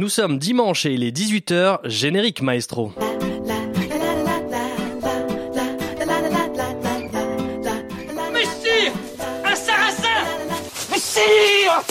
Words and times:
Nous 0.00 0.08
sommes 0.08 0.38
dimanche 0.38 0.86
et 0.86 0.94
il 0.94 1.04
est 1.04 1.14
18h, 1.14 1.80
générique 1.84 2.40
maestro. 2.40 2.90
Messire 8.32 8.92
Un 9.44 9.54
sarrasin 9.54 10.24
Messire 10.90 11.82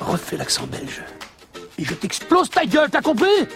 Refais 0.00 0.36
l'accent 0.36 0.66
belge. 0.66 1.04
Et 1.78 1.84
je 1.84 1.94
t'explose 1.94 2.50
ta 2.50 2.66
gueule, 2.66 2.90
t'as 2.90 3.00
compris? 3.00 3.46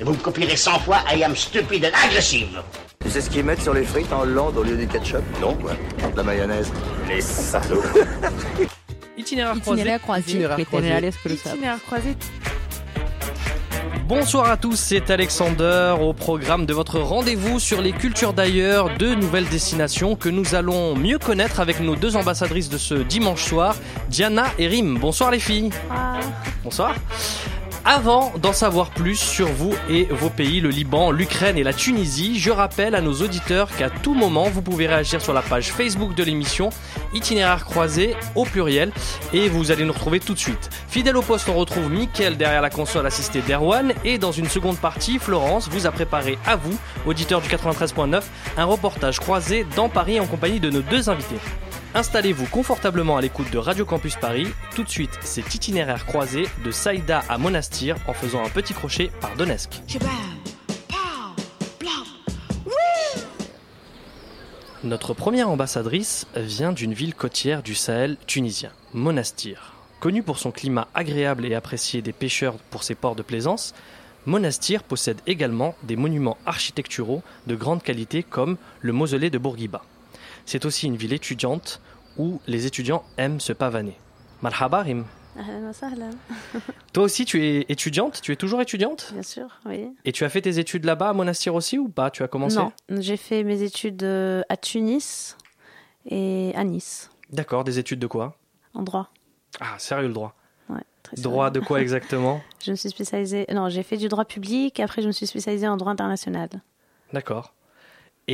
Et 0.00 0.04
vous 0.04 0.12
me 0.12 0.18
copierez 0.18 0.54
100 0.54 0.78
fois 0.78 0.98
I 1.12 1.24
am 1.24 1.34
stupid 1.34 1.84
and 1.84 2.06
aggressive. 2.06 2.62
Tu 3.04 3.10
sais 3.10 3.20
ce 3.20 3.28
qu'ils 3.28 3.42
mettent 3.42 3.62
sur 3.62 3.74
les 3.74 3.82
frites 3.82 4.12
en 4.12 4.20
Hollande 4.20 4.56
au 4.56 4.62
lieu 4.62 4.76
du 4.76 4.86
ketchup? 4.86 5.24
Non, 5.40 5.56
quoi. 5.56 5.72
De 6.12 6.16
la 6.16 6.22
mayonnaise. 6.22 6.70
Les 7.08 7.20
salauds. 7.20 7.82
Itinéraire 9.32 9.60
croisé. 9.60 9.80
Itinéraire 9.80 10.00
croisé. 10.02 10.30
Itinéraire 10.30 10.58
croisé. 10.66 11.34
Itinéraire 11.34 11.82
croisé. 11.86 12.16
Bonsoir 14.06 14.50
à 14.50 14.58
tous, 14.58 14.76
c'est 14.76 15.08
Alexander 15.08 15.94
au 15.98 16.12
programme 16.12 16.66
de 16.66 16.74
votre 16.74 16.98
rendez-vous 16.98 17.58
sur 17.58 17.80
les 17.80 17.92
cultures 17.92 18.34
d'ailleurs, 18.34 18.90
deux 18.98 19.14
nouvelles 19.14 19.48
destinations 19.48 20.16
que 20.16 20.28
nous 20.28 20.54
allons 20.54 20.94
mieux 20.96 21.18
connaître 21.18 21.60
avec 21.60 21.80
nos 21.80 21.96
deux 21.96 22.14
ambassadrices 22.16 22.68
de 22.68 22.76
ce 22.76 22.94
dimanche 22.94 23.44
soir, 23.44 23.74
Diana 24.10 24.44
et 24.58 24.66
Rim. 24.66 24.98
Bonsoir 24.98 25.30
les 25.30 25.38
filles. 25.38 25.70
Bonsoir. 26.62 26.94
Avant 27.84 28.32
d'en 28.40 28.52
savoir 28.52 28.90
plus 28.90 29.16
sur 29.16 29.48
vous 29.48 29.74
et 29.90 30.04
vos 30.04 30.30
pays, 30.30 30.60
le 30.60 30.68
Liban, 30.68 31.10
l'Ukraine 31.10 31.58
et 31.58 31.64
la 31.64 31.72
Tunisie, 31.72 32.38
je 32.38 32.52
rappelle 32.52 32.94
à 32.94 33.00
nos 33.00 33.14
auditeurs 33.22 33.74
qu'à 33.76 33.90
tout 33.90 34.14
moment, 34.14 34.44
vous 34.44 34.62
pouvez 34.62 34.86
réagir 34.86 35.20
sur 35.20 35.32
la 35.32 35.42
page 35.42 35.72
Facebook 35.72 36.14
de 36.14 36.22
l'émission 36.22 36.70
Itinéraire 37.12 37.64
croisé 37.64 38.14
au 38.36 38.44
pluriel 38.44 38.92
et 39.32 39.48
vous 39.48 39.72
allez 39.72 39.84
nous 39.84 39.92
retrouver 39.92 40.20
tout 40.20 40.34
de 40.34 40.38
suite. 40.38 40.70
Fidèle 40.88 41.16
au 41.16 41.22
poste, 41.22 41.48
on 41.48 41.54
retrouve 41.54 41.90
Mickaël 41.90 42.36
derrière 42.36 42.62
la 42.62 42.70
console 42.70 43.04
assistée 43.04 43.42
d'Erwan 43.42 43.92
et 44.04 44.16
dans 44.16 44.32
une 44.32 44.48
seconde 44.48 44.78
partie, 44.78 45.18
Florence 45.18 45.68
vous 45.68 45.88
a 45.88 45.90
préparé 45.90 46.38
à 46.46 46.54
vous, 46.54 46.78
auditeurs 47.04 47.40
du 47.40 47.48
93.9, 47.48 48.22
un 48.58 48.64
reportage 48.64 49.18
croisé 49.18 49.66
dans 49.74 49.88
Paris 49.88 50.20
en 50.20 50.26
compagnie 50.26 50.60
de 50.60 50.70
nos 50.70 50.82
deux 50.82 51.10
invités. 51.10 51.40
Installez-vous 51.94 52.46
confortablement 52.46 53.18
à 53.18 53.20
l'écoute 53.20 53.50
de 53.52 53.58
Radio 53.58 53.84
Campus 53.84 54.16
Paris. 54.16 54.48
Tout 54.74 54.82
de 54.82 54.88
suite, 54.88 55.18
c'est 55.20 55.54
itinéraire 55.54 56.06
croisé 56.06 56.44
de 56.64 56.70
Saïda 56.70 57.22
à 57.28 57.36
Monastir 57.36 57.96
en 58.08 58.14
faisant 58.14 58.42
un 58.42 58.48
petit 58.48 58.72
crochet 58.72 59.10
par 59.20 59.36
Donetsk. 59.36 59.82
Notre 64.84 65.12
première 65.12 65.50
ambassadrice 65.50 66.26
vient 66.34 66.72
d'une 66.72 66.94
ville 66.94 67.14
côtière 67.14 67.62
du 67.62 67.74
Sahel 67.74 68.16
tunisien, 68.26 68.70
Monastir. 68.94 69.74
Connu 70.00 70.22
pour 70.22 70.38
son 70.38 70.50
climat 70.50 70.88
agréable 70.94 71.44
et 71.44 71.54
apprécié 71.54 72.00
des 72.00 72.14
pêcheurs 72.14 72.54
pour 72.70 72.84
ses 72.84 72.94
ports 72.94 73.16
de 73.16 73.22
plaisance, 73.22 73.74
Monastir 74.24 74.82
possède 74.82 75.20
également 75.26 75.74
des 75.82 75.96
monuments 75.96 76.38
architecturaux 76.46 77.22
de 77.46 77.54
grande 77.54 77.82
qualité 77.82 78.22
comme 78.22 78.56
le 78.80 78.92
mausolée 78.92 79.30
de 79.30 79.38
Bourguiba. 79.38 79.82
C'est 80.46 80.64
aussi 80.64 80.86
une 80.86 80.96
ville 80.96 81.12
étudiante 81.12 81.80
où 82.18 82.40
les 82.46 82.66
étudiants 82.66 83.04
aiment 83.16 83.40
se 83.40 83.52
pavaner. 83.52 83.96
Marhaba 84.42 84.82
Rim. 84.82 85.04
Toi 86.92 87.04
aussi 87.04 87.24
tu 87.24 87.42
es 87.44 87.64
étudiante? 87.68 88.20
Tu 88.22 88.32
es 88.32 88.36
toujours 88.36 88.60
étudiante? 88.60 89.10
Bien 89.12 89.22
sûr, 89.22 89.46
oui. 89.64 89.88
Et 90.04 90.12
tu 90.12 90.24
as 90.24 90.28
fait 90.28 90.42
tes 90.42 90.58
études 90.58 90.84
là-bas 90.84 91.10
à 91.10 91.12
Monastir 91.14 91.54
aussi 91.54 91.78
ou 91.78 91.88
pas? 91.88 92.10
Tu 92.10 92.22
as 92.22 92.28
commencé? 92.28 92.56
Non, 92.58 92.72
j'ai 92.90 93.16
fait 93.16 93.42
mes 93.44 93.62
études 93.62 94.02
euh, 94.02 94.42
à 94.50 94.56
Tunis 94.56 95.36
et 96.06 96.52
à 96.54 96.64
Nice, 96.64 97.10
D'accord, 97.30 97.64
des 97.64 97.78
études 97.78 97.98
de 97.98 98.06
quoi? 98.06 98.36
En 98.74 98.82
droit. 98.82 99.10
Ah, 99.60 99.78
sérieux 99.78 100.08
le 100.08 100.12
droit. 100.12 100.34
Ouais, 100.68 100.82
très 101.02 101.16
Droit 101.16 101.50
de 101.50 101.60
quoi 101.60 101.80
exactement? 101.80 102.42
Je 102.62 102.72
me 102.72 102.76
suis 102.76 102.90
spécialisée. 102.90 103.46
Non, 103.52 103.70
j'ai 103.70 103.82
fait 103.82 103.96
du 103.96 104.08
droit 104.08 104.24
public. 104.26 104.80
Après, 104.80 105.00
je 105.00 105.06
me 105.06 105.12
suis 105.12 105.26
spécialisée 105.26 105.68
en 105.68 105.76
droit 105.78 105.92
international. 105.92 106.50
D'accord. 107.12 107.54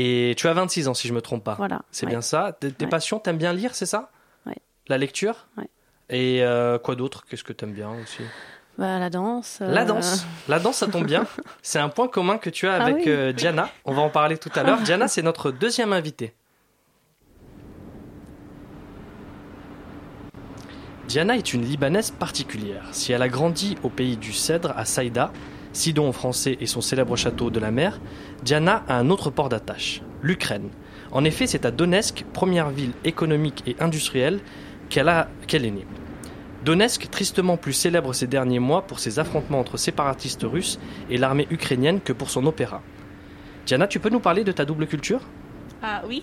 Et 0.01 0.35
tu 0.37 0.47
as 0.47 0.53
26 0.53 0.87
ans 0.87 0.95
si 0.95 1.09
je 1.09 1.13
me 1.13 1.21
trompe 1.21 1.43
pas. 1.43 1.55
Voilà. 1.55 1.83
C'est 1.91 2.07
ouais. 2.07 2.11
bien 2.13 2.21
ça. 2.21 2.53
Tes 2.61 2.69
Ouais. 2.69 2.87
passions, 2.89 3.19
t'aimes 3.19 3.37
bien 3.37 3.53
lire, 3.53 3.75
c'est 3.75 3.85
ça? 3.87 4.11
Ouais. 4.47 4.55
La 4.87 4.97
lecture? 4.97 5.49
Ouais. 5.57 5.69
Et 6.09 6.45
euh, 6.45 6.79
quoi 6.79 6.95
d'autre? 6.95 7.25
Qu'est-ce 7.29 7.43
que 7.43 7.53
t'aimes 7.53 7.73
bien 7.73 7.91
aussi? 8.01 8.23
Bah, 8.79 9.01
la 9.01 9.11
danse. 9.11 9.59
La 9.61 9.83
euh, 9.83 9.85
danse. 9.87 10.25
La 10.47 10.61
danse, 10.61 10.77
ça 10.77 10.87
tombe 10.87 11.05
bien. 11.05 11.27
C'est 11.63 11.81
un 11.81 11.89
point 11.89 12.07
commun 12.07 12.39
que 12.39 12.49
tu 12.49 12.69
as 12.69 12.75
Ah 12.75 12.85
avec 12.85 12.97
oui. 12.99 13.05
euh, 13.09 13.33
Diana. 13.33 13.69
On 13.85 13.93
va 13.93 14.03
en 14.03 14.09
parler 14.09 14.39
tout 14.39 14.51
à 14.55 14.63
l'heure. 14.63 14.79
Diana, 14.83 15.09
c'est 15.09 15.23
notre 15.23 15.51
deuxième 15.51 15.93
invitée. 15.93 16.33
Diana 21.09 21.37
est 21.37 21.53
une 21.55 21.63
Libanaise 21.65 22.11
particulière. 22.13 22.85
Si 22.93 23.13
elle 23.13 23.23
a 23.23 23.29
grandi 23.29 23.77
au 23.83 23.89
pays 23.89 24.17
du 24.17 24.33
Cèdre, 24.33 24.73
à 24.77 24.85
Saïda, 24.85 25.33
Sidon 25.73 26.13
français 26.13 26.57
et 26.61 26.67
son 26.67 26.81
célèbre 26.81 27.17
château 27.17 27.51
de 27.51 27.61
la 27.61 27.71
mer, 27.71 28.01
Diana 28.43 28.85
a 28.89 28.99
un 28.99 29.11
autre 29.11 29.31
port 29.31 29.49
d'attache, 29.49 30.03
l'Ukraine. 30.23 30.71
En 31.11 31.25
effet, 31.25 31.47
c'est 31.47 31.65
à 31.65 31.71
Donetsk, 31.71 32.25
première 32.33 32.71
ville 32.71 32.93
économique 33.05 33.63
et 33.67 33.77
industrielle, 33.81 34.41
qu'elle 34.89 35.09
est 35.09 35.71
née. 35.71 35.87
Donetsk, 36.65 37.09
tristement 37.11 37.57
plus 37.57 37.73
célèbre 37.73 38.13
ces 38.13 38.27
derniers 38.27 38.59
mois 38.59 38.83
pour 38.83 38.99
ses 38.99 39.19
affrontements 39.19 39.61
entre 39.61 39.77
séparatistes 39.77 40.43
russes 40.43 40.79
et 41.09 41.17
l'armée 41.17 41.47
ukrainienne 41.51 42.01
que 42.01 42.13
pour 42.13 42.31
son 42.31 42.45
opéra. 42.47 42.83
Diana, 43.67 43.87
tu 43.87 44.01
peux 44.01 44.11
nous 44.11 44.21
parler 44.21 44.45
de 44.45 44.53
ta 44.53 44.65
double 44.65 44.87
culture? 44.87 45.21
Ah 45.83 46.03
oui, 46.09 46.23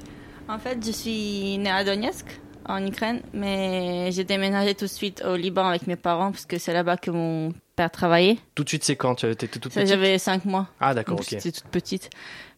en 0.49 0.59
fait, 0.59 0.85
je 0.85 0.91
suis 0.91 1.57
née 1.57 1.69
à 1.69 1.83
Donetsk, 1.83 2.41
en 2.67 2.85
Ukraine, 2.85 3.21
mais 3.33 4.09
j'ai 4.11 4.23
déménagé 4.23 4.75
tout 4.75 4.85
de 4.85 4.89
suite 4.89 5.23
au 5.25 5.35
Liban 5.35 5.65
avec 5.67 5.87
mes 5.87 5.95
parents 5.95 6.31
parce 6.31 6.45
que 6.45 6.57
c'est 6.57 6.73
là-bas 6.73 6.97
que 6.97 7.11
mon 7.11 7.53
père 7.75 7.91
travaillait. 7.91 8.37
Tout 8.55 8.63
de 8.63 8.69
suite, 8.69 8.83
c'est 8.83 8.95
quand? 8.95 9.15
Tu 9.15 9.29
étais 9.29 9.47
toute 9.47 9.63
petite? 9.71 9.87
J'avais 9.87 10.17
5 10.17 10.45
mois, 10.45 10.67
Ah 10.79 10.93
d'accord, 10.93 11.19
ok. 11.19 11.27
j'étais 11.29 11.51
toute 11.51 11.67
petite. 11.67 12.09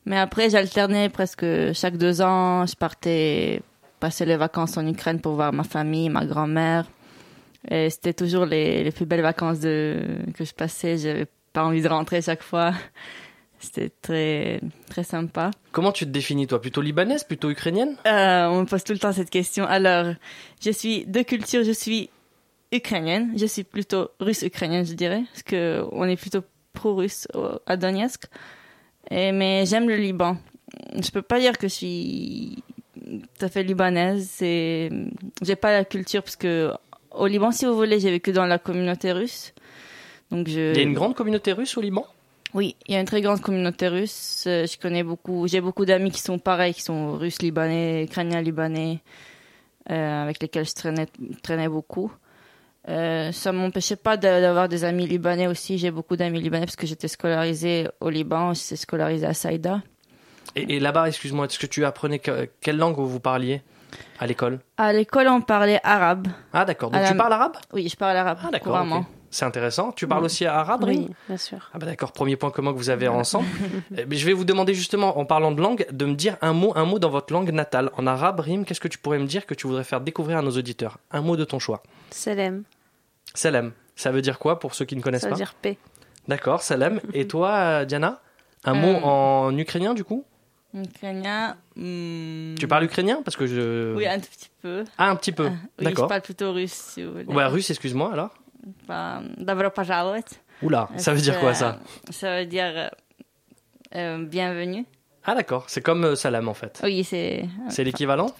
Mais 0.05 0.17
après, 0.17 0.49
j'alternais 0.49 1.09
presque 1.09 1.45
chaque 1.73 1.97
deux 1.97 2.21
ans. 2.21 2.65
Je 2.65 2.75
partais 2.75 3.61
passer 3.99 4.25
les 4.25 4.37
vacances 4.37 4.77
en 4.77 4.87
Ukraine 4.87 5.19
pour 5.19 5.33
voir 5.33 5.51
ma 5.51 5.63
famille, 5.63 6.09
ma 6.09 6.25
grand-mère. 6.25 6.85
Et 7.69 7.89
c'était 7.89 8.13
toujours 8.13 8.45
les, 8.45 8.83
les 8.83 8.91
plus 8.91 9.05
belles 9.05 9.21
vacances 9.21 9.59
de, 9.59 9.99
que 10.37 10.45
je 10.45 10.53
passais. 10.53 10.97
J'avais 10.97 11.25
pas 11.51 11.65
envie 11.65 11.81
de 11.81 11.87
rentrer 11.89 12.21
chaque 12.21 12.43
fois. 12.43 12.71
C'était 13.59 13.89
très, 14.01 14.61
très 14.89 15.03
sympa. 15.03 15.51
Comment 15.71 15.91
tu 15.91 16.05
te 16.05 16.11
définis 16.11 16.45
toi? 16.47 16.61
Plutôt 16.61 16.81
libanaise, 16.81 17.23
plutôt 17.23 17.49
ukrainienne? 17.49 17.95
Euh, 18.05 18.45
on 18.47 18.61
me 18.61 18.65
pose 18.65 18.83
tout 18.83 18.93
le 18.93 18.99
temps 18.99 19.11
cette 19.11 19.31
question. 19.31 19.65
Alors, 19.65 20.13
je 20.61 20.69
suis 20.71 21.05
de 21.05 21.21
culture, 21.23 21.63
je 21.63 21.71
suis 21.71 22.09
ukrainienne. 22.71 23.33
Je 23.35 23.45
suis 23.45 23.63
plutôt 23.63 24.09
russe-ukrainienne, 24.19 24.85
je 24.85 24.93
dirais, 24.93 25.23
parce 25.31 25.43
que 25.43 25.83
on 25.91 26.05
est 26.05 26.17
plutôt 26.17 26.41
pro-russe 26.73 27.27
à 27.65 27.77
Donetsk. 27.77 28.25
Et, 29.09 29.31
mais 29.31 29.65
j'aime 29.65 29.87
le 29.87 29.95
Liban. 29.95 30.37
Je 30.93 31.09
peux 31.09 31.21
pas 31.21 31.39
dire 31.39 31.57
que 31.57 31.67
je 31.67 31.73
suis 31.73 32.63
tout 33.01 33.45
à 33.45 33.49
fait 33.49 33.63
libanaise. 33.63 34.29
C'est, 34.31 34.89
j'ai 35.41 35.55
pas 35.55 35.71
la 35.71 35.85
culture 35.85 36.21
parce 36.21 36.35
que 36.35 36.71
au 37.11 37.25
Liban, 37.25 37.51
si 37.51 37.65
vous 37.65 37.75
voulez, 37.75 37.99
j'ai 37.99 38.11
vécu 38.11 38.31
dans 38.33 38.45
la 38.45 38.59
communauté 38.59 39.11
russe. 39.11 39.53
Donc 40.29 40.47
je. 40.47 40.73
Il 40.73 40.77
y 40.77 40.79
a 40.79 40.83
une 40.83 40.93
grande 40.93 41.15
communauté 41.15 41.53
russe 41.53 41.75
au 41.77 41.81
Liban? 41.81 42.05
Oui, 42.57 42.75
il 42.87 42.95
y 42.95 42.97
a 42.97 42.99
une 42.99 43.05
très 43.05 43.21
grande 43.21 43.39
communauté 43.39 43.87
russe. 43.87 44.45
Euh, 44.47 44.65
Je 44.65 44.77
connais 44.79 45.03
beaucoup, 45.03 45.47
j'ai 45.47 45.61
beaucoup 45.61 45.85
d'amis 45.85 46.09
qui 46.09 46.21
sont 46.21 46.39
pareils, 46.39 46.73
qui 46.73 46.81
sont 46.81 47.11
russes, 47.13 47.39
libanais, 47.43 48.05
ukrainiens, 48.05 48.41
libanais, 48.41 48.99
euh, 49.91 50.23
avec 50.23 50.41
lesquels 50.41 50.65
je 50.65 50.73
traînais, 50.73 51.05
traînais 51.43 51.69
beaucoup. 51.69 52.11
Euh, 52.89 53.31
ça 53.31 53.51
m'empêchait 53.51 53.95
pas 53.95 54.17
d'a- 54.17 54.41
d'avoir 54.41 54.67
des 54.69 54.83
amis 54.85 55.05
libanais 55.05 55.45
aussi. 55.45 55.77
J'ai 55.77 55.91
beaucoup 55.91 56.15
d'amis 56.15 56.41
libanais 56.41 56.65
parce 56.65 56.75
que 56.77 56.87
j'étais 56.87 57.07
scolarisée 57.07 57.89
au 57.99 58.09
Liban, 58.09 58.55
j'étais 58.55 58.75
scolarisée 58.77 59.27
à 59.27 59.35
Saïda. 59.35 59.83
Et, 60.55 60.77
et 60.77 60.79
là-bas, 60.79 61.07
excuse-moi, 61.09 61.45
est-ce 61.45 61.59
que 61.59 61.67
tu 61.67 61.85
apprenais 61.85 62.17
que- 62.19 62.49
quelle 62.61 62.77
langue 62.77 62.97
vous 62.97 63.19
parliez 63.19 63.61
à 64.19 64.25
l'école? 64.25 64.61
À 64.77 64.93
l'école, 64.93 65.27
on 65.27 65.41
parlait 65.41 65.79
arabe. 65.83 66.27
Ah 66.53 66.65
d'accord, 66.65 66.89
donc 66.89 67.01
À 67.01 67.03
la- 67.03 67.11
tu 67.11 67.17
parles 67.17 67.33
arabe? 67.33 67.57
Oui, 67.73 67.87
je 67.87 67.95
parle 67.95 68.17
arabe 68.17 68.39
Ah 68.41 68.49
d'accord, 68.51 68.71
couramment. 68.73 68.99
ok. 69.01 69.05
C'est 69.29 69.43
intéressant. 69.45 69.91
Tu 69.91 70.07
parles 70.07 70.23
aussi 70.23 70.45
arabe, 70.45 70.85
Rim 70.85 70.99
Oui, 71.01 71.09
bien 71.27 71.37
sûr. 71.37 71.69
Ah 71.73 71.77
bah 71.79 71.85
d'accord, 71.85 72.13
premier 72.13 72.37
point 72.37 72.49
commun 72.49 72.71
que 72.71 72.77
vous 72.77 72.89
avez 72.89 73.07
ensemble. 73.07 73.47
Ben, 73.91 74.07
je 74.17 74.25
vais 74.25 74.33
vous 74.33 74.45
demander 74.45 74.73
justement, 74.73 75.17
en 75.19 75.25
parlant 75.25 75.51
de 75.51 75.61
langue, 75.61 75.85
de 75.91 76.05
me 76.05 76.13
dire 76.15 76.37
un 76.41 76.53
mot, 76.53 76.71
un 76.75 76.85
mot 76.85 76.97
dans 76.97 77.09
votre 77.09 77.33
langue 77.33 77.51
natale. 77.51 77.91
En 77.97 78.07
arabe, 78.07 78.39
Rim, 78.39 78.63
qu'est-ce 78.63 78.79
que 78.79 78.87
tu 78.87 78.97
pourrais 78.97 79.19
me 79.19 79.25
dire 79.27 79.45
que 79.45 79.53
tu 79.53 79.67
voudrais 79.67 79.83
faire 79.83 79.99
découvrir 80.01 80.37
à 80.37 80.41
nos 80.41 80.51
auditeurs? 80.51 80.97
Un 81.11 81.21
mot 81.21 81.35
de 81.35 81.43
ton 81.43 81.59
choix. 81.59 81.83
Selem, 82.11 82.63
Salam. 83.33 83.73
Ça 83.95 84.11
veut 84.11 84.21
dire 84.21 84.39
quoi 84.39 84.59
pour 84.59 84.75
ceux 84.75 84.85
qui 84.85 84.95
ne 84.95 85.01
connaissent 85.01 85.21
ça 85.21 85.27
veut 85.27 85.33
pas? 85.33 85.37
dire 85.37 85.53
paix. 85.61 85.77
D'accord, 86.27 86.61
salam. 86.61 87.01
Et 87.13 87.27
toi, 87.33 87.51
euh, 87.55 87.85
Diana? 87.85 88.21
Un 88.63 88.75
Euh, 88.75 88.75
mot 88.75 89.05
en 89.05 89.57
ukrainien 89.57 89.93
du 89.93 90.03
coup? 90.03 90.23
Ukrainien. 90.73 91.55
hmm, 91.75 92.55
Tu 92.55 92.67
parles 92.67 92.83
ukrainien? 92.85 93.21
Parce 93.23 93.35
que 93.35 93.47
je. 93.47 93.95
Oui, 93.95 94.05
un 94.07 94.19
tout 94.19 94.27
petit 94.29 94.49
peu. 94.61 94.83
Ah, 94.97 95.09
un 95.09 95.15
petit 95.15 95.31
peu. 95.31 95.47
Oui, 95.47 95.51
je 95.79 95.83
D'accord. 95.85 96.07
parle 96.07 96.21
plutôt 96.21 96.51
russe, 96.53 96.73
si 96.73 97.03
vous 97.03 97.11
voulez. 97.13 97.25
Ouais, 97.25 97.45
russe, 97.45 97.69
excuse-moi 97.69 98.11
alors 98.13 98.29
Bah, 98.86 99.22
Добро 99.38 99.70
пожаловать. 99.70 100.40
Oula, 100.62 100.88
ça 100.96 101.12
veut 101.12 101.20
dire 101.20 101.40
quoi 101.40 101.54
ça 101.54 101.80
Ça 102.10 102.38
veut 102.38 102.46
dire 102.46 102.72
euh, 102.76 102.88
euh, 103.96 104.24
bienvenue. 104.24 104.84
Ah 105.24 105.34
d'accord, 105.34 105.64
c'est 105.68 105.80
comme 105.82 106.04
euh, 106.04 106.14
salam 106.14 106.48
en 106.48 106.54
fait. 106.54 106.80
Oui, 106.84 107.02
c'est. 107.04 107.44
C'est 107.68 107.84
l'équivalent 107.84 108.30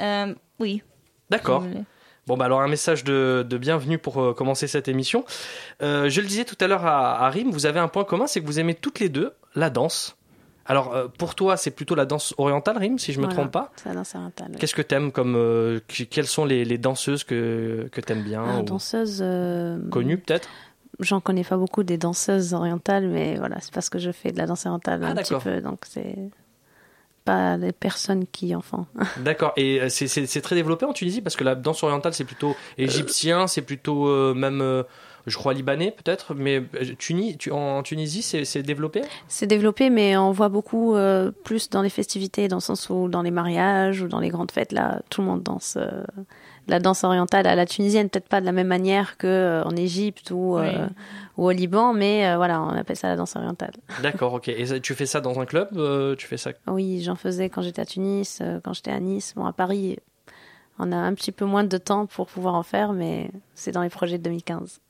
Euh, 0.00 0.34
oui. 0.58 0.76
si 0.76 0.82
D'accord. 1.30 1.60
vous 1.60 1.68
voulez. 1.68 1.84
Bon, 2.26 2.36
bah 2.36 2.44
alors 2.44 2.60
un 2.60 2.68
message 2.68 3.02
de, 3.02 3.44
de 3.48 3.58
bienvenue 3.58 3.98
pour 3.98 4.20
euh, 4.22 4.32
commencer 4.32 4.68
cette 4.68 4.86
émission. 4.86 5.24
Euh, 5.82 6.08
je 6.08 6.20
le 6.20 6.26
disais 6.28 6.44
tout 6.44 6.56
à 6.60 6.68
l'heure 6.68 6.86
à, 6.86 7.24
à 7.26 7.30
Rim, 7.30 7.50
vous 7.50 7.66
avez 7.66 7.80
un 7.80 7.88
point 7.88 8.04
commun, 8.04 8.26
c'est 8.28 8.40
que 8.40 8.46
vous 8.46 8.60
aimez 8.60 8.74
toutes 8.76 9.00
les 9.00 9.08
deux 9.08 9.32
la 9.56 9.70
danse. 9.70 10.15
Alors 10.67 10.93
euh, 10.93 11.07
pour 11.17 11.33
toi, 11.35 11.55
c'est 11.57 11.71
plutôt 11.71 11.95
la 11.95 12.05
danse 12.05 12.33
orientale, 12.37 12.77
Rim, 12.77 12.97
si 12.99 13.13
je 13.13 13.19
me 13.19 13.25
Voilà, 13.25 13.35
trompe 13.41 13.51
pas. 13.51 13.71
C'est 13.77 13.89
la 13.89 13.95
danse 13.95 14.13
orientale. 14.15 14.51
Qu'est-ce 14.59 14.75
que 14.75 14.81
t'aimes 14.81 15.11
comme 15.11 15.35
euh, 15.35 15.79
quelles 15.87 16.27
sont 16.27 16.45
les, 16.45 16.65
les 16.65 16.77
danseuses 16.77 17.23
que 17.23 17.87
que 17.91 18.01
t'aimes 18.01 18.23
bien 18.23 18.43
Ah, 18.45 18.59
ou 18.59 18.63
danseuse. 18.63 19.19
euh, 19.21 19.79
connues 19.89 20.17
peut-être? 20.17 20.49
J'en 20.99 21.21
connais 21.21 21.43
pas 21.43 21.57
beaucoup 21.57 21.83
des 21.83 21.97
danseuses 21.97 22.53
orientales, 22.53 23.07
mais 23.07 23.37
voilà, 23.37 23.57
c'est 23.61 23.71
parce 23.73 23.89
que 23.89 23.99
je 23.99 24.11
fais 24.11 24.31
de 24.31 24.37
la 24.37 24.45
danse 24.47 24.65
orientale 24.65 25.01
Ah, 25.03 25.09
un 25.11 25.15
petit 25.15 25.35
peu, 25.35 25.61
donc 25.61 25.79
c'est 25.87 26.15
pas 27.23 27.57
les 27.57 27.71
personnes 27.73 28.25
qui 28.25 28.55
en 28.55 28.61
font. 28.61 28.85
D'accord. 29.17 29.53
Et 29.57 29.89
c'est- 29.89 30.41
très 30.41 30.55
développé 30.55 30.85
en 30.85 30.93
Tunisie 30.93 31.21
parce 31.21 31.35
que 31.35 31.43
la 31.43 31.55
danse 31.55 31.83
orientale 31.83 32.13
c'est 32.13 32.23
plutôt 32.23 32.55
égyptien, 32.77 33.47
c'est 33.47 33.61
plutôt 33.61 34.07
euh, 34.07 34.33
même 34.33 34.61
je 35.27 35.37
crois 35.37 35.53
libanais 35.53 35.91
peut-être, 35.91 36.33
mais 36.33 36.57
euh, 36.57 36.95
Tuni- 36.97 37.37
tu- 37.37 37.51
en 37.51 37.83
Tunisie 37.83 38.21
c'est 38.23 38.45
c'est 38.45 38.63
développé? 38.63 39.01
C'est 39.27 39.45
développé, 39.47 39.89
mais 39.89 40.17
on 40.17 40.31
voit 40.31 40.49
beaucoup 40.49 40.95
euh, 40.95 41.31
plus 41.43 41.69
dans 41.69 41.81
les 41.81 41.89
festivités, 41.89 42.47
dans 42.47 42.57
le 42.57 42.61
sens 42.61 42.89
où 42.89 43.07
dans 43.09 43.21
les 43.21 43.31
mariages 43.31 44.01
ou 44.01 44.07
dans 44.07 44.19
les 44.19 44.29
grandes 44.29 44.51
fêtes, 44.51 44.71
là, 44.71 45.01
tout 45.09 45.21
le 45.21 45.27
monde 45.27 45.43
danse. 45.43 45.75
euh, 45.77 46.03
la 46.69 46.79
danse 46.79 47.05
orientale 47.05 47.47
à 47.47 47.55
la 47.55 47.65
tunisienne, 47.65 48.09
peut-être 48.09 48.27
pas 48.27 48.41
de 48.41 48.45
la 48.45 48.51
même 48.51 48.67
manière 48.67 49.17
que 49.17 49.25
euh, 49.27 49.63
en 49.63 49.73
Égypte 49.77 50.31
ou, 50.31 50.57
euh, 50.57 50.87
ou 51.37 51.45
au 51.45 51.51
Liban, 51.51 51.93
mais 51.93 52.27
euh, 52.27 52.35
voilà, 52.35 52.61
on 52.61 52.69
appelle 52.75 52.97
ça 52.97 53.07
la 53.07 53.15
danse 53.15 53.37
orientale. 53.37 53.71
D'accord, 54.03 54.33
ok. 54.33 54.49
Et 54.49 54.81
tu 54.81 54.93
fais 54.93 55.05
ça 55.05 55.21
dans 55.21 55.39
un 55.39 55.45
club 55.45 55.69
euh, 55.77 56.15
Tu 56.17 56.27
fais 56.27 56.35
ça? 56.35 56.51
Oui, 56.67 57.01
j'en 57.03 57.15
faisais 57.15 57.47
quand 57.49 57.61
j'étais 57.61 57.81
à 57.81 57.85
Tunis, 57.85 58.39
euh, 58.41 58.59
quand 58.61 58.73
j'étais 58.73 58.91
à 58.91 58.99
Nice. 58.99 59.31
Bon, 59.37 59.45
à 59.45 59.53
Paris, 59.53 59.97
on 60.77 60.91
a 60.91 60.97
un 60.97 61.13
petit 61.13 61.31
peu 61.31 61.45
moins 61.45 61.63
de 61.63 61.77
temps 61.77 62.05
pour 62.05 62.27
pouvoir 62.27 62.55
en 62.55 62.63
faire, 62.63 62.91
mais 62.91 63.31
c'est 63.59 63.71
dans 63.71 63.81
les 63.81 63.89
projets 63.89 64.19
de 64.19 64.23
2015. 64.23 64.81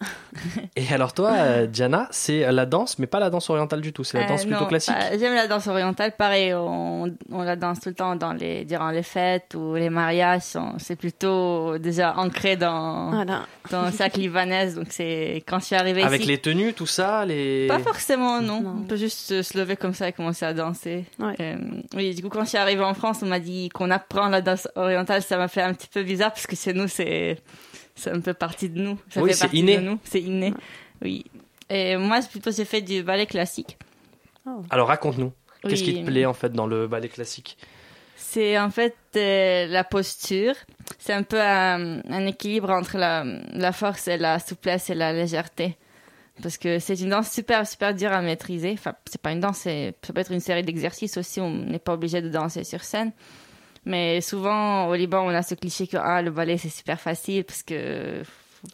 Et 0.76 0.94
alors 0.94 1.14
toi, 1.14 1.32
euh, 1.38 1.68
Diana, 1.68 2.08
c'est 2.12 2.52
la 2.52 2.66
danse, 2.66 3.00
mais 3.00 3.08
pas 3.08 3.20
la 3.20 3.30
danse 3.30 3.50
orientale 3.50 3.80
du 3.80 3.94
tout. 3.94 4.04
C'est 4.04 4.18
la 4.20 4.26
Euh, 4.26 4.28
danse 4.28 4.44
plutôt 4.46 4.60
non, 4.60 4.66
classique. 4.68 4.94
bah, 4.94 5.18
J'aime 5.18 5.34
la 5.36 5.48
danse 5.48 5.68
orientale. 5.68 6.12
Pareil, 6.18 6.54
on, 6.54 7.06
on 7.32 7.42
la 7.44 7.56
danse 7.56 7.80
tout 7.80 7.88
le 7.90 7.96
temps 7.96 8.18
dans 8.18 8.34
les, 8.34 8.66
durant 8.66 8.90
les 8.92 9.04
fêtes 9.04 9.56
ou 9.56 9.76
les 9.76 9.90
mariages. 9.90 10.56
On- 10.56 10.78
C'est 10.80 10.98
plutôt 10.98 11.78
déjà 11.78 12.16
ancré 12.18 12.58
dans, 12.58 13.12
Voilà. 13.12 13.46
dans 13.72 13.86
le 13.86 13.92
sac 13.92 14.18
libanaise. 14.18 14.76
Donc 14.76 14.88
c'est 14.90 15.44
quand 15.48 15.60
je 15.60 15.66
suis 15.66 15.76
arrivée 15.76 16.04
Avec 16.04 16.22
ici. 16.22 16.30
les 16.30 16.38
tenues, 16.38 16.74
tout 16.74 16.86
ça, 16.86 17.26
les. 17.26 17.68
Pas 17.68 17.80
forcément, 17.80 18.42
non. 18.42 18.60
Non. 18.62 18.76
On 18.80 18.84
peut 18.84 18.98
juste 18.98 19.42
se 19.42 19.58
lever 19.58 19.78
comme 19.78 19.94
ça 19.94 20.10
et 20.10 20.12
commencer 20.12 20.46
à 20.46 20.54
danser. 20.54 21.06
Ouais. 21.20 21.36
Euh, 21.40 21.56
oui, 21.96 22.14
du 22.16 22.22
coup, 22.22 22.30
quand 22.30 22.44
je 22.44 22.50
suis 22.50 22.58
arrivée 22.58 22.84
en 22.84 22.94
France, 22.94 23.20
on 23.24 23.28
m'a 23.28 23.40
dit 23.40 23.70
qu'on 23.70 23.92
apprend 23.92 24.28
la 24.28 24.42
danse 24.42 24.68
orientale. 24.76 25.22
Ça 25.22 25.38
m'a 25.38 25.48
fait 25.48 25.62
un 25.62 25.74
petit 25.74 25.88
peu 25.88 26.04
bizarre 26.04 26.32
parce 26.34 26.48
que 26.48 26.56
chez 26.58 26.74
nous, 26.74 26.88
c'est 26.90 27.38
c'est 27.98 28.12
un 28.12 28.22
peu 28.22 28.34
partie 28.34 28.70
de 28.70 28.80
nous. 28.80 28.98
Ça 29.10 29.22
Oui, 29.22 29.30
fait 29.32 29.36
c'est 29.36 29.42
partie 29.46 29.60
inné. 29.60 29.78
de 29.78 29.82
nous. 29.82 30.00
C'est 30.06 30.22
inné. 30.22 30.54
Oui. 31.02 31.26
Et 31.70 31.98
moi, 31.98 32.20
plutôt, 32.22 32.52
j'ai 32.52 32.64
fait 32.64 32.82
du 32.82 33.04
ballet 33.04 33.26
classique. 33.26 33.78
Alors 34.70 34.88
raconte-nous. 34.88 35.34
Qu'est-ce 35.68 35.84
qui 35.84 36.00
te 36.02 36.06
plaît 36.06 36.26
en 36.26 36.34
fait 36.34 36.54
dans 36.54 36.68
le 36.68 36.88
ballet 36.88 37.10
classique? 37.10 37.58
C'est 38.16 38.58
en 38.58 38.70
fait 38.70 38.96
euh, 39.18 39.68
la 39.68 39.84
posture. 39.84 40.54
C'est 41.00 41.12
un 41.14 41.24
peu 41.24 41.42
un, 41.42 42.02
un 42.10 42.26
équilibre 42.26 42.70
entre 42.70 42.98
la, 42.98 43.26
la 43.52 43.72
force 43.74 44.08
et 44.08 44.18
la 44.18 44.40
souplesse 44.40 44.90
et 44.90 44.96
la 44.96 45.12
légèreté. 45.12 45.76
Parce 46.42 46.58
que 46.58 46.80
c'est 46.80 47.00
une 47.02 47.10
danse 47.10 47.32
super, 47.32 47.68
super 47.68 47.94
dure 47.96 48.12
à 48.14 48.22
maîtriser. 48.22 48.72
Enfin, 48.74 48.94
c'est 49.10 49.20
pas 49.22 49.32
une 49.32 49.40
danse, 49.40 49.58
ça 49.60 49.72
peut 50.14 50.20
être 50.20 50.32
une 50.32 50.40
série 50.40 50.64
d'exercices 50.64 51.18
aussi. 51.18 51.42
On 51.42 51.52
n'est 51.52 51.80
pas 51.80 51.94
obligé 51.94 52.22
de 52.22 52.30
danser 52.30 52.64
sur 52.64 52.84
scène. 52.84 53.12
Mais 53.88 54.20
souvent, 54.22 54.88
au 54.90 54.96
Liban, 54.96 55.22
on 55.26 55.30
a 55.30 55.42
ce 55.42 55.56
cliché 55.56 55.88
que 55.88 55.96
ah, 55.98 56.22
le 56.22 56.30
ballet, 56.32 56.58
c'est 56.58 56.68
super 56.70 57.00
facile 57.00 57.46
parce 57.46 57.64
que 57.64 58.22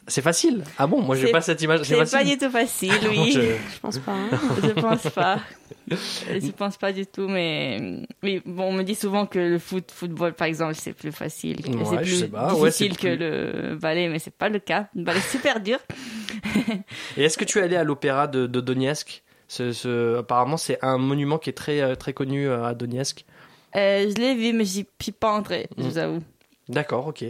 C'est 0.07 0.24
facile. 0.24 0.63
Ah 0.80 0.88
bon 0.88 1.01
Moi, 1.01 1.15
j'ai 1.15 1.30
pas 1.31 1.42
cette 1.42 1.62
image. 1.62 1.83
c'est 1.83 1.95
facile. 1.95 2.18
pas 2.18 2.24
du 2.25 2.38
tout 2.38 2.50
facile, 2.50 2.92
Ah 3.04 3.07
oui. 3.10 3.31
je- 3.31 3.42
Je 3.42 3.80
pense 3.80 4.00
pas. 4.00 4.12
hein. 4.13 4.30
Je 4.63 4.69
pense 4.71 5.04
pas. 5.13 5.39
Je 5.89 6.51
pense 6.51 6.77
pas 6.77 6.92
du 6.94 7.06
tout, 7.06 7.27
mais 7.27 8.06
oui, 8.24 8.42
bon, 8.45 8.69
on 8.69 8.74
me 8.74 8.83
dit 8.83 8.95
souvent 8.95 9.25
que 9.27 9.38
le 9.38 9.60
foot, 9.60 9.92
football 9.92 10.33
par 10.33 10.48
exemple, 10.48 10.75
c'est 10.75 10.94
plus 10.94 11.12
facile, 11.12 11.62
que 11.62 11.69
Ouais, 11.69 11.83
c'est 11.86 11.95
je 11.98 12.01
plus 12.01 12.19
sais 12.21 12.27
pas. 12.30 12.54
Ouais, 12.56 12.69
difficile 12.69 12.94
c'est 12.94 12.98
que 13.01 13.16
plus- 13.16 13.69
le 13.69 13.75
ballet, 13.75 14.07
mais 14.09 14.18
c'est 14.19 14.33
pas 14.36 14.50
le 14.50 14.59
cas. 14.59 14.88
Le 14.95 15.04
ballet 15.04 15.19
est 15.19 15.30
super 15.31 15.59
dur. 15.59 15.77
Et 17.18 17.24
est-ce 17.25 17.38
que 17.38 17.45
tu 17.45 17.59
es 17.59 17.62
allé 17.62 17.75
à 17.75 17.83
l'opéra 17.83 18.27
de, 18.27 18.48
de 18.48 18.62
Donetsk? 18.62 19.24
Ce, 19.48 19.71
ce- 19.74 20.18
Apparemment, 20.18 20.57
c'est 20.57 20.80
un 20.83 20.98
monument 20.98 21.38
qui 21.38 21.50
est 21.50 21.54
très 21.54 21.81
euh, 21.81 21.95
très 21.95 22.13
connu 22.13 22.48
euh, 22.48 22.63
à 22.66 22.74
Donetsk. 22.74 23.25
Euh, 23.75 24.09
je 24.09 24.21
l'ai 24.21 24.35
vu, 24.35 24.53
mais 24.53 24.65
j'y 24.65 24.85
suis 25.01 25.11
pas 25.11 25.31
entrée, 25.31 25.67
je 25.77 25.83
Mm. 25.83 25.87
vous 25.87 25.97
avoue. 25.97 26.23
D'accord, 26.69 27.07
ok. 27.07 27.25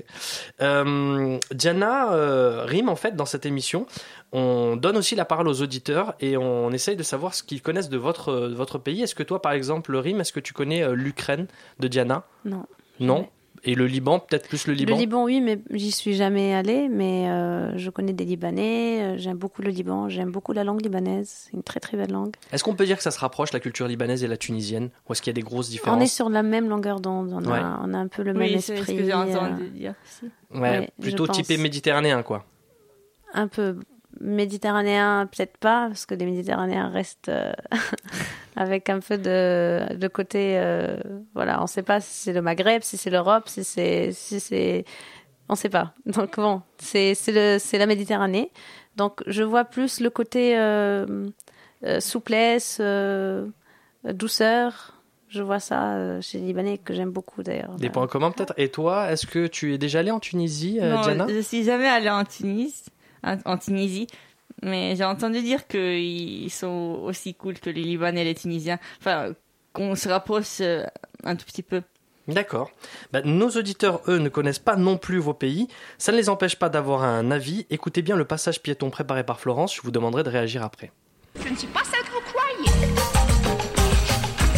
Euh, 0.62 1.40
Diana 1.52 2.14
euh, 2.14 2.66
Rim, 2.66 2.88
en 2.88 2.96
fait, 2.96 3.16
dans 3.16 3.26
cette 3.26 3.48
émission, 3.48 3.88
on 4.32 4.76
donne 4.76 4.96
aussi 4.96 5.16
la 5.16 5.26
parole 5.26 5.48
aux 5.48 5.62
auditeurs 5.64 6.14
et 6.20 6.38
on 6.38 6.72
essaye 6.72 6.96
de 6.96 7.02
savoir 7.04 7.34
ce 7.34 7.42
qu'ils 7.42 7.62
connaissent 7.64 7.90
de 7.90 7.98
votre, 7.98 8.32
de 8.50 8.54
votre 8.54 8.78
pays. 8.78 9.02
Est-ce 9.02 9.16
que 9.16 9.24
toi, 9.24 9.42
par 9.42 9.54
exemple, 9.54 9.96
Rim, 9.96 10.20
est-ce 10.22 10.34
que 10.34 10.40
tu 10.40 10.54
connais 10.54 10.84
euh, 10.84 10.94
l'Ukraine 10.94 11.48
de 11.80 11.88
Diana? 11.88 12.24
Non. 12.46 12.66
Non? 13.00 13.28
Et 13.66 13.76
le 13.76 13.88
Liban, 13.88 14.20
peut-être 14.20 14.50
plus 14.50 14.68
le 14.68 14.74
Liban 14.74 14.94
Le 14.96 15.00
Liban, 15.00 15.24
oui, 15.24 15.40
mais 15.40 15.58
j'y 15.72 15.92
suis 15.92 16.16
jamais 16.16 16.54
allée. 16.54 16.90
Mais 16.90 17.30
euh, 17.30 17.78
je 17.78 17.90
connais 17.90 18.12
des 18.12 18.26
Libanais. 18.26 19.02
euh, 19.02 19.18
J'aime 19.18 19.38
beaucoup 19.38 19.62
le 19.62 19.70
Liban. 19.70 20.10
J'aime 20.10 20.32
beaucoup 20.32 20.52
la 20.52 20.66
langue 20.66 20.82
libanaise. 20.84 21.30
C'est 21.46 21.54
une 21.54 21.64
très 21.64 21.80
très 21.80 21.96
belle 21.96 22.12
langue. 22.12 22.34
Est-ce 22.52 22.62
qu'on 22.64 22.76
peut 22.76 22.86
dire 22.86 22.98
que 22.98 23.04
ça 23.04 23.12
se 23.12 23.20
rapproche, 23.20 23.54
la 23.54 23.62
culture 23.62 23.88
libanaise 23.88 24.22
et 24.24 24.28
la 24.28 24.36
tunisienne 24.36 24.90
Ou 25.08 25.14
est-ce 25.14 25.22
qu'il 25.22 25.32
y 25.32 25.34
a 25.34 25.40
des 25.42 25.42
grosses 25.44 25.70
différences 25.70 25.98
On 25.98 26.02
est 26.02 26.08
sur 26.08 26.30
la 26.30 26.44
même 26.44 26.68
longueur 26.68 27.00
d'onde. 27.00 27.32
On, 27.34 27.44
Ouais. 27.50 27.58
a, 27.58 27.80
on 27.84 27.94
a 27.94 27.98
un 27.98 28.08
peu 28.08 28.24
le 28.24 28.34
même 28.34 28.42
Oui, 28.54 28.62
c'est 28.62 28.74
esprit. 28.74 28.96
ce 28.96 29.00
que 29.00 29.06
j'ai 29.06 29.14
euh, 29.14 29.18
entendu 29.18 29.70
dire 29.70 29.94
aussi. 30.06 30.32
Ouais, 30.54 30.60
ouais, 30.80 30.90
plutôt 31.02 31.28
typé 31.28 31.56
méditerranéen, 31.58 32.22
quoi. 32.22 32.46
un 33.34 33.48
peu 33.48 33.78
méditerranéen, 34.20 35.28
peut-être 35.32 35.58
pas, 35.58 35.88
parce 35.88 36.06
que 36.06 36.16
les 36.16 36.26
Méditerranéens 36.26 36.90
restent 36.90 37.30
euh, 37.30 37.52
avec 38.56 38.90
un 38.90 39.00
peu 39.00 39.18
de, 39.18 39.96
de 39.96 40.08
côté. 40.08 40.58
euh, 40.58 40.98
voilà, 41.34 41.60
on 41.60 41.64
ne 41.64 41.68
sait 41.68 41.84
pas 41.84 42.02
si 42.02 42.14
c'est 42.14 42.34
le 42.34 42.42
Maghreb, 42.42 42.82
si 42.84 42.98
c'est 42.98 43.10
l'Europe, 43.10 43.48
si 43.48 43.64
c'est. 43.64 44.12
Si 44.12 44.40
c'est 44.40 44.86
on 45.50 45.54
ne 45.54 45.58
sait 45.58 45.70
pas. 45.70 45.94
Donc 46.06 46.38
bon, 46.38 46.62
c'est 46.78 47.16
c'est 47.16 47.32
le- 47.32 47.58
c'est 47.60 47.78
la 47.78 47.86
Méditerranée. 47.86 48.52
Donc 48.96 49.22
je 49.28 49.44
vois 49.44 49.66
plus 49.66 50.00
le 50.00 50.10
côté 50.10 50.58
euh, 50.58 51.28
euh, 51.84 52.00
souplesse, 52.00 52.78
euh, 52.80 53.48
douceur. 54.04 55.02
Je 55.30 55.42
vois 55.42 55.60
ça 55.60 56.22
chez 56.22 56.38
les 56.38 56.46
Libanais, 56.46 56.78
que 56.78 56.94
j'aime 56.94 57.10
beaucoup 57.10 57.42
d'ailleurs. 57.42 57.74
Des 57.78 57.90
points 57.90 58.06
communs, 58.06 58.30
peut-être. 58.30 58.54
Et 58.58 58.70
toi, 58.70 59.12
est-ce 59.12 59.26
que 59.26 59.48
tu 59.48 59.74
es 59.74 59.80
déjà 59.80 60.00
allé 60.00 60.12
en 60.12 60.20
Tunisie, 60.20 60.78
non, 60.80 61.02
Diana? 61.02 61.26
je 61.28 61.40
suis 61.40 61.64
jamais 61.64 61.88
allée 61.88 62.12
en 62.12 62.24
Tunis, 62.24 62.86
en, 63.24 63.58
Tunisie, 63.58 64.08
mais 64.62 64.96
j'ai 64.96 65.04
entendu 65.04 65.42
dire 65.42 65.68
qu'ils 65.68 66.52
sont 66.52 67.00
aussi 67.04 67.34
cool 67.34 67.60
que 67.60 67.70
les 67.70 67.84
Libanais 67.84 68.22
et 68.22 68.26
les 68.26 68.36
Tunisiens. 68.36 68.80
Enfin, 69.00 69.34
qu'on 69.74 69.96
se 69.96 70.08
rapproche 70.08 70.62
euh, 70.62 70.86
un 71.24 71.36
tout 71.36 71.46
petit 71.46 71.64
peu. 71.64 71.82
D'accord. 72.28 72.72
Bah, 73.12 73.22
nos 73.24 73.50
auditeurs, 73.50 74.02
eux, 74.08 74.18
ne 74.18 74.30
connaissent 74.30 74.60
pas 74.60 74.76
non 74.76 74.98
plus 74.98 75.18
vos 75.18 75.34
pays. 75.34 75.68
Ça 75.98 76.12
ne 76.12 76.18
les 76.18 76.30
empêche 76.30 76.56
pas 76.56 76.70
d'avoir 76.70 77.04
un 77.04 77.32
avis. 77.32 77.66
Écoutez 77.70 78.02
bien 78.02 78.16
le 78.16 78.26
passage 78.26 78.62
piéton 78.62 78.90
préparé 78.90 79.26
par 79.26 79.40
Florence. 79.40 79.76
Je 79.76 79.82
vous 79.82 79.92
demanderai 79.92 80.24
de 80.24 80.30
réagir 80.30 80.64
après. 80.64 80.92
Je 81.44 81.50
ne 81.50 81.56
suis 81.56 81.68
pas 81.68 81.82
croyez. 81.82 82.13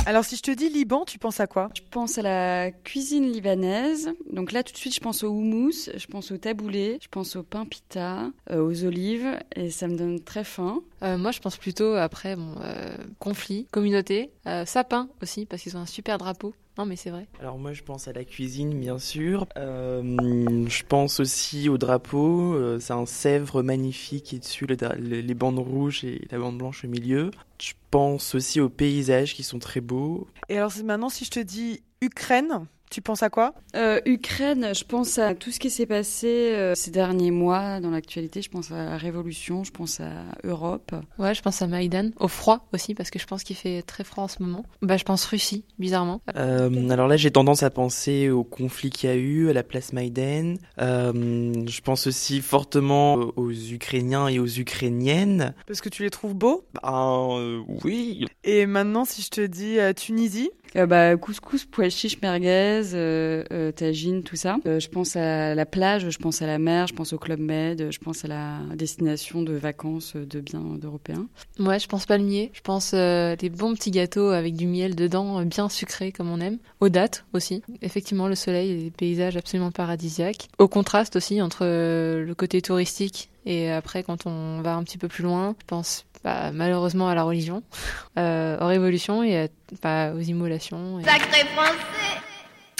Alors 0.08 0.24
si 0.24 0.36
je 0.36 0.44
te 0.44 0.52
dis 0.52 0.70
Liban, 0.70 1.04
tu 1.04 1.18
penses 1.18 1.40
à 1.40 1.48
quoi? 1.48 1.70
Je 1.76 1.82
pense 1.90 2.20
à 2.20 2.22
la 2.22 2.72
cuisine 2.72 3.32
libanaise. 3.32 4.12
Donc 4.32 4.52
là, 4.52 4.62
tout 4.62 4.72
de 4.72 4.78
suite, 4.78 4.94
je 4.94 5.00
pense 5.00 5.24
au 5.24 5.30
houmous, 5.30 5.90
je 5.96 6.06
pense 6.06 6.32
au 6.32 6.38
taboulé, 6.38 7.00
je 7.02 7.08
pense 7.08 7.36
au 7.36 7.42
pain 7.42 7.66
pita, 7.66 8.30
euh, 8.52 8.62
aux 8.62 8.84
olives, 8.84 9.40
et 9.56 9.72
ça 9.72 9.88
me 9.88 9.98
donne 9.98 10.20
très 10.20 10.44
faim. 10.44 10.84
Euh, 11.02 11.18
moi, 11.18 11.32
je 11.32 11.40
pense 11.40 11.58
plutôt 11.58 11.96
après 11.96 12.36
bon, 12.36 12.54
euh, 12.62 12.96
conflit, 13.18 13.66
communauté, 13.72 14.30
euh, 14.46 14.64
sapin 14.66 15.10
aussi 15.24 15.48
parce 15.48 15.64
qu'ils 15.64 15.76
ont 15.76 15.82
un 15.82 15.86
super 15.88 16.20
drapeau. 16.20 16.54
Non, 16.78 16.86
mais 16.86 16.98
c'est 16.98 17.10
vrai. 17.10 17.28
Alors 17.40 17.58
moi 17.58 17.72
je 17.72 17.84
pense 17.84 18.08
à 18.08 18.14
la 18.14 18.26
cuisine 18.26 18.78
bien 18.80 19.00
sûr. 19.00 19.48
Euh, 19.58 20.68
je 20.68 20.84
pense 20.84 21.20
aussi 21.20 21.70
au 21.70 21.78
drapeau. 21.78 22.54
Euh, 22.54 22.80
c'est 22.80 22.94
un 22.94 23.06
Sèvres 23.06 23.64
magnifique 23.64 24.34
et 24.34 24.40
dessus 24.40 24.66
le 24.66 24.76
les 24.98 25.34
bandes 25.34 25.60
rouges 25.60 26.04
et 26.04 26.28
la 26.32 26.40
bande 26.40 26.58
blanche 26.58 26.84
au 26.84 26.88
milieu. 26.88 27.32
Je 27.62 27.74
pense 27.92 28.36
aussi 28.36 28.60
aux 28.60 28.70
paysages 28.70 29.34
qui 29.36 29.44
sont 29.44 29.60
très 29.60 29.80
beaux. 29.80 30.28
Et 30.50 30.58
alors 30.58 30.72
c'est 30.72 30.84
maintenant 30.84 31.10
si 31.10 31.24
je 31.24 31.32
te 31.32 31.40
dis 31.40 31.82
Ukraine, 32.02 32.66
tu 32.96 33.02
penses 33.02 33.24
à 33.24 33.30
quoi? 33.30 33.54
Euh, 33.76 34.00
Ukraine, 34.06 34.70
je 34.74 34.86
pense 34.86 35.18
à 35.18 35.36
tout 35.36 35.52
ce 35.52 35.60
qui 35.60 35.70
s'est 35.70 35.86
passé 35.86 36.54
euh, 36.54 36.76
ces 36.76 36.92
derniers 36.92 37.30
mois 37.30 37.82
dans 37.82 37.90
l'actualité. 37.90 38.42
Je 38.42 38.50
pense 38.50 38.72
à 38.72 38.86
la 38.86 38.96
révolution, 38.96 39.66
je 39.66 39.72
pense 39.72 40.00
à 40.00 40.12
Europe. 40.46 40.96
Ouais, 41.20 41.34
je 41.34 41.42
pense 41.42 41.62
à 41.62 41.68
Maïdan, 41.68 42.12
au 42.22 42.30
froid 42.30 42.70
aussi 42.72 42.96
parce 42.96 43.10
que 43.10 43.20
je 43.20 43.26
pense 43.26 43.44
qu'il 43.44 43.58
fait 43.58 43.82
très 43.82 44.06
froid 44.06 44.24
en 44.24 44.28
ce 44.30 44.42
moment. 44.42 44.64
Bah, 44.82 44.96
je 44.96 45.04
pense 45.04 45.26
Russie, 45.26 45.66
bizarrement. 45.78 46.22
Euh, 46.38 46.90
alors 46.90 47.10
là 47.10 47.18
j'ai 47.18 47.32
tendance 47.32 47.64
à 47.64 47.70
penser 47.70 48.30
au 48.30 48.46
conflit 48.46 48.92
qu'il 48.92 49.10
y 49.10 49.12
a 49.12 49.18
eu 49.18 49.50
à 49.50 49.54
la 49.54 49.64
place 49.64 49.92
Maïden. 49.92 50.58
Euh, 50.80 51.52
je 51.68 51.82
pense 51.82 52.08
aussi 52.08 52.40
fortement 52.40 53.16
aux 53.36 53.52
Ukrainiens 53.52 54.30
et 54.30 54.40
aux 54.40 54.48
Ukrainiennes. 54.48 55.54
Parce 55.68 55.82
que 55.82 55.90
tu 55.90 56.04
les 56.04 56.12
trouves 56.12 56.34
beaux? 56.34 56.66
Euh, 56.86 57.62
oui. 57.84 58.26
Et 58.46 58.66
maintenant 58.66 59.04
si 59.04 59.22
je 59.22 59.32
te 59.32 59.42
dis 59.42 59.80
euh, 59.80 59.92
Tunisie? 59.92 60.50
Euh, 60.76 60.86
bah, 60.86 61.16
couscous, 61.16 61.66
pois 61.66 61.90
chiches, 61.90 62.22
merguez, 62.22 62.85
jazz, 62.86 62.92
euh, 62.96 63.44
euh, 63.52 63.72
tagine, 63.72 64.24
tout 64.24 64.36
ça. 64.36 64.58
Euh, 64.66 64.80
je 64.80 64.88
pense 64.90 65.16
à 65.16 65.56
la 65.56 65.66
plage, 65.66 66.10
je 66.10 66.18
pense 66.18 66.42
à 66.42 66.48
la 66.48 66.58
mer, 66.60 66.88
je 66.88 66.94
pense 66.94 67.14
au 67.14 67.18
Club 67.18 67.40
Med, 67.40 67.92
je 67.92 68.00
pense 68.00 68.26
à 68.26 68.28
la 68.28 68.60
destination 68.76 69.42
de 69.42 69.54
vacances 69.54 70.16
de 70.16 70.40
biens 70.40 70.62
d'Européens. 70.80 71.28
Ouais, 71.60 71.80
je 71.80 71.88
pense 71.88 72.06
palmier. 72.06 72.52
Je 72.54 72.62
pense 72.62 72.92
euh, 72.94 73.36
des 73.36 73.50
bons 73.50 73.74
petits 73.76 73.92
gâteaux 73.92 74.30
avec 74.30 74.56
du 74.56 74.68
miel 74.68 74.96
dedans, 74.96 75.42
bien 75.44 75.70
sucré 75.70 76.12
comme 76.12 76.30
on 76.30 76.40
aime. 76.40 76.58
Aux 76.80 76.90
dates 76.90 77.26
aussi. 77.34 77.64
Effectivement, 77.82 78.28
le 78.28 78.36
soleil 78.36 78.72
et 78.72 78.84
des 78.86 78.92
paysages 78.92 79.38
absolument 79.38 79.72
paradisiaques. 79.72 80.48
Au 80.60 80.68
contraste 80.68 81.16
aussi 81.16 81.42
entre 81.42 81.60
euh, 81.64 82.24
le 82.26 82.36
côté 82.36 82.62
touristique 82.62 83.30
et 83.46 83.72
après 83.72 84.02
quand 84.04 84.26
on 84.26 84.62
va 84.62 84.76
un 84.76 84.84
petit 84.84 84.98
peu 84.98 85.08
plus 85.08 85.24
loin, 85.24 85.56
je 85.62 85.66
pense 85.68 86.06
bah, 86.24 86.52
malheureusement 86.52 87.08
à 87.08 87.14
la 87.16 87.24
religion, 87.24 87.62
euh, 88.18 88.58
aux 88.60 88.66
révolutions 88.68 89.24
et 89.24 89.38
à- 89.44 89.48
bah, 89.84 90.14
aux 90.16 90.20
immolations. 90.22 91.00
et- 91.00 91.04
Sacré 91.04 91.46
français 91.56 92.22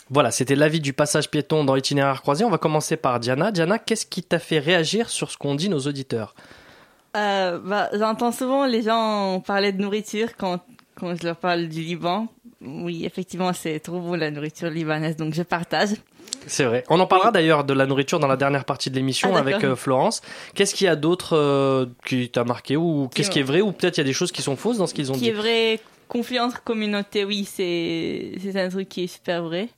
Voilà, 0.10 0.30
c'était 0.32 0.56
l'avis 0.56 0.80
du 0.80 0.94
passage 0.94 1.30
piéton 1.32 1.64
dans 1.64 1.74
l'itinéraire 1.76 2.22
croisé. 2.22 2.46
On 2.46 2.50
va 2.52 2.58
commencer 2.60 2.96
par 2.98 3.20
Diana. 3.20 3.52
Diana, 3.52 3.80
qu'est-ce 3.80 4.06
qui 4.06 4.22
t'a 4.24 4.40
fait 4.40 4.60
réagir 4.60 5.10
sur 5.10 5.32
ce 5.32 5.38
qu'on 5.38 5.56
dit 5.56 5.68
nos 5.70 5.80
auditeurs? 5.80 6.36
Euh, 7.18 7.60
bah, 7.64 7.90
j'entends 7.94 8.32
souvent 8.32 8.66
les 8.66 8.82
gens 8.84 9.40
parler 9.46 9.72
de 9.72 9.82
nourriture 9.82 10.36
quand, 10.38 10.60
quand 11.00 11.16
je 11.16 11.26
leur 11.26 11.38
parle 11.38 11.68
du 11.68 11.82
Liban. 11.82 12.28
Oui, 12.62 13.06
effectivement, 13.06 13.52
c'est 13.54 13.80
trop 13.80 14.00
bon 14.00 14.14
la 14.16 14.32
nourriture 14.32 14.70
libanaise, 14.70 15.16
donc 15.16 15.34
je 15.34 15.42
partage. 15.44 15.90
C'est 16.48 16.66
vrai. 16.66 16.84
On 16.90 17.00
en 17.00 17.08
parlera 17.08 17.32
d'ailleurs 17.32 17.64
de 17.64 17.74
la 17.74 17.86
nourriture 17.88 18.20
dans 18.20 18.28
la 18.28 18.38
dernière 18.38 18.66
partie 18.66 18.90
de 18.92 18.96
l'émission 18.96 19.36
Ah, 19.36 19.40
avec 19.40 19.64
euh, 19.64 19.76
Florence. 19.76 20.22
Qu'est-ce 20.54 20.76
qu'il 20.76 20.86
y 20.86 20.88
a 20.90 20.96
d'autre 20.96 21.36
euh, 21.36 21.86
qui 22.06 22.30
t'a 22.30 22.44
marqué 22.44 22.76
ou 22.78 23.08
qu'est-ce 23.14 23.30
Qui- 23.30 23.34
qui 23.36 23.40
est 23.40 23.44
vrai 23.44 23.62
ou 23.62 23.72
peut-être 23.72 23.98
il 23.98 24.02
y 24.02 24.04
a 24.04 24.06
des 24.06 24.14
choses 24.14 24.32
qui 24.32 24.42
sont 24.44 24.56
fausses 24.56 24.78
dans 24.78 24.86
ce 24.88 24.94
qu'ils 24.94 25.12
ont 25.12 25.16
qui 25.16 25.22
dit? 25.22 25.30
est 25.30 25.34
vrai, 25.34 25.80
conflit 26.08 26.40
entre 26.40 26.64
communautés, 26.64 27.24
oui, 27.26 27.46
c'est 27.52 28.34
c'est 28.42 28.60
un 28.60 28.70
truc 28.70 28.90
qui 28.90 29.06
est 29.06 29.08
super 29.08 29.44
vrai. 29.44 29.70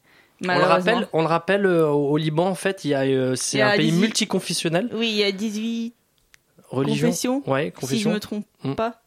On 0.43 0.47
le 0.57 0.63
rappelle, 0.63 1.07
on 1.13 1.21
le 1.21 1.27
rappelle 1.27 1.65
euh, 1.65 1.87
au 1.89 2.15
Liban 2.17 2.47
en 2.47 2.55
fait, 2.55 2.85
il 2.85 2.89
y 2.89 2.93
a 2.93 3.01
euh, 3.01 3.35
c'est 3.35 3.57
Il 3.57 3.59
y 3.59 3.63
a 3.63 3.69
un 3.69 3.77
pays 3.77 3.87
18 3.91 3.99
multiconfessionnel, 4.01 4.89
Oui, 4.93 5.09
il 5.09 5.15
y 5.17 5.23
a 5.23 5.31
18 5.31 5.93
religion. 6.69 7.07
confessions, 7.07 7.43
Ouais, 7.47 7.63
si 7.63 7.69
je 7.69 7.79
confession. 7.79 8.11
me 8.13 8.19
trompe 8.19 8.45
Mm. 8.63 8.73
pas. 8.75 9.01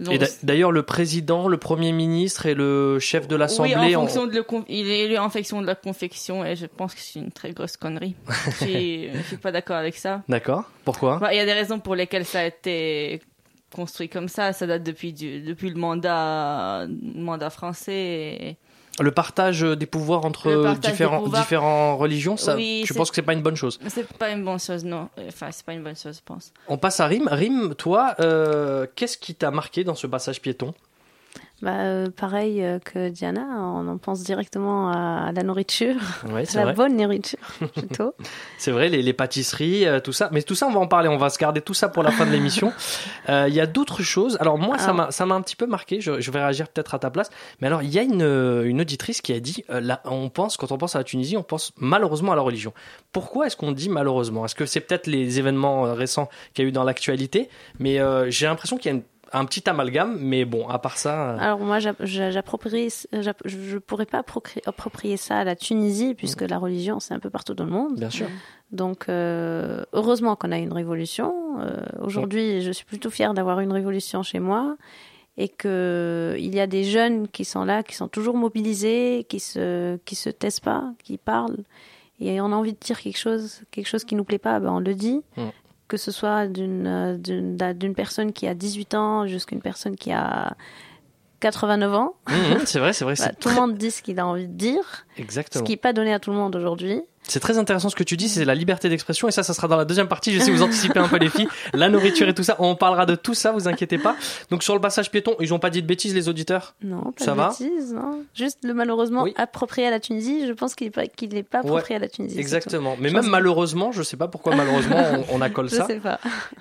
Donc, 0.00 0.14
Et 0.14 0.18
d'a- 0.18 0.26
d'ailleurs 0.44 0.70
le 0.70 0.82
président, 0.84 1.48
le 1.48 1.56
premier 1.56 1.90
ministre 1.90 2.46
et 2.46 2.54
le 2.54 3.00
chef 3.00 3.26
de 3.26 3.34
oui, 3.34 3.40
l'assemblée 3.40 3.96
en 3.96 4.02
ont- 4.02 4.06
fonction 4.06 4.26
de 4.28 4.32
le 4.34 4.42
con- 4.44 4.64
il 4.68 4.88
est 4.88 5.00
élu 5.06 5.18
en 5.18 5.28
fonction 5.28 5.60
de 5.60 5.66
la 5.66 5.74
confection 5.74 6.44
et 6.44 6.54
je 6.54 6.66
pense 6.66 6.94
que 6.94 7.00
c'est 7.00 7.18
une 7.18 7.32
très 7.32 7.50
grosse 7.52 7.76
connerie. 7.76 8.14
Je 8.46 8.64
suis- 8.64 9.10
je 9.12 9.22
suis 9.22 9.36
pas 9.38 9.50
d'accord 9.50 9.74
avec 9.76 9.96
ça. 9.96 10.22
D'accord. 10.28 10.64
Pourquoi? 10.84 11.18
Bah, 11.18 11.34
Il 11.34 11.36
y 11.36 11.40
a 11.40 11.44
des 11.46 11.52
raisons 11.52 11.80
pour 11.80 11.96
lesquelles 11.96 12.26
ça 12.26 12.40
a 12.40 12.44
été 12.44 13.20
construit 13.74 14.08
comme 14.08 14.28
ça. 14.28 14.52
Ça 14.52 14.68
date 14.68 14.84
depuis, 14.84 15.12
du, 15.12 15.40
depuis 15.40 15.68
le 15.70 15.76
mandat, 15.80 16.86
le 16.86 17.20
mandat 17.20 17.50
français. 17.50 17.92
et- 18.40 18.56
Le 19.02 19.10
partage 19.10 19.60
des 19.60 19.86
pouvoirs 19.86 20.24
entre 20.24 20.50
Le 20.50 20.62
partage 20.62 20.80
des 20.80 20.90
différents 20.90 21.22
pouvoirs. 21.22 21.42
différentes 21.42 22.00
religions, 22.00 22.36
ça, 22.36 22.56
Oui, 22.56 22.82
tu 22.86 22.94
penses 22.94 23.10
que 23.10 23.16
c'est 23.16 23.22
pas 23.22 23.32
une 23.32 23.42
bonne 23.42 23.56
chose? 23.56 23.78
C'est 23.88 24.06
pas 24.14 24.30
une 24.30 24.44
bonne 24.44 24.58
chose, 24.58 24.84
non. 24.84 25.08
Enfin, 25.28 25.48
c'est 25.50 25.64
pas 25.64 25.72
une 25.72 25.82
bonne 25.82 25.96
chose, 25.96 26.16
je 26.16 26.22
pense. 26.24 26.52
On 26.68 26.78
passe 26.78 27.00
à 27.00 27.06
Rim. 27.06 27.28
Rim, 27.30 27.74
toi, 27.76 28.14
euh, 28.20 28.86
qu'est-ce 28.96 29.18
qui 29.18 29.34
t'a 29.34 29.50
marqué 29.50 29.84
dans 29.84 29.94
ce 29.94 30.06
passage 30.06 30.40
piéton? 30.40 30.74
Bah, 31.60 31.72
euh, 31.80 32.06
pareil 32.08 32.62
euh, 32.64 32.78
que 32.78 33.08
Diana, 33.08 33.44
on 33.74 33.88
en 33.88 33.98
pense 33.98 34.22
directement 34.22 34.90
à, 34.90 35.26
à 35.26 35.32
la 35.32 35.42
nourriture, 35.42 35.96
Ouais, 36.30 36.44
la 36.54 36.62
vrai. 36.66 36.72
bonne 36.74 36.96
nourriture 36.96 37.38
plutôt. 37.74 38.14
C'est 38.58 38.70
vrai, 38.70 38.88
les, 38.88 39.02
les 39.02 39.12
pâtisseries, 39.12 39.84
euh, 39.84 39.98
tout 39.98 40.12
ça. 40.12 40.28
Mais 40.30 40.42
tout 40.42 40.54
ça, 40.54 40.68
on 40.68 40.70
va 40.72 40.78
en 40.78 40.86
parler. 40.86 41.08
On 41.08 41.16
va 41.16 41.30
se 41.30 41.38
garder 41.38 41.60
tout 41.60 41.74
ça 41.74 41.88
pour 41.88 42.04
la 42.04 42.12
fin 42.12 42.26
de 42.26 42.30
l'émission. 42.30 42.72
Il 43.28 43.52
y 43.54 43.60
a 43.60 43.66
d'autres 43.66 44.02
choses. 44.04 44.36
Alors 44.40 44.56
moi, 44.56 44.78
ça 44.78 44.84
Alors- 44.84 44.96
m'a, 44.96 45.10
ça 45.10 45.26
m'a 45.26 45.34
un 45.34 45.40
petit 45.42 45.56
peu 45.56 45.66
marqué. 45.66 46.00
Je, 46.00 46.20
je 46.20 46.30
vais 46.30 46.38
réagir 46.40 46.68
peut-être 46.68 46.94
à 46.94 46.98
ta 47.00 47.10
place. 47.10 47.28
Mais 47.60 47.66
alors, 47.66 47.82
il 47.82 47.90
y 47.90 47.98
a 47.98 48.02
une, 48.02 48.22
une 48.64 48.80
auditrice 48.80 49.20
qui 49.20 49.32
a 49.32 49.40
dit, 49.40 49.64
là, 49.68 50.00
on 50.04 50.28
pense, 50.28 50.56
quand 50.56 50.70
on 50.70 50.78
pense 50.78 50.94
à 50.94 50.98
la 50.98 51.04
Tunisie, 51.04 51.36
on 51.36 51.42
pense 51.42 51.72
malheureusement 51.76 52.32
à 52.32 52.36
la 52.36 52.42
religion. 52.42 52.72
Pourquoi 53.10 53.46
est-ce 53.48 53.56
qu'on 53.56 53.72
dit 53.72 53.88
malheureusement? 53.88 54.44
Est-ce 54.44 54.54
que 54.54 54.64
c'est 54.66 54.80
peut-être 54.80 55.08
les 55.08 55.38
événements 55.40 55.82
récents 55.94 56.28
qu'il 56.54 56.64
y 56.64 56.66
a 56.66 56.68
eu 56.68 56.72
dans 56.72 56.84
l'actualité? 56.84 57.48
Mais 57.80 57.98
j'ai 58.30 58.46
l'impression 58.46 58.76
qu'il 58.76 58.92
y 58.92 58.94
a 58.94 58.96
une- 58.98 59.02
un 59.32 59.44
petit 59.44 59.68
amalgame. 59.68 60.16
Mais 60.20 60.44
bon, 60.44 60.68
à 60.68 60.78
part 60.78 60.96
ça, 60.98 61.30
euh, 61.32 61.38
Alors 61.38 61.58
moi, 61.60 61.78
j'app- 61.78 62.04
j'a- 62.04 62.30
j'approprie, 62.30 62.88
j'app- 63.12 63.42
je 63.44 63.74
ne 63.74 63.78
pourrais 63.78 64.06
pas 64.06 64.22
approprier, 64.66 65.16
ça 65.16 65.38
à 65.38 65.44
la 65.44 65.56
Tunisie, 65.56 66.14
puisque 66.14 66.42
la 66.42 66.58
religion, 66.58 67.00
c'est 67.00 67.14
un 67.14 67.18
peu 67.20 67.30
partout 67.30 67.54
dans 67.54 67.64
le 67.64 67.70
monde. 67.70 67.96
bien 67.98 68.10
sûr. 68.10 68.26
Donc, 68.70 69.08
euh, 69.08 69.84
heureusement 69.94 70.36
qu'on 70.36 70.52
a 70.52 70.58
une 70.58 70.72
révolution. 70.74 71.32
Euh, 71.60 71.76
Aujourd'hui, 72.02 72.60
je 72.62 72.70
suis 72.70 72.84
plutôt 72.84 73.08
fière 73.10 73.32
d'avoir 73.34 73.60
une 73.60 73.72
révolution 73.72 74.22
chez 74.22 74.40
moi 74.40 74.76
et 75.38 75.48
que 75.48 76.36
il 76.38 76.54
y 76.54 76.60
a 76.60 76.66
des 76.66 76.84
jeunes 76.84 77.28
qui 77.28 77.44
sont 77.46 77.64
là, 77.64 77.82
qui 77.82 77.94
sont 77.94 78.08
toujours 78.08 78.36
mobilisés, 78.36 79.24
qui 79.28 79.40
se 79.40 79.96
qui 80.04 80.14
se 80.16 80.28
taisent 80.30 80.60
pas, 80.60 80.84
qui 81.02 81.16
parlent. 81.16 81.64
Et 82.20 82.40
on 82.40 82.46
a 82.52 82.56
envie 82.56 82.72
de 82.72 82.78
dire 82.78 83.00
quelque 83.00 83.16
chose, 83.18 83.62
quelque 83.70 83.86
chose 83.86 84.04
qui 84.04 84.16
nous 84.16 84.24
plaît 84.24 84.38
pas, 84.38 84.58
ben 84.60 84.70
on 84.72 84.80
le 84.80 84.94
dit. 84.94 85.22
Mm. 85.36 85.42
Que 85.88 85.96
ce 85.96 86.10
soit 86.12 86.46
d'une 86.46 86.86
euh, 86.86 87.16
d'une 87.16 87.56
d'un- 87.56 87.72
d'une 87.74 87.94
personne 87.94 88.32
qui 88.32 88.46
a 88.46 88.54
18 88.54 88.94
ans 88.94 89.26
jusqu'à 89.26 89.56
une 89.56 89.62
personne 89.62 89.96
qui 89.96 90.12
a 90.12 90.54
89 91.40 91.94
ans. 91.94 92.14
Mhm, 92.28 92.66
c'est 92.66 92.78
vrai, 92.78 92.92
c'est 92.92 93.04
vrai. 93.04 93.14
Bah, 93.18 93.30
tout 93.40 93.48
le 93.48 93.54
monde 93.54 93.74
dit 93.76 93.90
ce 93.90 94.02
qu'il 94.02 94.18
a 94.20 94.26
envie 94.26 94.48
de 94.48 94.52
dire, 94.52 95.06
ce 95.16 95.22
Exactement. 95.22 95.64
qui 95.64 95.72
n'est 95.72 95.76
pas 95.76 95.92
donné 95.92 96.12
à 96.12 96.18
tout 96.18 96.30
le 96.30 96.36
monde 96.36 96.54
aujourd'hui. 96.56 97.00
C'est 97.28 97.40
très 97.40 97.58
intéressant 97.58 97.88
ce 97.88 97.96
que 97.96 98.02
tu 98.04 98.16
dis, 98.16 98.28
c'est 98.28 98.44
la 98.44 98.54
liberté 98.54 98.88
d'expression 98.88 99.28
et 99.28 99.30
ça, 99.30 99.42
ça 99.42 99.54
sera 99.54 99.68
dans 99.68 99.76
la 99.76 99.84
deuxième 99.84 100.08
partie. 100.08 100.32
Je 100.32 100.40
sais 100.40 100.50
vous 100.50 100.62
anticipez 100.62 100.98
un 100.98 101.08
peu 101.08 101.18
les 101.18 101.28
filles, 101.28 101.48
la 101.74 101.88
nourriture 101.88 102.28
et 102.28 102.34
tout 102.34 102.42
ça. 102.42 102.56
On 102.58 102.74
parlera 102.74 103.06
de 103.06 103.14
tout 103.14 103.34
ça, 103.34 103.52
vous 103.52 103.68
inquiétez 103.68 103.98
pas. 103.98 104.16
Donc 104.50 104.62
sur 104.62 104.74
le 104.74 104.80
passage 104.80 105.10
piéton, 105.10 105.36
ils 105.40 105.52
ont 105.54 105.58
pas 105.58 105.70
dit 105.70 105.82
de 105.82 105.86
bêtises 105.86 106.14
les 106.14 106.28
auditeurs. 106.28 106.74
Non, 106.82 107.12
pas 107.12 107.24
Ça 107.24 107.32
de 107.32 107.36
va 107.36 107.48
bêtises, 107.50 107.92
non. 107.92 108.22
Juste 108.34 108.58
le 108.64 108.74
malheureusement 108.74 109.22
Oui. 109.24 109.34
approprié 109.36 109.86
à 109.86 109.90
la 109.90 110.00
Tunisie, 110.00 110.46
je 110.46 110.52
pense 110.52 110.74
qu'il 110.74 110.86
n'est 110.86 110.90
pas, 110.90 111.06
qu'il 111.06 111.28
n'est 111.34 111.42
pas 111.42 111.58
approprié 111.58 111.96
à 111.96 111.98
la 111.98 112.08
Tunisie. 112.08 112.38
Exactement. 112.38 112.96
Mais 112.98 113.08
Je 113.10 113.14
même 113.14 113.26
malheureusement, 113.26 113.92
je 113.92 114.02
sais 114.02 114.16
pas 114.16 114.28
pourquoi 114.28 114.54
malheureusement 114.56 114.96
on, 115.30 115.36
on 115.36 115.40
accole 115.40 115.68
tout. 115.68 115.74
Je 115.74 115.80
ça. 115.80 115.86
sais 115.86 116.00
pas. 116.00 116.18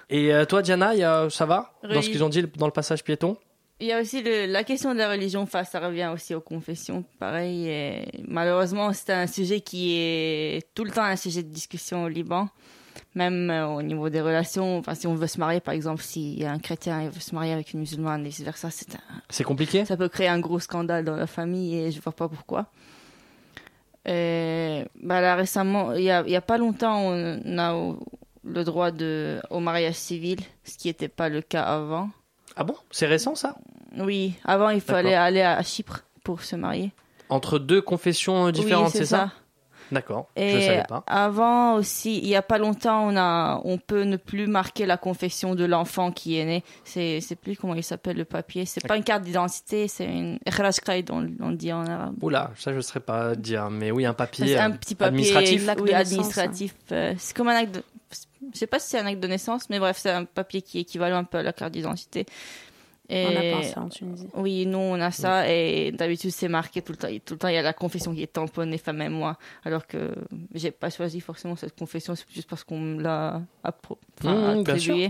Et 0.10 0.34
euh, 0.34 0.46
toi, 0.46 0.62
Diana, 0.62 0.94
il 0.94 1.00
y 1.00 1.04
a, 1.04 1.30
ça 1.30 1.46
va 1.46 1.72
dans 1.84 2.02
ce 2.02 2.10
qu'ils 2.10 2.24
ont 2.24 2.30
dit 2.30 2.44
dans 2.58 2.66
le 2.66 2.72
passage 2.72 3.04
piéton? 3.04 3.38
Il 3.80 3.86
y 3.88 3.92
a 3.92 4.02
aussi 4.02 4.24
le- 4.24 4.48
la 4.48 4.64
question 4.64 4.94
de 4.94 4.98
la 4.98 5.10
religion, 5.12 5.42
enfin, 5.42 5.64
ça 5.64 5.80
revient 5.80 6.10
aussi 6.12 6.34
aux 6.34 6.42
confessions, 6.42 7.04
pareil. 7.20 7.68
Et 7.68 8.06
malheureusement, 8.28 8.92
c'est 8.94 9.14
un 9.14 9.28
sujet 9.28 9.62
qui 9.62 9.96
est 9.98 10.68
tout 10.74 10.84
le 10.84 10.90
temps 10.92 11.04
un 11.04 11.16
sujet 11.16 11.44
de 11.44 11.50
discussion 11.50 12.04
au 12.06 12.08
Liban, 12.08 12.50
même 13.14 13.52
euh, 13.52 13.68
au 13.68 13.84
niveau 13.84 14.10
des 14.10 14.20
relations. 14.22 14.80
Enfin, 14.80 14.96
si 14.96 15.06
on 15.06 15.14
veut 15.14 15.28
se 15.28 15.40
marier, 15.40 15.60
par 15.60 15.76
exemple, 15.76 16.02
si 16.02 16.44
un 16.44 16.58
chrétien 16.58 17.04
il 17.04 17.10
veut 17.10 17.20
se 17.20 17.36
marier 17.36 17.54
avec 17.54 17.72
une 17.74 17.82
musulmane 17.82 18.26
et 18.26 18.30
vice 18.30 18.42
versa, 18.42 18.72
c'est 18.72 18.96
un- 18.96 19.22
C'est 19.30 19.44
compliqué? 19.44 19.86
ça 19.86 19.96
peut 19.96 20.10
créer 20.10 20.28
un 20.28 20.40
gros 20.40 20.60
scandale 20.60 21.06
dans 21.06 21.16
la 21.16 21.28
famille 21.28 21.76
et 21.78 21.92
je 21.92 22.02
vois 22.02 22.14
pas 22.14 22.28
pourquoi. 22.28 22.72
Et, 24.08 24.86
bah 25.04 25.22
là, 25.22 25.36
récemment, 25.36 25.94
il 25.94 26.04
y 26.04 26.10
a, 26.12 26.28
y 26.28 26.36
a 26.36 26.42
pas 26.42 26.58
longtemps, 26.58 27.00
on 27.12 27.58
a 27.60 27.96
le 28.44 28.64
droit 28.64 28.90
de, 28.92 29.40
au 29.52 29.60
mariage 29.60 29.96
civil, 29.96 30.40
ce 30.64 30.78
qui 30.78 30.88
n'était 30.88 31.10
pas 31.10 31.30
le 31.30 31.42
cas 31.42 31.64
avant. 31.64 32.10
Ah 32.58 32.64
bon? 32.64 32.76
C'est 32.92 33.06
récent 33.06 33.36
ça? 33.36 33.56
Oui, 33.98 34.34
avant 34.44 34.70
il 34.70 34.82
fallait 34.82 35.14
aller 35.14 35.42
à 35.42 35.62
Chypre 35.64 36.02
pour 36.24 36.42
se 36.42 36.56
marier. 36.56 36.92
Entre 37.30 37.60
deux 37.60 37.82
confessions 37.82 38.50
différentes, 38.52 38.94
oui, 38.94 39.00
c'est 39.00 39.06
ça, 39.06 39.32
D'accord. 39.92 40.28
Je 40.36 40.42
Et 40.42 40.62
savais 40.62 40.84
pas. 40.88 41.04
avant 41.08 41.76
aussi, 41.76 42.18
il 42.18 42.28
y 42.28 42.36
a 42.36 42.42
pas 42.42 42.58
longtemps, 42.58 43.08
on 43.08 43.16
a, 43.16 43.62
on 43.64 43.78
peut 43.78 44.04
ne 44.04 44.18
plus 44.18 44.48
marquer 44.48 44.86
la 44.86 44.98
confession 44.98 45.56
de 45.56 45.64
l'enfant 45.66 46.12
qui 46.12 46.38
est 46.38 46.46
né. 46.46 46.64
C'est, 46.84 47.22
c'est 47.22 47.36
plus 47.36 47.56
comment 47.56 47.74
il 47.74 47.84
s'appelle 47.84 48.18
le 48.18 48.26
papier. 48.26 48.66
C'est 48.66 48.86
pas 48.86 48.98
une 48.98 49.04
carte 49.04 49.24
d'identité, 49.24 49.88
c'est 49.88 50.06
une 50.06 50.40
on, 51.10 51.28
on 51.40 51.52
dit 51.52 51.72
en 51.72 51.86
arabe. 51.86 52.22
Oula, 52.22 52.52
ça 52.58 52.72
je 52.72 52.78
ne 52.78 52.82
saurais 52.82 53.00
pas 53.00 53.36
dire, 53.36 53.70
mais 53.70 53.92
oui, 53.92 54.06
un 54.06 54.14
papier, 54.14 54.48
C'est 54.48 54.58
un 54.58 54.72
petit 54.72 54.96
papier 54.96 55.34
administratif. 55.34 55.70
Oui, 55.82 55.94
administratif. 55.94 56.76
euh, 56.92 57.14
c'est 57.18 57.36
comme 57.36 57.48
un 57.48 57.56
acte 57.56 57.76
de... 57.76 57.84
Je 58.54 58.58
sais 58.58 58.68
pas 58.68 58.80
si 58.80 58.90
c'est 58.90 59.00
un 59.00 59.06
acte 59.06 59.20
de 59.22 59.28
naissance, 59.28 59.70
mais 59.70 59.80
bref, 59.80 59.98
c'est 59.98 60.12
un 60.12 60.26
papier 60.26 60.62
qui 60.62 60.78
est 60.78 60.82
équivalent 60.82 61.18
un 61.18 61.24
peu 61.24 61.38
à 61.40 61.44
la 61.44 61.54
carte 61.54 61.74
d'identité. 61.74 62.26
Et... 63.10 63.26
On 63.26 63.32
n'a 63.32 63.58
pas 63.58 63.64
ça 63.64 63.82
en 63.82 63.90
Tunisie. 63.90 64.28
Oui, 64.34 64.66
nous 64.66 64.78
on 64.80 65.00
a 65.00 65.12
ça 65.12 65.50
et 65.50 65.94
d'habitude 65.94 66.32
c'est 66.32 66.50
marqué 66.50 66.82
tout 66.82 66.92
le 66.92 66.98
temps. 66.98 67.08
Tout 67.26 67.36
le 67.36 67.38
temps 67.38 67.48
il 67.48 67.54
y 67.56 67.58
a 67.58 67.62
la 67.62 67.72
confession 67.72 68.14
qui 68.14 68.22
est 68.22 68.28
tamponnée, 68.34 68.76
enfin 68.76 68.92
même 68.92 69.14
moi. 69.14 69.38
Alors 69.64 69.88
que 69.88 70.14
j'ai 70.54 70.72
pas 70.72 70.90
choisi 70.90 71.22
forcément 71.22 71.56
cette 71.56 71.78
confession, 71.78 72.16
c'est 72.16 72.30
juste 72.30 72.50
parce 72.50 72.66
qu'on 72.66 72.80
me 72.80 73.02
l'a 73.02 73.42
appro- 73.64 73.98
enfin, 74.20 74.34
Mmh, 74.56 74.60
attribuée. 74.60 75.10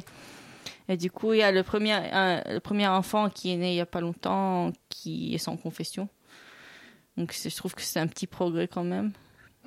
Et 0.89 0.95
du 0.95 1.09
coup 1.09 1.33
il 1.33 1.39
y 1.39 1.41
a 1.43 1.51
le 1.51 1.63
premier, 1.63 1.93
un- 1.93 2.43
le 2.53 2.59
premier 2.59 2.87
enfant 2.87 3.29
qui 3.31 3.51
est 3.51 3.55
né 3.57 3.71
il 3.73 3.77
y 3.77 3.81
a 3.81 3.87
pas 3.87 3.99
longtemps 4.01 4.71
qui 4.89 5.33
est 5.33 5.39
sans 5.39 5.57
confession. 5.57 6.07
Donc 7.17 7.33
je 7.33 7.55
trouve 7.55 7.73
que 7.73 7.81
c'est 7.81 7.99
un 7.99 8.07
petit 8.07 8.27
progrès 8.27 8.67
quand 8.67 8.83
même. 8.83 9.11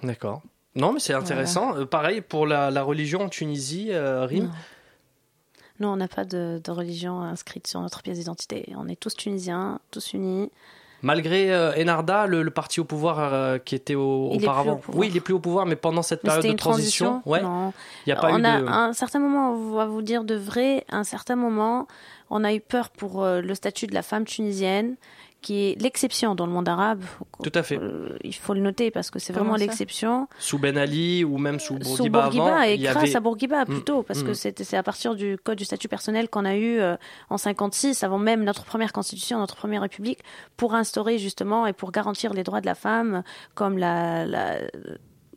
D'accord. 0.04 0.40
Non, 0.76 0.92
mais 0.92 1.00
c'est 1.00 1.14
intéressant. 1.14 1.76
Euh, 1.76 1.84
pareil 1.84 2.20
pour 2.20 2.46
la, 2.46 2.70
la 2.70 2.82
religion 2.82 3.22
en 3.22 3.28
Tunisie, 3.28 3.88
euh, 3.90 4.24
Rim. 4.26 4.50
Non. 5.80 5.92
On 5.92 5.96
n'a 5.96 6.08
pas 6.08 6.24
de, 6.24 6.60
de 6.62 6.70
religion 6.70 7.22
inscrite 7.22 7.66
sur 7.66 7.80
notre 7.80 8.02
pièce 8.02 8.18
d'identité. 8.18 8.72
On 8.76 8.86
est 8.86 9.00
tous 9.00 9.14
tunisiens, 9.14 9.80
tous 9.90 10.12
unis. 10.12 10.50
Malgré 11.02 11.50
euh, 11.50 11.72
Enarda, 11.80 12.26
le, 12.26 12.42
le 12.42 12.50
parti 12.50 12.78
au 12.78 12.84
pouvoir 12.84 13.18
euh, 13.32 13.56
qui 13.56 13.74
était 13.74 13.94
au- 13.94 14.28
Il 14.32 14.34
est 14.34 14.38
plus 14.40 14.44
auparavant. 14.46 14.72
au 14.74 14.76
pouvoir. 14.76 14.98
Oui, 15.00 15.06
il 15.08 15.16
est 15.16 15.20
plus 15.20 15.32
au 15.32 15.38
pouvoir, 15.40 15.64
mais 15.64 15.76
pendant 15.76 16.02
cette 16.02 16.22
Mais 16.22 16.28
période 16.28 16.52
de 16.52 16.58
transition, 16.58 17.20
transition 17.22 17.30
ouais, 17.32 17.40
Non. 17.40 17.72
il 18.06 18.10
n'y 18.10 18.12
a 18.12 18.16
pas 18.20 18.30
on 18.30 18.38
eu 18.38 18.44
a 18.44 18.60
de. 18.60 18.66
un 18.66 18.92
certain 18.92 19.18
moment, 19.20 19.52
on 19.54 19.72
va 19.74 19.86
vous 19.86 20.02
dire 20.02 20.24
de 20.24 20.34
vrai, 20.34 20.84
un 20.90 21.04
certain 21.04 21.36
moment, 21.36 21.88
on 22.28 22.44
a 22.44 22.52
eu 22.52 22.60
peur 22.60 22.90
pour 22.90 23.24
euh, 23.24 23.40
le 23.40 23.54
statut 23.54 23.86
de 23.86 23.94
la 23.94 24.02
femme 24.02 24.26
tunisienne 24.26 24.96
qui 25.40 25.70
est 25.70 25.80
l'exception 25.82 26.34
dans 26.34 26.46
le 26.46 26.52
monde 26.52 26.68
arabe. 26.68 27.02
Tout 27.42 27.52
à 27.54 27.62
fait. 27.62 27.78
Euh, 27.78 28.16
il 28.22 28.34
faut 28.34 28.54
le 28.54 28.60
noter 28.60 28.90
parce 28.90 29.10
que 29.10 29.18
c'est 29.18 29.32
vraiment 29.32 29.56
l'exception. 29.56 30.28
Sous 30.38 30.58
Ben 30.58 30.76
Ali 30.76 31.24
ou 31.24 31.38
même 31.38 31.58
sous 31.58 31.74
Sous 31.82 31.94
Bourguiba, 31.96 32.22
Bourguiba 32.22 32.44
avant, 32.46 32.62
et 32.62 32.74
il 32.74 32.80
y 32.80 32.84
grâce 32.84 32.96
avait... 32.96 33.16
à 33.16 33.20
Bourguiba 33.20 33.64
Mm, 33.64 33.66
plutôt 33.66 34.02
parce 34.02 34.22
que 34.22 34.30
mm. 34.30 34.34
c'était 34.34 34.64
c'est 34.64 34.76
à 34.76 34.82
partir 34.82 35.14
du 35.14 35.36
code 35.42 35.58
du 35.58 35.64
statut 35.64 35.88
personnel 35.88 36.28
qu'on 36.28 36.44
a 36.44 36.54
eu 36.56 36.78
euh, 36.78 36.96
en 37.30 37.38
56 37.38 38.02
avant 38.04 38.18
même 38.18 38.44
notre 38.44 38.64
première 38.64 38.92
constitution 38.92 39.38
notre 39.38 39.56
première 39.56 39.82
république 39.82 40.20
pour 40.56 40.74
instaurer 40.74 41.18
justement 41.18 41.66
et 41.66 41.72
pour 41.72 41.90
garantir 41.92 42.32
les 42.34 42.42
droits 42.42 42.60
de 42.60 42.66
la 42.66 42.74
femme 42.74 43.22
comme 43.54 43.78
la, 43.78 44.26
la 44.26 44.58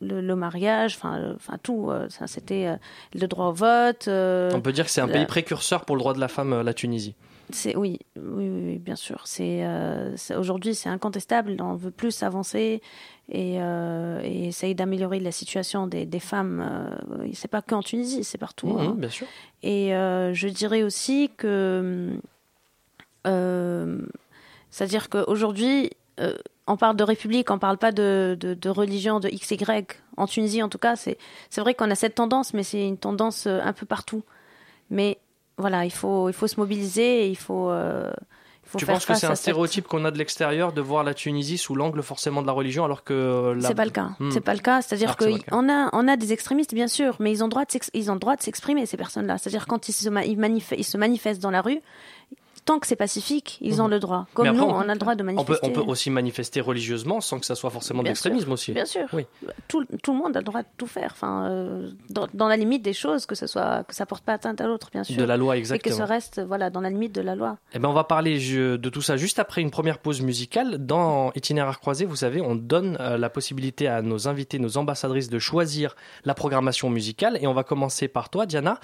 le, 0.00 0.20
le 0.20 0.36
mariage 0.36 0.96
enfin 0.96 1.16
euh, 1.18 1.32
enfin 1.36 1.56
tout 1.62 1.88
euh, 1.90 2.08
ça 2.10 2.26
c'était 2.26 2.66
euh, 2.66 2.76
le 3.14 3.26
droit 3.26 3.46
au 3.46 3.52
vote 3.52 4.06
euh, 4.08 4.50
On 4.54 4.60
peut 4.60 4.72
dire 4.72 4.84
que 4.84 4.90
c'est 4.90 5.00
un 5.00 5.06
la- 5.06 5.12
pays 5.14 5.26
précurseur 5.26 5.84
pour 5.84 5.96
le 5.96 6.00
droit 6.00 6.14
de 6.14 6.20
la 6.20 6.28
femme, 6.28 6.52
euh, 6.52 6.62
la 6.62 6.74
Tunisie. 6.74 7.14
C'est 7.50 7.76
oui, 7.76 7.98
oui, 8.16 8.78
bien 8.78 8.96
sûr. 8.96 9.22
C'est 9.26 9.64
euh, 9.64 10.14
aujourd'hui 10.36 10.74
c'est 10.74 10.88
incontestable. 10.88 11.56
On 11.60 11.74
veut 11.74 11.90
plus 11.90 12.22
avancer 12.22 12.80
et, 13.28 13.56
euh, 13.60 14.20
et 14.22 14.48
essayer 14.48 14.74
d'améliorer 14.74 15.20
la 15.20 15.32
situation 15.32 15.86
des, 15.86 16.06
des 16.06 16.20
femmes. 16.20 16.60
Euh, 16.60 17.28
c'est 17.34 17.50
pas 17.50 17.62
qu'en 17.62 17.82
Tunisie, 17.82 18.24
c'est 18.24 18.38
partout. 18.38 18.68
Mhm, 18.68 18.78
hein. 18.78 18.94
bien 18.96 19.10
sûr. 19.10 19.26
Et 19.62 19.94
euh, 19.94 20.32
je 20.34 20.48
dirais 20.48 20.82
aussi 20.82 21.30
que, 21.36 22.18
c'est-à-dire 24.70 25.08
qu'aujourd'hui, 25.08 25.90
on 26.66 26.76
parle 26.76 26.96
de 26.96 27.04
république, 27.04 27.50
on 27.50 27.58
parle 27.58 27.78
pas 27.78 27.92
de, 27.92 28.36
de, 28.38 28.54
de 28.54 28.68
religion, 28.68 29.20
de 29.20 29.28
X, 29.28 29.50
Y. 29.50 30.00
En 30.16 30.26
Tunisie, 30.26 30.62
en 30.62 30.68
tout 30.68 30.78
cas, 30.78 30.96
c'est 30.96 31.18
c'est 31.50 31.60
vrai 31.60 31.74
qu'on 31.74 31.90
a 31.90 31.94
cette 31.94 32.14
tendance, 32.14 32.54
mais 32.54 32.62
c'est 32.62 32.86
une 32.86 32.98
tendance 32.98 33.46
un 33.46 33.72
peu 33.72 33.86
partout. 33.86 34.22
Mais 34.90 35.18
voilà, 35.58 35.84
il 35.84 35.92
faut, 35.92 36.28
il 36.28 36.32
faut 36.34 36.46
se 36.46 36.58
mobiliser, 36.58 37.24
et 37.26 37.28
il 37.28 37.36
faut. 37.36 37.70
euh, 37.70 38.10
il 38.66 38.70
faut 38.70 38.78
Tu 38.78 38.86
faire 38.86 38.94
penses 38.94 39.04
que 39.04 39.14
c'est 39.14 39.26
un 39.26 39.30
cette- 39.34 39.42
stéréotype 39.42 39.86
qu'on 39.86 40.06
a 40.06 40.10
de 40.10 40.16
l'extérieur 40.16 40.72
de 40.72 40.80
voir 40.80 41.04
la 41.04 41.12
Tunisie 41.12 41.58
sous 41.58 41.74
l'angle 41.74 42.02
forcément 42.02 42.40
de 42.40 42.46
la 42.46 42.52
religion 42.54 42.82
alors 42.86 43.04
que 43.04 43.52
la... 43.60 43.68
C'est 43.68 43.74
pas 43.74 43.84
le 43.84 43.90
cas. 43.90 44.12
Hmm. 44.18 44.30
C'est 44.30 44.40
pas 44.40 44.54
le 44.54 44.60
cas. 44.60 44.80
C'est-à-dire 44.80 45.16
cas. 45.18 45.26
qu'on 45.50 45.68
a, 45.70 45.90
on 45.92 46.08
a 46.08 46.16
des 46.16 46.32
extrémistes, 46.32 46.72
bien 46.74 46.88
sûr, 46.88 47.14
mais 47.20 47.30
ils 47.30 47.42
ont 47.42 47.46
le 47.46 47.50
droit 47.50 47.66
de 47.66 47.70
ils 47.92 48.10
ont 48.10 48.16
droit 48.16 48.36
de 48.36 48.42
s'exprimer, 48.42 48.86
ces 48.86 48.96
personnes-là. 48.96 49.36
C'est-à-dire 49.36 49.66
quand 49.66 49.88
ils 49.88 49.92
se, 49.92 50.08
ma- 50.08 50.24
ils, 50.24 50.38
manif- 50.38 50.74
ils 50.78 50.82
se 50.84 50.96
manifestent 50.96 51.42
dans 51.42 51.50
la 51.50 51.60
rue, 51.60 51.80
tant 52.64 52.78
que 52.78 52.86
c'est 52.86 52.96
pacifique, 52.96 53.58
ils 53.60 53.82
ont 53.82 53.88
le 53.88 54.00
droit. 54.00 54.26
Comme 54.34 54.48
Mhm. 54.48 54.56
Nous, 54.56 54.62
on, 54.64 54.80
a 54.88 54.92
le 54.94 54.98
droit 54.98 55.14
de 55.14 55.22
On 55.22 55.26
peut, 55.26 55.32
manifester. 55.34 55.66
on 55.66 55.70
peut 55.70 55.80
aussi 55.90 56.10
manifester 56.10 56.60
religieusement 56.60 57.20
sans 57.20 57.38
que 57.38 57.46
ça 57.46 57.54
soit 57.54 57.70
forcément 57.70 58.00
de 58.00 58.04
Bien 58.04 58.10
l'extrémisme 58.12 58.44
sûr, 58.46 58.52
aussi. 58.52 58.72
Bien 58.72 58.84
sûr. 58.86 59.06
Oui. 59.12 59.26
Tout, 59.68 59.84
tout 60.02 60.12
le 60.12 60.18
monde 60.18 60.36
a 60.36 60.40
le 60.40 60.44
droit 60.44 60.62
de 60.62 60.68
tout 60.76 60.86
faire. 60.86 61.10
Enfin, 61.12 61.48
euh, 61.50 61.90
dans, 62.10 62.26
dans 62.32 62.48
la 62.48 62.56
limite 62.56 62.82
des 62.82 62.92
choses, 62.92 63.26
que 63.26 63.34
ce 63.34 63.46
soit 63.46 63.84
que 63.84 63.94
ça 63.94 64.06
porte 64.06 64.24
pas 64.24 64.32
atteinte 64.34 64.60
à 64.60 64.66
l'autre, 64.66 64.88
bien 64.92 65.04
sûr. 65.04 65.16
De 65.16 65.24
la 65.24 65.36
loi, 65.36 65.56
Et 65.56 65.58
que 65.58 65.60
exactement. 65.60 65.96
ça 65.96 66.04
reste, 66.06 66.40
voilà, 66.40 66.70
dans 66.70 66.80
la 66.80 66.90
limite 66.90 67.14
de 67.14 67.20
la 67.20 67.34
loi. 67.34 67.58
Eh 67.74 67.78
ben, 67.78 67.88
on 67.88 67.92
va 67.92 68.04
parler 68.04 68.38
je- 68.40 68.76
de 68.76 68.88
tout 68.88 69.02
ça 69.02 69.16
juste 69.16 69.38
après 69.38 69.60
une 69.60 69.70
première 69.70 69.98
pause 69.98 70.20
musicale. 70.22 70.78
Dans 70.78 71.32
Itinéraire 71.34 71.80
croisé, 71.80 72.04
vous 72.04 72.16
savez, 72.16 72.40
on 72.40 72.54
donne 72.54 72.96
euh, 73.00 73.18
la 73.18 73.28
possibilité 73.30 73.88
à 73.88 74.02
nos 74.02 74.28
invités, 74.28 74.58
nos 74.58 74.76
ambassadrices 74.78 75.28
de 75.28 75.38
choisir 75.38 75.96
la 76.24 76.34
programmation 76.34 76.88
musicale. 76.90 77.38
Et 77.40 77.46
on 77.46 77.54
va 77.54 77.64
commencer 77.64 78.08
par 78.08 78.28
toi, 78.30 78.46
Diana. 78.46 78.78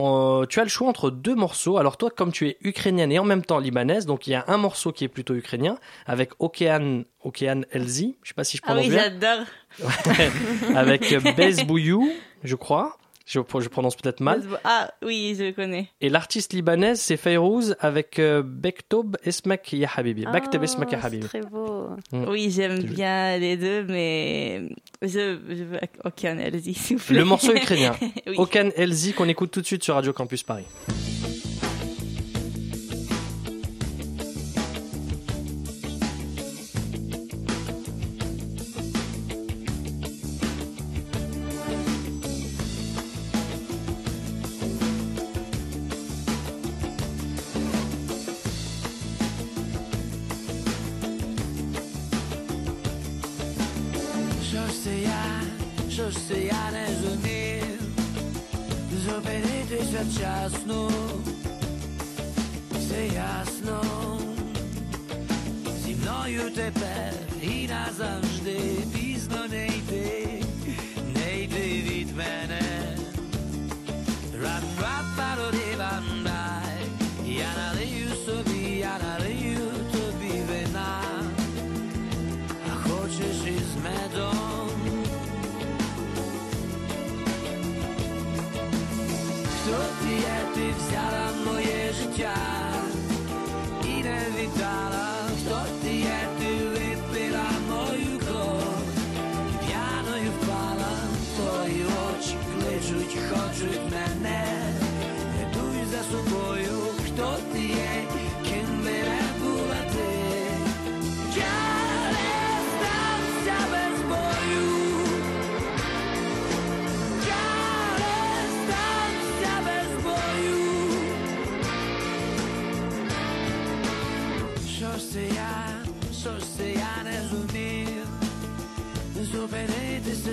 Euh, 0.00 0.46
tu 0.46 0.60
as 0.60 0.62
le 0.64 0.68
choix 0.68 0.88
entre 0.88 1.10
deux 1.10 1.34
morceaux. 1.34 1.76
Alors 1.78 1.96
toi, 1.96 2.10
comme 2.10 2.32
tu 2.32 2.48
es 2.48 2.56
ukrainienne 2.62 3.12
et 3.12 3.18
en 3.18 3.24
même 3.24 3.44
temps 3.44 3.58
libanaise, 3.58 4.06
donc 4.06 4.26
il 4.26 4.30
y 4.30 4.34
a 4.34 4.44
un 4.48 4.56
morceau 4.56 4.92
qui 4.92 5.04
est 5.04 5.08
plutôt 5.08 5.34
ukrainien 5.34 5.76
avec 6.06 6.30
Okean, 6.38 7.02
Okean 7.24 7.62
Elzi. 7.72 8.16
Je 8.22 8.28
sais 8.28 8.34
pas 8.34 8.44
si 8.44 8.56
je 8.56 8.62
Ah 8.64 8.68
prononce 8.72 8.84
oui, 8.86 8.90
bien. 8.90 9.02
j'adore. 9.02 9.46
avec 10.76 11.14
Bez 11.36 11.64
Bouyou, 11.64 12.10
je 12.44 12.54
crois. 12.56 12.96
Je, 13.30 13.38
je 13.60 13.68
prononce 13.68 13.94
peut-être 13.94 14.18
mal. 14.18 14.42
Ah 14.64 14.90
oui, 15.04 15.36
je 15.38 15.44
le 15.44 15.52
connais. 15.52 15.88
Et 16.00 16.08
l'artiste 16.08 16.52
libanaise, 16.52 17.00
c'est 17.00 17.16
Fayrouz 17.16 17.76
avec 17.78 18.18
euh, 18.18 18.42
Bektob 18.44 19.16
Esmek 19.22 19.72
Ya 19.72 19.88
Habibi. 19.96 20.24
Bektob 20.32 20.64
Esmek 20.64 20.90
Ya 20.90 20.98
Habibi. 21.00 21.26
très 21.26 21.42
beau. 21.42 21.90
Mm. 22.10 22.24
Oui, 22.28 22.50
j'aime 22.50 22.82
bien 22.82 23.38
les 23.38 23.56
deux, 23.56 23.84
mais 23.84 24.70
je, 25.00 25.38
je 25.48 25.62
veux 25.62 25.78
aucun 26.04 26.40
allez-y, 26.40 26.74
s'il 26.74 26.96
vous 26.96 27.04
plaît. 27.04 27.18
Le 27.18 27.24
morceau 27.24 27.54
ukrainien. 27.54 27.94
Oui. 28.26 28.34
Okan 28.36 28.70
Elzi 28.76 29.12
qu'on 29.12 29.28
écoute 29.28 29.50
tout 29.52 29.60
de 29.60 29.66
suite 29.66 29.84
sur 29.84 29.94
Radio 29.94 30.12
Campus 30.12 30.42
Paris. 30.42 30.64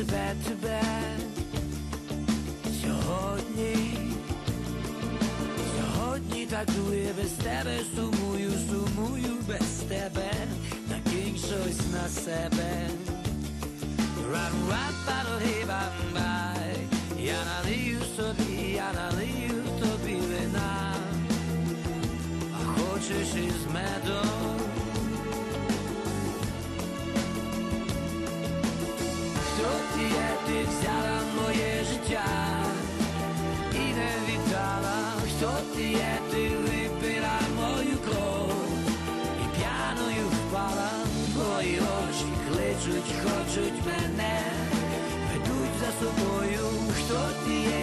Себе 0.08 0.34
тебе 0.48 0.82
сьогодні. 2.82 3.98
Сьогодні 5.78 6.46
такує 6.46 7.14
без 7.18 7.32
тебе, 7.32 7.80
сумую, 7.96 8.52
сумую 8.70 9.38
без 9.48 9.84
тебе, 9.90 10.32
накинь 10.90 11.38
щось 11.38 11.92
на 11.92 12.10
себе. 12.10 12.90
Ран 14.32 14.54
ран 14.70 14.96
пари 15.06 15.66
бам 15.68 16.14
бай, 16.14 16.78
я 17.20 17.38
налию 17.46 18.00
собі, 18.16 18.72
я 18.76 18.94
налию 18.94 19.64
тобі 19.80 20.16
вина, 20.16 20.96
а 22.54 22.80
хочеш 22.80 23.28
із 23.36 23.74
медом. 23.74 24.67
Кличуть, 43.58 43.86
мене, 43.86 44.40
ведуть 45.34 45.78
за 45.80 46.06
собою, 46.06 46.60
хто 46.96 47.20
ти 47.46 47.54
є, 47.54 47.77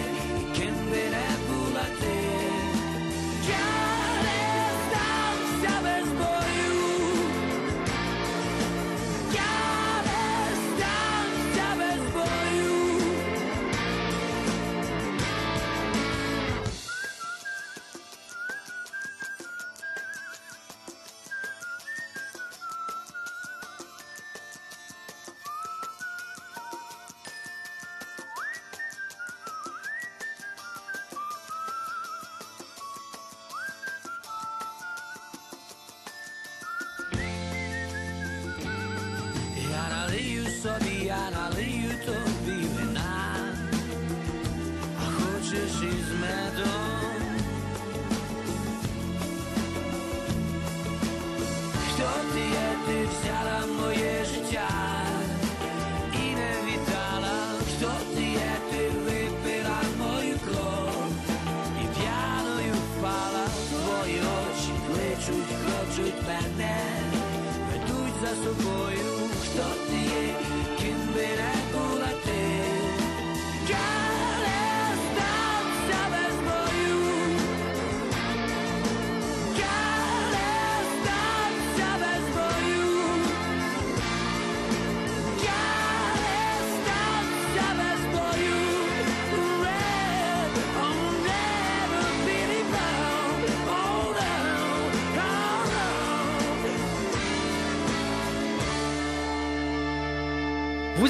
su 68.43 68.51
boyu 68.63 69.15
Šta 69.43 69.67
ti 69.87 70.01
je, 70.15 70.33
kim 70.77 70.99
beni 71.15 71.54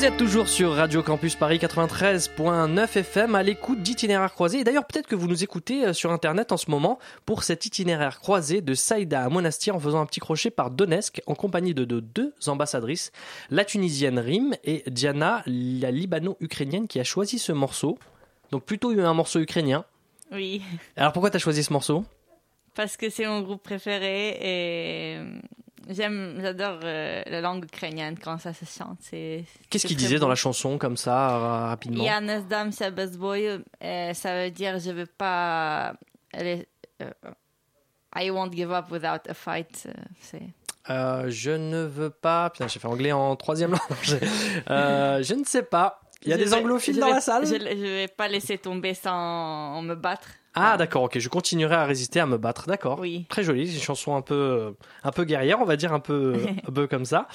Vous 0.06 0.12
êtes 0.12 0.18
toujours 0.18 0.48
sur 0.48 0.74
Radio 0.74 1.02
Campus 1.02 1.34
Paris 1.36 1.58
93.9 1.58 2.96
FM 2.96 3.34
à 3.34 3.42
l'écoute 3.42 3.82
d'itinéraires 3.82 4.34
croisés. 4.34 4.60
Et 4.60 4.64
d'ailleurs, 4.64 4.86
peut-être 4.86 5.08
que 5.08 5.16
vous 5.16 5.28
nous 5.28 5.44
écoutez 5.44 5.84
euh, 5.84 5.94
sur 5.94 6.12
Internet 6.12 6.52
en 6.52 6.58
ce 6.58 6.70
moment 6.70 7.00
pour 7.26 7.42
cet 7.42 7.66
itinéraire 7.66 8.20
croisé 8.20 8.62
de 8.62 8.76
Saïda 8.76 9.24
à 9.24 9.30
Monastir 9.30 9.76
en 9.76 9.80
faisant 9.80 10.00
un 10.00 10.06
petit 10.06 10.20
crochet 10.20 10.52
par 10.52 10.70
Donetsk 10.70 11.24
en 11.26 11.34
compagnie 11.34 11.74
de, 11.74 11.86
de 11.86 12.02
deux 12.02 12.36
ambassadrices, 12.46 13.12
la 13.50 13.66
tunisienne 13.66 14.20
Rim 14.20 14.54
et 14.64 14.84
Diana, 14.86 15.42
la 15.48 15.90
libano-ukrainienne 15.90 16.88
qui 16.88 17.00
a 17.00 17.04
choisi 17.04 17.40
ce 17.40 17.52
morceau. 17.52 17.98
Donc 18.52 18.64
plutôt 18.64 18.92
un 18.92 19.14
morceau 19.16 19.40
ukrainien. 19.40 19.86
Oui, 20.32 20.62
Alors 20.98 21.14
pourquoi 21.14 21.32
tu 21.32 21.38
as 21.38 21.40
choisi 21.40 21.64
ce 21.64 21.74
morceau? 21.74 22.06
Parce 22.76 22.96
que 22.96 23.10
c'est 23.10 23.26
mon 23.26 23.42
groupe 23.42 23.64
préféré 23.64 24.38
et 24.40 25.18
euh, 25.18 25.40
j'aime, 25.89 26.39
j'adore 26.41 26.81
euh, 26.85 27.23
la 27.27 27.41
langue 27.41 27.65
ukrainienne 27.65 28.17
quand 28.19 28.39
ça 28.39 28.53
se 28.53 28.65
chante. 28.65 28.99
C'est, 29.01 29.45
Qu'est-ce 29.71 29.83
c'est 29.83 29.89
qu'il 29.89 29.97
très 29.97 30.07
disait 30.07 30.19
dans 30.19 30.27
beau. 30.27 30.31
la 30.31 30.37
chanson 30.37 30.79
comme 30.79 30.97
ça 30.97 31.31
euh, 31.37 31.67
rapidement 31.69 32.05
Я 32.05 32.21
не 32.21 32.41
здамся 32.41 32.91
без 32.91 33.17
бою, 33.17 33.65
euh, 33.83 34.15
ça 34.15 34.35
veut 34.45 34.51
dire 34.51 34.79
je 34.79 34.91
veux 34.91 35.07
pas 35.07 35.95
aller, 36.33 36.67
euh, 37.03 37.11
I 38.15 38.31
won't 38.31 38.53
give 38.53 38.73
up 38.73 38.91
without 38.91 39.29
a 39.29 39.35
fight. 39.35 39.85
euh, 39.87 39.93
c'est 40.21 40.43
Euh, 40.89 41.29
Je 41.31 41.51
ne 41.53 41.85
veux 41.85 42.11
pas. 42.11 42.51
Putain, 42.51 42.67
j'ai 42.67 42.81
fait 42.81 42.89
anglais 42.89 43.13
en 43.13 43.37
troisième 43.37 43.73
langue. 43.73 43.99
J'ai- 44.03 44.19
euh, 44.71 45.23
je 45.23 45.35
ne 45.35 45.45
sais 45.45 45.63
pas. 45.63 46.01
Il 46.23 46.31
y 46.31 46.33
a 46.33 46.39
Je 46.39 46.43
des 46.45 46.51
vais- 46.51 46.57
anglophiles 46.57 46.95
je 46.97 47.01
dans 47.01 47.07
vais- 47.09 47.13
la 47.15 47.21
salle 47.21 47.47
Je, 47.47 47.53
je 47.55 47.87
vais 48.01 48.09
pas 48.09 48.29
laisser 48.29 48.59
tomber 48.59 48.95
sans 48.95 49.81
me 49.83 49.95
battre. 49.95 50.29
Ah 50.56 50.78
d'accord, 50.78 51.04
ok, 51.04 51.20
je 51.20 51.30
continuerai 51.30 51.76
à 51.76 51.86
résister, 51.86 52.20
à 52.20 52.26
me 52.26 52.38
battre, 52.38 52.66
d'accord. 52.68 53.00
Oui. 53.00 53.26
Très 53.30 53.44
jolie, 53.44 53.68
c'est 53.68 53.76
une 53.76 53.82
chanson 53.82 54.16
un 54.16 54.22
peu, 54.22 54.34
euh, 54.34 54.72
un 55.04 55.12
peu 55.12 55.26
guerrière, 55.26 55.60
on 55.62 55.66
va 55.66 55.76
dire 55.76 55.94
un 55.94 56.00
peu, 56.00 56.36
un 56.68 56.72
peu 56.72 56.88
comme 56.88 57.06
ça. 57.06 57.28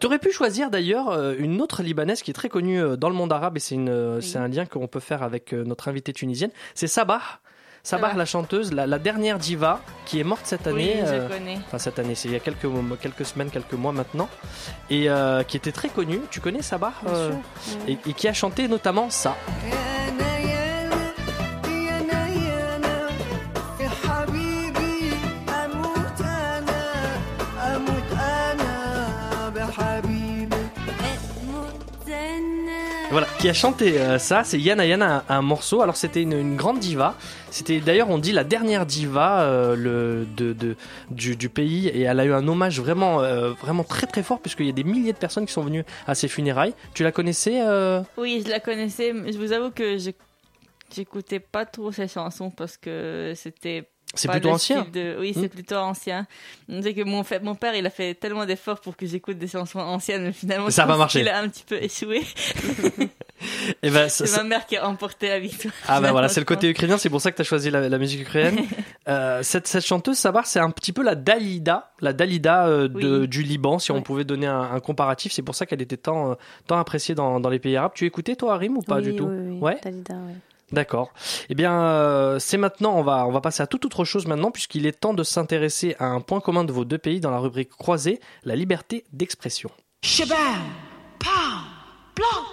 Tu 0.00 0.06
aurais 0.06 0.18
pu 0.18 0.30
choisir 0.32 0.70
d'ailleurs 0.70 1.10
euh, 1.10 1.34
une 1.38 1.60
autre 1.60 1.82
libanaise 1.82 2.22
qui 2.22 2.30
est 2.30 2.34
très 2.34 2.48
connue 2.48 2.80
euh, 2.80 2.96
dans 2.96 3.08
le 3.08 3.16
monde 3.16 3.32
arabe 3.32 3.56
et 3.56 3.60
c'est 3.60 3.74
une, 3.74 3.88
euh, 3.88 4.20
c'est 4.20 4.38
un 4.38 4.48
lien 4.48 4.64
qu'on 4.64 4.86
peut 4.86 5.00
faire 5.00 5.22
avec 5.22 5.52
euh, 5.52 5.64
notre 5.64 5.88
invitée 5.88 6.12
tunisienne. 6.12 6.50
C'est 6.74 6.86
Sabah. 6.86 7.20
Sabah, 7.82 8.12
la 8.14 8.26
chanteuse, 8.26 8.72
la, 8.72 8.86
la 8.86 8.98
dernière 8.98 9.38
diva 9.38 9.80
qui 10.04 10.20
est 10.20 10.24
morte 10.24 10.42
cette 10.44 10.66
année. 10.66 10.96
Oui, 10.96 11.06
je 11.06 11.14
euh, 11.14 11.28
connais. 11.28 11.58
Enfin 11.66 11.78
cette 11.78 11.98
année, 11.98 12.14
c'est 12.14 12.28
il 12.28 12.32
y 12.32 12.36
a 12.36 12.40
quelques, 12.40 12.66
quelques 13.00 13.24
semaines, 13.24 13.50
quelques 13.50 13.74
mois 13.74 13.92
maintenant, 13.92 14.28
et 14.90 15.08
euh, 15.08 15.42
qui 15.42 15.56
était 15.56 15.72
très 15.72 15.88
connue. 15.88 16.20
Tu 16.30 16.40
connais 16.40 16.60
Sabah 16.60 16.92
Bien 17.02 17.14
euh, 17.14 17.32
sûr, 17.62 17.78
et, 17.88 17.92
et 17.92 18.12
qui 18.12 18.28
a 18.28 18.32
chanté 18.32 18.68
notamment 18.68 19.10
ça. 19.10 19.36
Voilà, 33.10 33.26
qui 33.38 33.48
a 33.48 33.54
chanté 33.54 33.98
euh, 33.98 34.18
ça, 34.18 34.44
c'est 34.44 34.60
Yana 34.60 34.84
Yana, 34.84 35.24
un, 35.30 35.40
morceau. 35.40 35.80
Alors 35.80 35.96
c'était 35.96 36.20
une, 36.22 36.34
une 36.34 36.56
grande 36.56 36.78
diva. 36.78 37.14
C'était 37.50 37.80
d'ailleurs, 37.80 38.10
on 38.10 38.18
dit 38.18 38.32
la 38.32 38.44
dernière 38.44 38.84
diva 38.84 39.40
euh, 39.40 39.74
le, 39.74 40.26
de, 40.36 40.52
de- 40.52 40.76
du, 41.10 41.34
du 41.34 41.48
pays, 41.48 41.88
et 41.88 42.02
elle 42.02 42.20
a 42.20 42.26
eu 42.26 42.32
un 42.34 42.46
hommage 42.46 42.78
vraiment, 42.80 43.22
euh, 43.22 43.52
vraiment 43.52 43.82
très 43.82 44.06
très 44.06 44.22
fort 44.22 44.40
puisqu'il 44.40 44.66
y 44.66 44.68
a 44.68 44.72
des 44.72 44.84
milliers 44.84 45.14
de 45.14 45.18
personnes 45.18 45.46
qui 45.46 45.54
sont 45.54 45.62
venues 45.62 45.84
à 46.06 46.14
ses 46.14 46.28
funérailles. 46.28 46.74
Tu 46.92 47.02
la 47.02 47.10
connaissais 47.10 47.62
euh 47.62 48.02
Oui, 48.18 48.42
je 48.44 48.50
la 48.50 48.60
connaissais, 48.60 49.14
je 49.32 49.38
vous 49.38 49.52
avoue 49.52 49.70
que 49.70 49.96
j'écoutais 50.94 51.40
pas 51.40 51.64
trop 51.64 51.90
ces 51.92 52.08
chansons 52.08 52.50
parce 52.50 52.76
que 52.76 53.32
c'était 53.34 53.88
C'est 54.14 54.26
pas 54.26 54.34
plutôt 54.34 54.50
ancien. 54.50 54.86
de- 54.92 55.16
Oui, 55.20 55.32
Hmm. 55.36 55.40
c'est 55.42 55.48
plutôt 55.48 55.76
ancien. 55.76 56.26
Sait 56.82 56.94
que 56.94 57.02
mon, 57.04 57.22
fait, 57.24 57.40
mon 57.40 57.54
père, 57.54 57.74
il 57.74 57.86
a 57.86 57.90
fait 57.90 58.14
tellement 58.14 58.46
d'efforts 58.46 58.80
pour 58.80 58.96
que 58.96 59.06
j'écoute 59.06 59.38
des 59.38 59.46
chansons 59.48 59.78
anciennes, 59.80 60.22
mais 60.24 60.32
finalement, 60.32 60.70
Ça 60.70 60.82
a 60.82 60.84
je 60.84 60.88
pas 60.88 60.92
pense 60.94 60.98
marché. 60.98 61.18
qu'il 61.20 61.28
a 61.28 61.38
un 61.40 61.48
petit 61.48 61.64
peu 61.64 61.76
échoué. 61.82 62.22
Et 63.82 63.90
ben, 63.90 64.08
ça- 64.08 64.26
c'est 64.26 64.36
ma 64.38 64.44
mère 64.44 64.66
qui 64.66 64.76
a 64.76 64.84
remporté 64.84 65.28
la 65.28 65.38
victoire. 65.38 65.72
Ah 65.86 66.00
ben 66.00 66.10
voilà, 66.10 66.28
c'est 66.28 66.40
le 66.40 66.46
côté 66.46 66.68
ukrainien, 66.70 66.98
c'est 66.98 67.10
pour 67.10 67.20
ça 67.20 67.30
que 67.30 67.36
tu 67.36 67.42
as 67.42 67.44
choisi 67.44 67.70
la, 67.70 67.88
la 67.88 67.98
musique 67.98 68.22
ukrainienne. 68.22 68.64
Euh, 69.08 69.42
cette, 69.42 69.66
cette 69.66 69.86
chanteuse, 69.86 70.18
Sabar, 70.18 70.44
c'est 70.44 70.58
un 70.60 70.68
petit 70.68 70.92
peu 70.92 71.02
la 71.02 71.14
Dalida, 71.14 71.92
la 72.02 72.12
Dalida 72.12 72.66
euh, 72.66 72.88
de, 72.88 73.20
Oui. 73.20 73.28
du 73.28 73.42
Liban, 73.42 73.78
si 73.78 73.90
on 73.90 74.02
pouvait 74.02 74.24
donner 74.24 74.46
un, 74.46 74.60
un 74.60 74.80
comparatif. 74.80 75.32
C'est 75.32 75.40
pour 75.40 75.54
ça 75.54 75.64
qu'elle 75.64 75.80
était 75.80 75.96
tant, 75.96 76.32
euh, 76.32 76.34
tant 76.66 76.78
appréciée 76.78 77.14
dans, 77.14 77.40
dans 77.40 77.48
les 77.48 77.58
pays 77.58 77.74
arabes. 77.74 77.92
Tu 77.94 78.04
écoutais 78.04 78.36
toi, 78.36 78.52
Harim, 78.52 78.76
ou 78.76 78.82
pas 78.82 78.96
Oui, 78.96 79.04
du 79.04 79.16
tout? 79.16 79.24
Ouais. 79.24 79.78
Dalida, 79.82 80.12
ouais. 80.14 80.34
D'accord. 80.72 81.12
Eh 81.48 81.54
bien, 81.54 81.72
euh, 81.72 82.38
c'est 82.38 82.58
maintenant, 82.58 82.94
on 82.96 83.02
va, 83.02 83.26
on 83.26 83.32
va 83.32 83.40
passer 83.40 83.62
à 83.62 83.66
toute 83.66 83.86
autre 83.86 84.04
chose 84.04 84.26
maintenant, 84.26 84.50
puisqu'il 84.50 84.86
est 84.86 84.92
temps 84.92 85.14
de 85.14 85.22
s'intéresser 85.22 85.96
à 85.98 86.06
un 86.06 86.20
point 86.20 86.40
commun 86.40 86.64
de 86.64 86.72
vos 86.72 86.84
deux 86.84 86.98
pays 86.98 87.20
dans 87.20 87.30
la 87.30 87.38
rubrique 87.38 87.70
croisée, 87.70 88.20
la 88.44 88.54
liberté 88.54 89.04
d'expression. 89.12 89.70
Blanc 92.14 92.44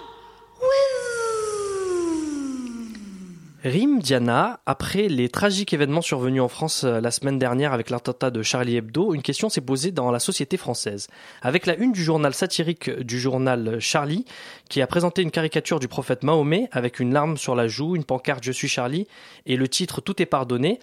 Rim 3.64 4.00
Diana, 4.00 4.60
après 4.66 5.08
les 5.08 5.30
tragiques 5.30 5.72
événements 5.72 6.02
survenus 6.02 6.42
en 6.42 6.48
France 6.48 6.84
euh, 6.84 7.00
la 7.00 7.10
semaine 7.10 7.38
dernière 7.38 7.72
avec 7.72 7.88
l'attentat 7.88 8.30
de 8.30 8.42
Charlie 8.42 8.76
Hebdo, 8.76 9.14
une 9.14 9.22
question 9.22 9.48
s'est 9.48 9.62
posée 9.62 9.92
dans 9.92 10.10
la 10.10 10.18
société 10.18 10.58
française. 10.58 11.08
Avec 11.40 11.64
la 11.64 11.74
une 11.76 11.92
du 11.92 12.04
journal 12.04 12.34
satirique 12.34 12.90
du 12.90 13.18
journal 13.18 13.78
Charlie, 13.80 14.26
qui 14.68 14.82
a 14.82 14.86
présenté 14.86 15.22
une 15.22 15.30
caricature 15.30 15.80
du 15.80 15.88
prophète 15.88 16.22
Mahomet 16.22 16.68
avec 16.70 17.00
une 17.00 17.14
larme 17.14 17.38
sur 17.38 17.54
la 17.54 17.66
joue, 17.66 17.96
une 17.96 18.04
pancarte 18.04 18.44
Je 18.44 18.52
suis 18.52 18.68
Charlie 18.68 19.08
et 19.46 19.56
le 19.56 19.68
titre 19.68 20.02
Tout 20.02 20.20
est 20.20 20.26
pardonné, 20.26 20.78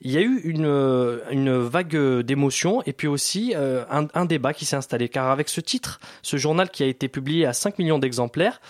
il 0.00 0.10
y 0.10 0.16
a 0.16 0.22
eu 0.22 0.40
une, 0.44 0.64
euh, 0.64 1.68
vague 1.68 1.96
d'émotions 2.22 2.82
et 2.86 2.94
puis 2.94 3.06
aussi 3.06 3.52
euh, 3.54 3.84
un, 3.90 4.06
un 4.14 4.24
débat 4.24 4.54
qui 4.54 4.64
s'est 4.64 4.76
installé. 4.76 5.10
Car 5.10 5.30
avec 5.30 5.50
ce 5.50 5.60
titre, 5.60 6.00
ce 6.22 6.38
journal 6.38 6.70
qui 6.70 6.84
a 6.84 6.86
été 6.86 7.08
publié 7.08 7.44
à 7.44 7.52
5 7.52 7.78
millions 7.78 7.98
d'exemplaires, 7.98 8.60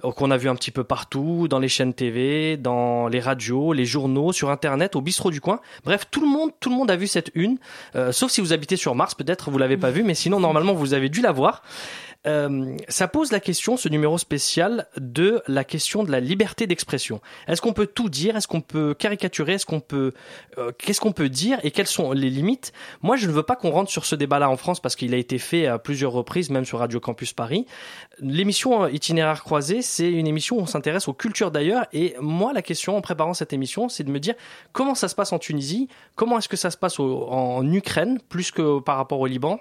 qu'on 0.00 0.30
a 0.30 0.36
vu 0.36 0.48
un 0.48 0.54
petit 0.54 0.70
peu 0.70 0.84
partout, 0.84 1.48
dans 1.48 1.58
les 1.58 1.68
chaînes 1.68 1.92
TV, 1.92 2.56
dans 2.56 2.99
les 3.08 3.20
radios, 3.20 3.72
les 3.72 3.84
journaux, 3.84 4.32
sur 4.32 4.50
Internet, 4.50 4.96
au 4.96 5.00
bistrot 5.00 5.30
du 5.30 5.40
coin. 5.40 5.60
Bref, 5.84 6.06
tout 6.10 6.20
le 6.20 6.26
monde, 6.26 6.50
tout 6.60 6.70
le 6.70 6.76
monde 6.76 6.90
a 6.90 6.96
vu 6.96 7.06
cette 7.06 7.30
une, 7.34 7.58
euh, 7.96 8.12
sauf 8.12 8.30
si 8.30 8.40
vous 8.40 8.52
habitez 8.52 8.76
sur 8.76 8.94
Mars, 8.94 9.14
peut-être 9.14 9.50
vous 9.50 9.58
l'avez 9.58 9.76
pas 9.76 9.90
vu, 9.90 10.02
mais 10.02 10.14
sinon 10.14 10.40
normalement 10.40 10.74
vous 10.74 10.94
avez 10.94 11.08
dû 11.08 11.20
la 11.20 11.32
voir. 11.32 11.62
Euh, 12.26 12.76
ça 12.88 13.08
pose 13.08 13.32
la 13.32 13.40
question, 13.40 13.76
ce 13.76 13.88
numéro 13.88 14.18
spécial, 14.18 14.86
de 14.96 15.42
la 15.46 15.64
question 15.64 16.04
de 16.04 16.10
la 16.10 16.20
liberté 16.20 16.66
d'expression. 16.66 17.20
Est-ce 17.48 17.62
qu'on 17.62 17.72
peut 17.72 17.86
tout 17.86 18.10
dire? 18.10 18.36
Est-ce 18.36 18.46
qu'on 18.46 18.60
peut 18.60 18.94
caricaturer? 18.94 19.54
Est-ce 19.54 19.66
qu'on 19.66 19.80
peut 19.80 20.12
euh, 20.58 20.72
Qu'est-ce 20.78 21.00
qu'on 21.00 21.12
peut 21.12 21.30
dire? 21.30 21.58
Et 21.62 21.70
quelles 21.70 21.86
sont 21.86 22.12
les 22.12 22.28
limites? 22.28 22.72
Moi, 23.02 23.16
je 23.16 23.26
ne 23.26 23.32
veux 23.32 23.42
pas 23.42 23.56
qu'on 23.56 23.70
rentre 23.70 23.90
sur 23.90 24.04
ce 24.04 24.14
débat-là 24.14 24.50
en 24.50 24.56
France 24.56 24.80
parce 24.80 24.96
qu'il 24.96 25.14
a 25.14 25.16
été 25.16 25.38
fait 25.38 25.66
à 25.66 25.78
plusieurs 25.78 26.12
reprises, 26.12 26.50
même 26.50 26.64
sur 26.64 26.80
Radio 26.80 27.00
Campus 27.00 27.32
Paris. 27.32 27.66
L'émission 28.18 28.86
Itinéraire 28.86 29.42
croisé, 29.42 29.80
c'est 29.80 30.10
une 30.10 30.26
émission 30.26 30.56
où 30.56 30.60
on 30.60 30.66
s'intéresse 30.66 31.08
aux 31.08 31.14
cultures 31.14 31.50
d'ailleurs. 31.50 31.86
Et 31.92 32.14
moi, 32.20 32.52
la 32.52 32.62
question 32.62 32.96
en 32.96 33.00
préparant 33.00 33.32
cette 33.32 33.54
émission, 33.54 33.88
c'est 33.88 34.04
de 34.04 34.10
me 34.10 34.20
dire 34.20 34.34
comment 34.72 34.94
ça 34.94 35.08
se 35.08 35.14
passe 35.14 35.32
en 35.32 35.38
Tunisie, 35.38 35.88
comment 36.16 36.38
est-ce 36.38 36.48
que 36.48 36.56
ça 36.56 36.70
se 36.70 36.76
passe 36.76 37.00
en 37.00 37.72
Ukraine, 37.72 38.18
plus 38.28 38.50
que 38.50 38.80
par 38.80 38.96
rapport 38.96 39.20
au 39.20 39.26
Liban? 39.26 39.58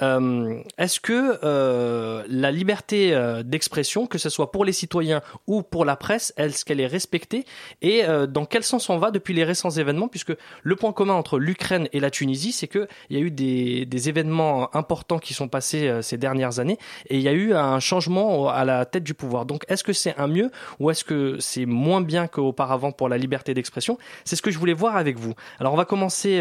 Euh, 0.00 0.60
est-ce 0.78 1.00
que 1.00 1.38
euh, 1.42 2.24
la 2.28 2.50
liberté 2.50 3.14
euh, 3.14 3.42
d'expression, 3.42 4.06
que 4.06 4.18
ce 4.18 4.28
soit 4.28 4.52
pour 4.52 4.64
les 4.64 4.72
citoyens 4.72 5.22
ou 5.46 5.62
pour 5.62 5.84
la 5.84 5.96
presse, 5.96 6.32
est-ce 6.36 6.64
qu'elle 6.64 6.80
est 6.80 6.86
respectée? 6.86 7.44
Et 7.82 8.04
euh, 8.04 8.26
dans 8.26 8.44
quel 8.44 8.62
sens 8.62 8.90
on 8.90 8.98
va 8.98 9.10
depuis 9.10 9.34
les 9.34 9.44
récents 9.44 9.70
événements, 9.70 10.08
puisque 10.08 10.32
le 10.62 10.76
point 10.76 10.92
commun 10.92 11.14
entre 11.14 11.38
l'Ukraine 11.38 11.88
et 11.92 12.00
la 12.00 12.10
Tunisie, 12.10 12.52
c'est 12.52 12.68
qu'il 12.68 12.86
y 13.10 13.16
a 13.16 13.20
eu 13.20 13.30
des, 13.30 13.86
des 13.86 14.08
événements 14.08 14.74
importants 14.76 15.18
qui 15.18 15.34
sont 15.34 15.48
passés 15.48 15.88
euh, 15.88 16.02
ces 16.02 16.16
dernières 16.16 16.60
années 16.60 16.78
et 17.08 17.16
il 17.16 17.22
y 17.22 17.28
a 17.28 17.32
eu 17.32 17.54
un 17.54 17.80
changement 17.80 18.48
à 18.48 18.64
la 18.64 18.84
tête 18.84 19.04
du 19.04 19.14
pouvoir. 19.14 19.46
Donc 19.46 19.64
est-ce 19.68 19.82
que 19.82 19.92
c'est 19.92 20.16
un 20.16 20.28
mieux 20.28 20.50
ou 20.78 20.90
est-ce 20.90 21.04
que 21.04 21.36
c'est 21.40 21.66
moins 21.66 22.00
bien 22.00 22.28
qu'auparavant 22.28 22.92
pour 22.92 23.08
la 23.08 23.18
liberté 23.18 23.54
d'expression? 23.54 23.98
C'est 24.24 24.36
ce 24.36 24.42
que 24.42 24.50
je 24.50 24.58
voulais 24.58 24.72
voir 24.74 24.96
avec 24.96 25.18
vous. 25.18 25.34
Alors 25.58 25.72
on 25.72 25.76
va 25.76 25.84
commencer 25.84 26.40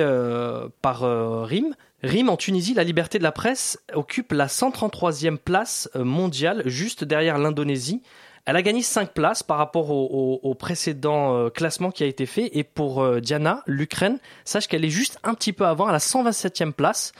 par 0.81 1.01
Rim. 1.47 1.73
Rim, 2.03 2.29
en 2.29 2.38
Tunisie, 2.38 2.75
la 2.75 2.83
liberté 2.83 3.17
de 3.17 3.23
la 3.23 3.31
presse 3.31 3.79
occupe 3.93 4.31
la 4.31 4.45
133e 4.45 5.38
place 5.38 5.89
euh, 5.95 6.03
mondiale, 6.03 6.62
juste 6.67 7.03
derrière 7.03 7.39
l'Indonésie. 7.39 8.03
Elle 8.45 8.55
a 8.55 8.62
gagné 8.62 8.81
5 8.83 9.13
places 9.13 9.43
par 9.43 9.57
rapport 9.57 9.89
au 9.91 10.55
précédent 10.55 11.36
euh, 11.36 11.49
classement 11.49 11.91
qui 11.91 12.03
a 12.03 12.07
été 12.07 12.25
fait. 12.25 12.51
Et 12.53 12.63
pour 12.63 13.01
euh, 13.01 13.19
Diana, 13.19 13.62
l'Ukraine, 13.65 14.19
sache 14.45 14.67
qu'elle 14.67 14.86
est 14.86 14.89
juste 14.89 15.19
un 15.23 15.33
petit 15.33 15.51
peu 15.51 15.65
avant, 15.65 15.88
à 15.88 15.91
la 15.91 15.97
127e 15.97 16.71
place. 16.71 17.12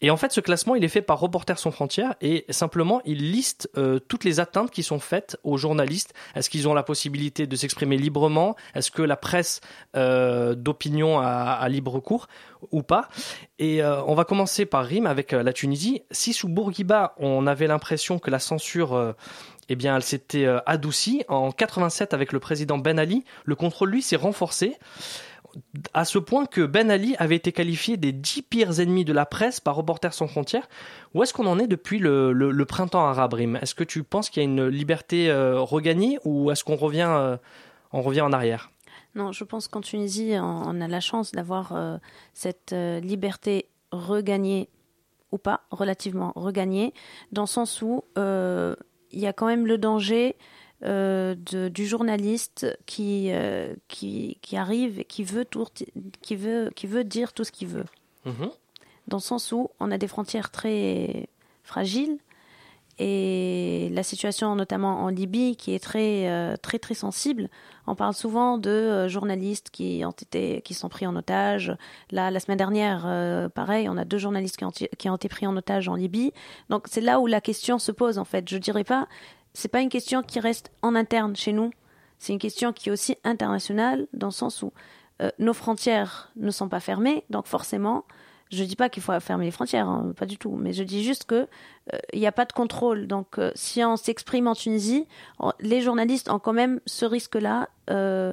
Et 0.00 0.10
en 0.10 0.16
fait, 0.16 0.32
ce 0.32 0.40
classement, 0.40 0.74
il 0.74 0.84
est 0.84 0.88
fait 0.88 1.02
par 1.02 1.20
Reporters 1.20 1.58
sans 1.58 1.70
frontières 1.70 2.14
et 2.20 2.44
simplement, 2.50 3.00
il 3.04 3.30
liste 3.32 3.70
euh, 3.76 3.98
toutes 3.98 4.24
les 4.24 4.40
atteintes 4.40 4.70
qui 4.70 4.82
sont 4.82 4.98
faites 4.98 5.38
aux 5.44 5.56
journalistes. 5.56 6.14
Est-ce 6.34 6.50
qu'ils 6.50 6.68
ont 6.68 6.74
la 6.74 6.82
possibilité 6.82 7.46
de 7.46 7.56
s'exprimer 7.56 7.96
librement? 7.96 8.56
Est-ce 8.74 8.90
que 8.90 9.02
la 9.02 9.16
presse 9.16 9.60
euh, 9.96 10.54
d'opinion 10.54 11.18
a, 11.20 11.66
libre 11.68 12.00
cours 12.00 12.28
ou 12.70 12.82
pas? 12.82 13.08
Et 13.58 13.82
euh, 13.82 14.02
on 14.04 14.14
va 14.14 14.24
commencer 14.24 14.66
par 14.66 14.84
Rime 14.84 15.06
avec 15.06 15.32
la 15.32 15.52
Tunisie. 15.52 16.02
Si 16.10 16.32
sous 16.32 16.48
Bourguiba, 16.48 17.14
on 17.18 17.46
avait 17.46 17.66
l'impression 17.66 18.18
que 18.18 18.30
la 18.30 18.38
censure 18.38 19.14
eh 19.68 19.76
bien, 19.76 19.96
elle 19.96 20.02
s'était 20.02 20.46
adoucie. 20.66 21.24
En 21.28 21.50
87, 21.50 22.12
avec 22.12 22.32
le 22.32 22.40
président 22.40 22.78
Ben 22.78 22.98
Ali, 22.98 23.24
le 23.44 23.54
contrôle, 23.54 23.90
lui, 23.90 24.02
s'est 24.02 24.16
renforcé 24.16 24.76
à 25.92 26.04
ce 26.04 26.18
point 26.18 26.46
que 26.46 26.66
Ben 26.66 26.90
Ali 26.90 27.14
avait 27.18 27.36
été 27.36 27.52
qualifié 27.52 27.96
des 27.96 28.12
dix 28.12 28.42
pires 28.42 28.80
ennemis 28.80 29.04
de 29.04 29.12
la 29.12 29.26
presse 29.26 29.60
par 29.60 29.76
Reporters 29.76 30.14
sans 30.14 30.26
frontières. 30.26 30.68
Où 31.14 31.22
est-ce 31.22 31.32
qu'on 31.32 31.46
en 31.46 31.58
est 31.58 31.66
depuis 31.66 31.98
le, 31.98 32.32
le- 32.32 32.64
printemps 32.64 33.06
arabe, 33.06 33.34
Rim? 33.34 33.56
Est-ce 33.56 33.74
que 33.74 33.84
tu 33.84 34.02
penses 34.02 34.30
qu'il 34.30 34.42
y 34.42 34.46
a 34.46 34.48
une 34.48 34.66
liberté 34.66 35.30
euh, 35.30 35.60
regagnée 35.60 36.18
ou 36.24 36.50
est-ce 36.50 36.64
qu'on 36.64 36.76
revient, 36.76 37.08
euh, 37.08 37.36
on 37.92 38.02
revient 38.02 38.22
en 38.22 38.32
arrière? 38.32 38.70
Non, 39.14 39.32
je 39.32 39.44
pense 39.44 39.68
qu'en 39.68 39.80
Tunisie, 39.80 40.32
on, 40.40 40.80
a 40.80 40.88
la 40.88 41.00
chance 41.00 41.32
d'avoir 41.32 41.72
euh, 41.72 41.98
cette 42.32 42.72
liberté 42.72 43.68
regagnée 43.92 44.68
ou 45.30 45.38
pas, 45.38 45.62
relativement 45.70 46.32
regagnée, 46.34 46.94
dans 47.30 47.42
le 47.42 47.48
sens 47.48 47.80
où 47.82 48.04
il 48.16 49.20
y 49.20 49.26
a 49.26 49.32
quand 49.32 49.46
même 49.46 49.66
le 49.66 49.78
danger 49.78 50.36
euh, 50.84 51.34
de- 51.50 51.68
du 51.68 51.86
journaliste 51.86 52.66
qui, 52.86 53.28
euh, 53.32 53.74
qui, 53.88 54.38
qui 54.42 54.56
arrive 54.56 55.00
et 55.00 55.04
qui 55.04 55.24
veut, 55.24 55.44
tout, 55.44 55.66
qui, 56.22 56.36
veut, 56.36 56.70
qui 56.74 56.86
veut 56.86 57.04
dire 57.04 57.32
tout 57.32 57.44
ce 57.44 57.52
qu'il 57.52 57.68
veut. 57.68 57.86
Mhm. 58.26 58.50
Dans 59.08 59.18
le 59.18 59.22
sens 59.22 59.52
où 59.52 59.70
on 59.80 59.90
a 59.90 59.98
des 59.98 60.08
frontières 60.08 60.50
très 60.50 61.28
fragiles 61.62 62.18
et 62.98 63.88
la 63.92 64.02
situation 64.04 64.54
notamment 64.54 65.02
en 65.02 65.08
Libye 65.08 65.56
qui 65.56 65.74
est 65.74 65.82
très 65.82 66.28
euh, 66.28 66.56
très 66.56 66.78
très 66.78 66.94
sensible. 66.94 67.48
On 67.88 67.96
parle 67.96 68.14
souvent 68.14 68.56
de 68.56 68.70
euh, 68.70 69.08
journalistes 69.08 69.70
qui 69.70 70.02
ont 70.06 70.12
été 70.12 70.62
qui 70.62 70.74
sont 70.74 70.88
pris 70.88 71.04
en 71.06 71.16
otage. 71.16 71.76
Là, 72.12 72.30
la 72.30 72.38
semaine 72.38 72.56
dernière, 72.58 73.02
euh, 73.04 73.48
pareil, 73.48 73.88
on 73.88 73.96
a 73.96 74.04
deux 74.04 74.18
journalistes 74.18 74.56
qui 74.56 74.64
ont, 74.64 74.70
qui 74.70 75.10
ont 75.10 75.16
été 75.16 75.28
pris 75.28 75.46
en 75.46 75.56
otage 75.56 75.88
en 75.88 75.96
Libye. 75.96 76.32
Donc 76.70 76.86
c'est 76.88 77.00
là 77.00 77.18
où 77.18 77.26
la 77.26 77.40
question 77.40 77.78
se 77.80 77.90
pose 77.90 78.18
en 78.18 78.24
fait. 78.24 78.48
Je 78.48 78.58
dirais 78.58 78.84
pas, 78.84 79.08
c'est 79.54 79.68
pas 79.68 79.80
une 79.80 79.88
question 79.88 80.22
qui 80.22 80.40
reste 80.40 80.70
en 80.82 80.94
interne 80.94 81.34
chez 81.36 81.52
nous. 81.52 81.70
C'est 82.18 82.32
une 82.32 82.38
question 82.38 82.72
qui 82.72 82.88
est 82.88 82.92
aussi 82.92 83.16
internationale 83.24 84.06
dans 84.12 84.28
le 84.28 84.32
sens 84.32 84.62
où 84.62 84.72
euh, 85.22 85.30
nos 85.38 85.52
frontières 85.54 86.30
ne 86.36 86.50
sont 86.50 86.68
pas 86.68 86.80
fermées, 86.80 87.24
donc 87.30 87.46
forcément, 87.46 88.04
je 88.50 88.62
dis 88.64 88.76
pas 88.76 88.88
qu'il 88.88 89.02
faut 89.02 89.18
fermer 89.20 89.44
les 89.46 89.50
frontières, 89.50 89.88
hein, 89.88 90.12
pas 90.16 90.26
du 90.26 90.38
tout, 90.38 90.56
mais 90.56 90.72
je 90.72 90.82
dis 90.84 91.02
juste 91.04 91.24
que 91.24 91.34
euh, 91.92 91.98
il 92.12 92.20
n'y 92.20 92.26
a 92.26 92.32
pas 92.32 92.44
de 92.44 92.52
contrôle. 92.52 93.06
Donc, 93.06 93.38
euh, 93.38 93.50
si 93.54 93.82
on 93.84 93.96
s'exprime 93.96 94.46
en 94.48 94.54
Tunisie, 94.54 95.06
on- 95.38 95.52
les 95.60 95.80
journalistes 95.82 96.30
ont 96.30 96.38
quand 96.38 96.52
même 96.52 96.80
ce 96.86 97.04
risque-là, 97.04 97.68
euh, 97.90 98.32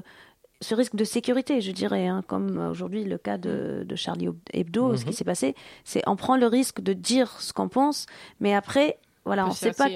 ce 0.62 0.76
risque 0.76 0.96
de 0.96 1.04
sécurité, 1.04 1.60
je 1.62 1.72
dirais, 1.72 2.08
hein, 2.08 2.24
comme 2.28 2.58
aujourd'hui 2.70 3.04
le 3.04 3.18
cas 3.18 3.38
de, 3.38 3.84
de 3.86 3.96
Charlie 3.96 4.30
Hebdo, 4.54 4.96
ce 4.96 5.02
Mhm. 5.04 5.10
qui 5.10 5.14
s'est 5.16 5.24
passé, 5.24 5.56
c'est 5.84 6.02
on 6.08 6.16
prend 6.16 6.38
le 6.38 6.46
risque 6.48 6.82
de 6.82 6.94
dire 6.94 7.42
ce 7.42 7.52
qu'on 7.52 7.68
pense, 7.70 8.06
mais 8.40 8.54
après, 8.54 9.00
voilà, 9.26 9.46
On 9.46 9.50
ne 9.50 9.54
sait 9.54 9.74
pas. 9.74 9.88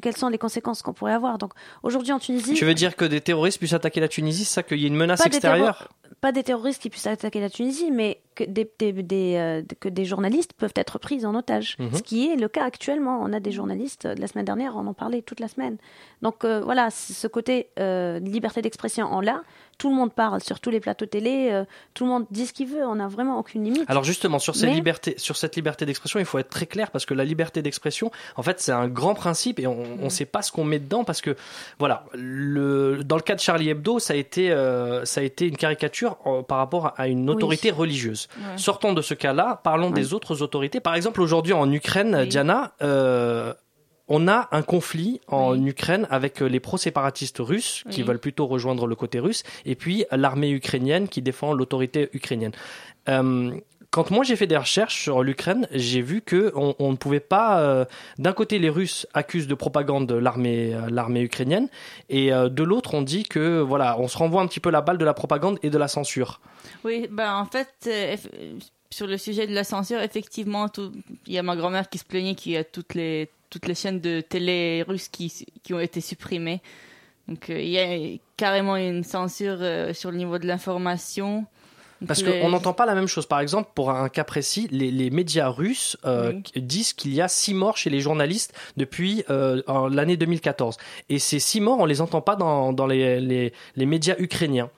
Quelles 0.00 0.16
sont 0.16 0.28
les 0.28 0.38
conséquences 0.38 0.82
qu'on 0.82 0.92
pourrait 0.92 1.12
avoir. 1.12 1.38
Donc, 1.38 1.52
aujourd'hui 1.82 2.12
en 2.12 2.18
Tunisie, 2.18 2.54
Tu 2.54 2.64
veux 2.64 2.74
dire 2.74 2.96
que 2.96 3.04
des 3.04 3.20
terroristes 3.20 3.58
puissent 3.58 3.72
attaquer 3.72 4.00
la 4.00 4.08
Tunisie, 4.08 4.44
c'est 4.44 4.54
ça 4.54 4.62
qu'il 4.62 4.78
y 4.78 4.84
ait 4.84 4.88
une 4.88 4.96
menace 4.96 5.20
pas 5.20 5.26
extérieure? 5.26 5.88
pas 6.20 6.32
des 6.32 6.42
terroristes 6.42 6.82
qui 6.82 6.90
puissent 6.90 7.06
attaquer 7.06 7.40
la 7.40 7.48
Tunisie, 7.48 7.90
mais 7.90 8.20
que 8.44 8.50
des, 8.50 8.70
des- 8.78 8.92
des, 9.02 9.34
euh, 9.36 9.62
que 9.80 9.88
des 9.88 10.04
journalistes 10.04 10.52
peuvent 10.54 10.72
être 10.76 10.98
pris 10.98 11.24
en 11.26 11.34
otage. 11.34 11.76
Mhm. 11.78 11.94
Ce 11.94 12.02
qui 12.02 12.28
est 12.30 12.36
le 12.36 12.48
cas 12.48 12.64
actuellement. 12.64 13.20
On 13.22 13.32
a 13.32 13.40
des 13.40 13.52
journalistes, 13.52 14.06
euh, 14.06 14.14
la 14.16 14.26
semaine 14.26 14.44
dernière, 14.44 14.74
on 14.76 14.86
en 14.86 14.94
parlait 14.94 15.22
toute 15.22 15.40
la 15.40 15.48
semaine. 15.48 15.76
Donc 16.22 16.44
euh, 16.44 16.60
voilà, 16.60 16.90
ce 16.90 17.26
côté 17.26 17.68
euh, 17.78 18.18
liberté 18.20 18.62
d'expression 18.62 19.06
en 19.06 19.20
là, 19.20 19.42
tout 19.78 19.88
le 19.88 19.96
monde 19.96 20.12
parle 20.12 20.42
sur 20.42 20.60
tous 20.60 20.68
les 20.68 20.78
plateaux 20.80 21.06
télé, 21.06 21.62
tout 21.94 22.04
le 22.04 22.10
monde 22.10 22.26
dit 22.30 22.44
ce 22.46 22.52
qu'il 22.52 22.66
veut, 22.68 22.84
on 22.86 22.96
n'a 22.96 23.08
vraiment 23.08 23.38
aucune 23.38 23.64
limite. 23.64 23.84
Alors 23.88 24.04
justement, 24.04 24.38
sur 24.38 24.54
cette 24.54 24.68
Mais- 24.68 24.74
liberté, 24.74 25.14
sur 25.16 25.36
cette 25.38 25.56
liberté 25.56 25.86
d'expression, 25.86 26.18
il 26.20 26.26
faut 26.26 26.38
être 26.38 26.50
très 26.50 26.66
clair 26.66 26.90
parce 26.90 27.06
que 27.06 27.14
la 27.14 27.24
liberté 27.24 27.62
d'expression, 27.62 28.10
en 28.36 28.42
fait, 28.42 28.60
c'est 28.60 28.72
un 28.72 28.88
grand 28.88 29.14
principe 29.14 29.58
et 29.58 29.66
on 29.66 29.76
Mm. 29.96 30.04
ne 30.04 30.08
sait 30.10 30.26
pas 30.26 30.42
ce 30.42 30.52
qu'on 30.52 30.64
met 30.64 30.78
dedans 30.80 31.02
parce 31.04 31.22
que, 31.22 31.34
voilà, 31.78 32.04
le, 32.12 33.02
dans 33.04 33.16
le 33.16 33.22
cas 33.22 33.34
de 33.34 33.40
Charlie 33.40 33.70
Hebdo, 33.70 33.98
ça 33.98 34.12
a 34.12 34.16
été, 34.16 34.50
euh, 34.50 35.04
ça 35.06 35.22
a 35.22 35.24
été 35.24 35.46
une 35.48 35.56
caricature 35.56 36.18
euh, 36.26 36.42
par 36.42 36.58
rapport 36.58 36.92
à 36.98 37.08
une 37.08 37.28
Oui. 37.28 37.34
autorité 37.36 37.70
religieuse. 37.70 38.28
Ouais. 38.36 38.56
Sortons 38.58 38.92
de 38.92 39.02
ce 39.02 39.14
cas-là, 39.14 39.60
parlons 39.64 39.90
des 39.90 40.14
autres 40.14 40.42
autorités. 40.42 40.80
Par 40.80 40.94
exemple, 40.94 41.20
aujourd'hui 41.20 41.52
en 41.52 41.70
Ukraine, 41.72 42.24
Diana. 42.26 42.72
euh, 42.82 43.52
on 44.12 44.26
a 44.26 44.48
un 44.50 44.62
conflit 44.62 45.20
en 45.28 45.64
Ukraine 45.64 46.08
avec 46.10 46.42
euh, 46.42 46.46
les 46.48 46.58
pro-séparatistes 46.58 47.38
russes 47.38 47.84
qui 47.90 48.00
Oui. 48.00 48.08
veulent 48.08 48.18
plutôt 48.18 48.46
rejoindre 48.48 48.88
le 48.88 48.96
côté 48.96 49.20
russe 49.20 49.44
et 49.64 49.76
puis 49.76 50.04
l'armée 50.10 50.50
ukrainienne 50.50 51.06
qui 51.08 51.22
défend 51.22 51.52
l'autorité 51.52 52.08
ukrainienne. 52.12 52.50
Euh, 53.08 53.52
quand 53.90 54.10
moi 54.10 54.22
j'ai 54.22 54.36
fait 54.36 54.46
des 54.46 54.56
recherches 54.56 55.02
sur 55.02 55.22
l'Ukraine, 55.22 55.66
j'ai 55.72 56.00
vu 56.00 56.22
que 56.22 56.52
on, 56.54 56.90
ne 56.92 56.96
pouvait 56.96 57.20
pas. 57.20 57.60
euh, 57.60 57.84
D'un 58.18 58.32
côté, 58.32 58.58
les 58.58 58.70
Russes 58.70 59.06
accusent 59.14 59.48
de 59.48 59.54
propagande 59.54 60.10
l'armée 60.12 60.74
euh, 60.74 60.88
l'armée 60.90 61.22
ukrainienne, 61.22 61.68
et 62.08 62.32
euh, 62.32 62.48
de 62.48 62.62
l'autre, 62.62 62.94
on 62.94 63.02
dit 63.02 63.24
que 63.24 63.60
voilà, 63.60 63.98
on 63.98 64.06
se 64.06 64.16
renvoie 64.16 64.42
un 64.42 64.46
petit 64.46 64.60
peu 64.60 64.70
la 64.70 64.80
balle 64.80 64.98
de 64.98 65.04
la 65.04 65.14
propagande 65.14 65.58
et 65.62 65.70
de 65.70 65.78
la 65.78 65.88
censure. 65.88 66.40
Oui, 66.84 67.08
ben 67.10 67.34
en 67.34 67.46
fait, 67.46 67.90
sur 68.90 69.06
le 69.08 69.18
sujet 69.18 69.46
de 69.48 69.54
la 69.54 69.64
censure, 69.64 70.00
effectivement, 70.00 70.66
il 71.26 71.32
y 71.32 71.38
a 71.38 71.42
ma 71.42 71.56
grand-mère 71.56 71.88
qui 71.88 71.98
se 71.98 72.04
plaignait 72.04 72.36
qu'il 72.36 72.52
y 72.52 72.56
a 72.56 72.64
toutes 72.64 72.94
les, 72.94 73.28
toutes 73.50 73.66
les 73.66 73.74
chaînes 73.74 74.00
de 74.00 74.20
télé 74.20 74.84
russes 74.86 75.08
qui, 75.08 75.46
qui 75.64 75.74
ont 75.74 75.80
été 75.80 76.00
supprimées. 76.00 76.60
Donc 77.26 77.46
il 77.48 77.68
y 77.68 77.78
a 77.78 78.18
carrément 78.36 78.76
une 78.76 79.04
censure 79.04 79.58
sur 79.94 80.10
le 80.10 80.16
niveau 80.16 80.38
de 80.38 80.46
l'information. 80.46 81.46
Parce 82.06 82.22
les- 82.22 82.40
qu'on 82.40 82.48
n'entend 82.48 82.72
pas 82.72 82.86
la 82.86 82.94
même 82.94 83.06
chose. 83.06 83.26
Par 83.26 83.40
exemple, 83.40 83.70
pour 83.74 83.90
un 83.90 84.08
cas 84.08 84.24
précis, 84.24 84.68
les, 84.70 84.90
les 84.90 85.10
médias 85.10 85.48
russes 85.48 85.96
euh, 86.06 86.32
Oui. 86.56 86.62
disent 86.62 86.92
qu'il 86.94 87.12
y 87.14 87.20
a 87.20 87.28
six 87.28 87.52
morts 87.54 87.76
chez 87.76 87.90
les 87.90 88.00
journalistes 88.00 88.54
depuis 88.76 89.22
euh, 89.28 89.60
l'année 89.90 90.16
2014. 90.16 90.76
Et 91.08 91.18
ces 91.18 91.38
six 91.38 91.60
morts, 91.60 91.78
on 91.78 91.84
les 91.86 92.00
entend 92.00 92.20
pas 92.22 92.36
dans, 92.36 92.72
dans 92.72 92.86
les, 92.86 93.20
les, 93.20 93.52
les 93.76 93.86
médias 93.86 94.14
ukrainiens. 94.18 94.70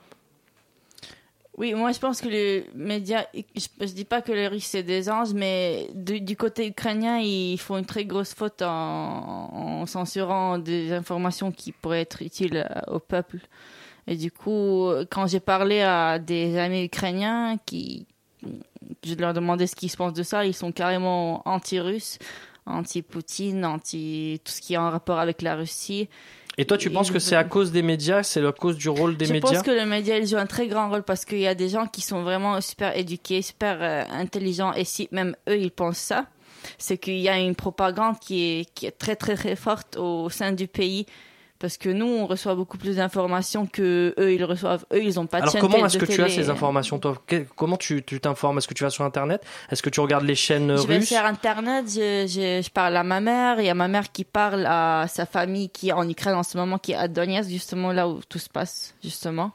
Oui, 1.59 1.75
moi 1.75 1.93
je 1.93 1.99
pense 1.99 2.23
que 2.23 2.29
les 2.29 2.67
médias, 2.75 3.27
je, 3.35 3.85
dis 3.93 4.07
pas 4.07 4.23
que 4.23 4.33
les 4.33 4.49
Russes 4.49 4.65
c'est 4.65 4.83
des 4.83 5.11
anges, 5.11 5.35
mais 5.35 5.87
du, 5.95 6.19
du 6.23 6.35
côté 6.35 6.67
ukrainien, 6.67 7.19
ils 7.19 7.59
font 7.59 7.77
une 7.77 7.85
très 7.85 8.07
grosse 8.07 8.33
faute 8.33 8.63
en, 8.63 9.51
en 9.83 9.87
censurant 9.87 10.57
des 10.59 10.93
informations 10.93 11.53
qui 11.53 11.71
pourraient 11.73 12.01
être 12.01 12.23
utiles 12.23 12.67
au 12.89 12.99
peuple. 12.99 13.37
Et 14.07 14.17
du 14.17 14.31
coup, 14.31 14.91
quand 15.11 15.27
j'ai 15.27 15.41
parlé 15.41 15.81
à 15.81 16.19
des 16.19 16.59
amis 16.59 16.85
ukrainiens 16.85 17.57
qui, 17.65 18.07
je 19.05 19.15
leur 19.15 19.33
demandais 19.33 19.67
ce 19.67 19.77
qu'ils 19.77 19.91
se 19.91 19.97
pensent 19.97 20.13
de 20.13 20.23
ça, 20.23 20.45
ils 20.45 20.55
sont 20.55 20.73
carrément 20.73 21.47
anti-russes, 21.49 22.19
anti-Poutine, 22.67 23.65
anti 23.65 24.41
tout 24.45 24.53
ce 24.53 24.61
qui 24.61 24.75
est 24.75 24.79
en 24.79 24.91
rapport 24.91 25.19
avec 25.19 25.43
la 25.43 25.55
Russie. 25.55 26.09
Et 26.59 26.67
toi, 26.67 26.77
tu 26.77 26.91
penses 26.91 27.11
que 27.11 27.19
c'est 27.19 27.37
à 27.37 27.45
cause 27.45 27.73
des 27.73 27.83
médias, 27.83 28.23
c'est 28.23 28.45
à 28.45 28.53
cause 28.53 28.77
du 28.77 28.89
rôle 28.91 29.17
des 29.17 29.25
je 29.25 29.33
médias? 29.33 29.53
pense 29.53 29.63
que 29.63 29.71
le 29.71 29.87
média 29.87 30.19
il 30.19 30.27
joue 30.27 30.37
un 30.37 30.47
très 30.47 30.69
grand 30.69 30.91
rôle 30.91 31.03
parce 31.03 31.25
qu'il 31.25 31.39
y 31.39 31.47
a 31.47 31.55
des 31.55 31.71
gens 31.71 31.87
qui 31.87 32.03
sont 32.03 32.23
vraiment 32.23 32.61
super 32.61 32.97
éduqués, 32.97 33.41
super 33.41 33.79
euh, 33.81 34.05
intelligents. 34.11 34.75
Et 34.75 34.85
si 34.85 35.09
même 35.13 35.35
eux 35.49 35.59
ils 35.59 35.71
pensent 35.71 35.97
ça, 35.99 36.27
c'est 36.77 36.99
qu'il 36.99 37.19
y 37.19 37.29
a 37.29 37.39
une 37.39 37.55
propagande 37.55 38.19
qui 38.19 38.43
est, 38.43 38.75
qui 38.75 38.85
est 38.85 38.91
très 38.91 39.17
très 39.17 39.35
très 39.35 39.57
forte 39.57 39.97
au 39.97 40.29
sein 40.29 40.53
du 40.53 40.69
pays 40.69 41.07
Parce 41.63 41.77
que 41.77 41.89
nous, 41.89 42.07
on 42.07 42.27
reçoit 42.27 42.57
beaucoup 42.57 42.77
plus 42.77 42.97
d'informations 42.97 43.67
que 43.67 44.15
eux, 44.19 44.33
ils 44.35 44.45
reçoivent. 44.45 44.85
Eux, 44.93 45.01
ils 45.03 45.21
ont 45.21 45.27
pas 45.27 45.39
de 45.39 45.43
Alors 45.45 45.53
chaîne 45.53 45.61
comment 45.61 45.87
est-ce 45.87 45.97
que 45.97 46.05
tu 46.07 46.21
as 46.21 46.29
ces 46.29 46.51
informations 46.51 46.99
toi 46.99 47.17
Que- 47.25 47.47
Comment 47.55 47.77
tu 47.77 48.03
t'informes? 48.03 48.59
Est-ce 48.59 48.67
que 48.67 48.75
tu 48.75 48.83
vas 48.83 48.91
sur 48.91 49.05
internet? 49.05 49.43
Est-ce 49.71 49.81
que 49.81 49.89
tu 49.89 50.01
regardes 50.01 50.25
les 50.25 50.35
chaînes 50.35 50.77
Je 50.77 50.87
vais 50.89 50.97
russes? 50.97 51.09
sur 51.09 51.25
Internet, 51.25 51.85
je, 51.89 52.27
je, 52.27 52.63
je 52.67 52.71
parle 52.71 52.97
à 52.97 53.05
ma 53.05 53.21
mère. 53.21 53.61
Il 53.61 53.67
y 53.67 53.71
a 53.71 53.75
ma 53.75 53.87
mère 53.87 54.11
qui 54.11 54.25
parle 54.25 54.67
à 54.67 55.07
sa 55.09 55.25
famille 55.25 55.71
qui 55.71 55.91
est 55.91 55.93
en 55.93 56.09
Ukraine 56.09 56.35
en 56.35 56.43
ce 56.43 56.59
moment, 56.59 56.79
qui 56.79 56.93
est 56.93 56.97
à 56.97 57.07
Donetsk, 57.07 57.49
justement 57.49 57.93
là 57.93 58.09
où 58.09 58.21
tout 58.29 58.41
se 58.41 58.49
passe, 58.51 58.95
justement. 59.05 59.53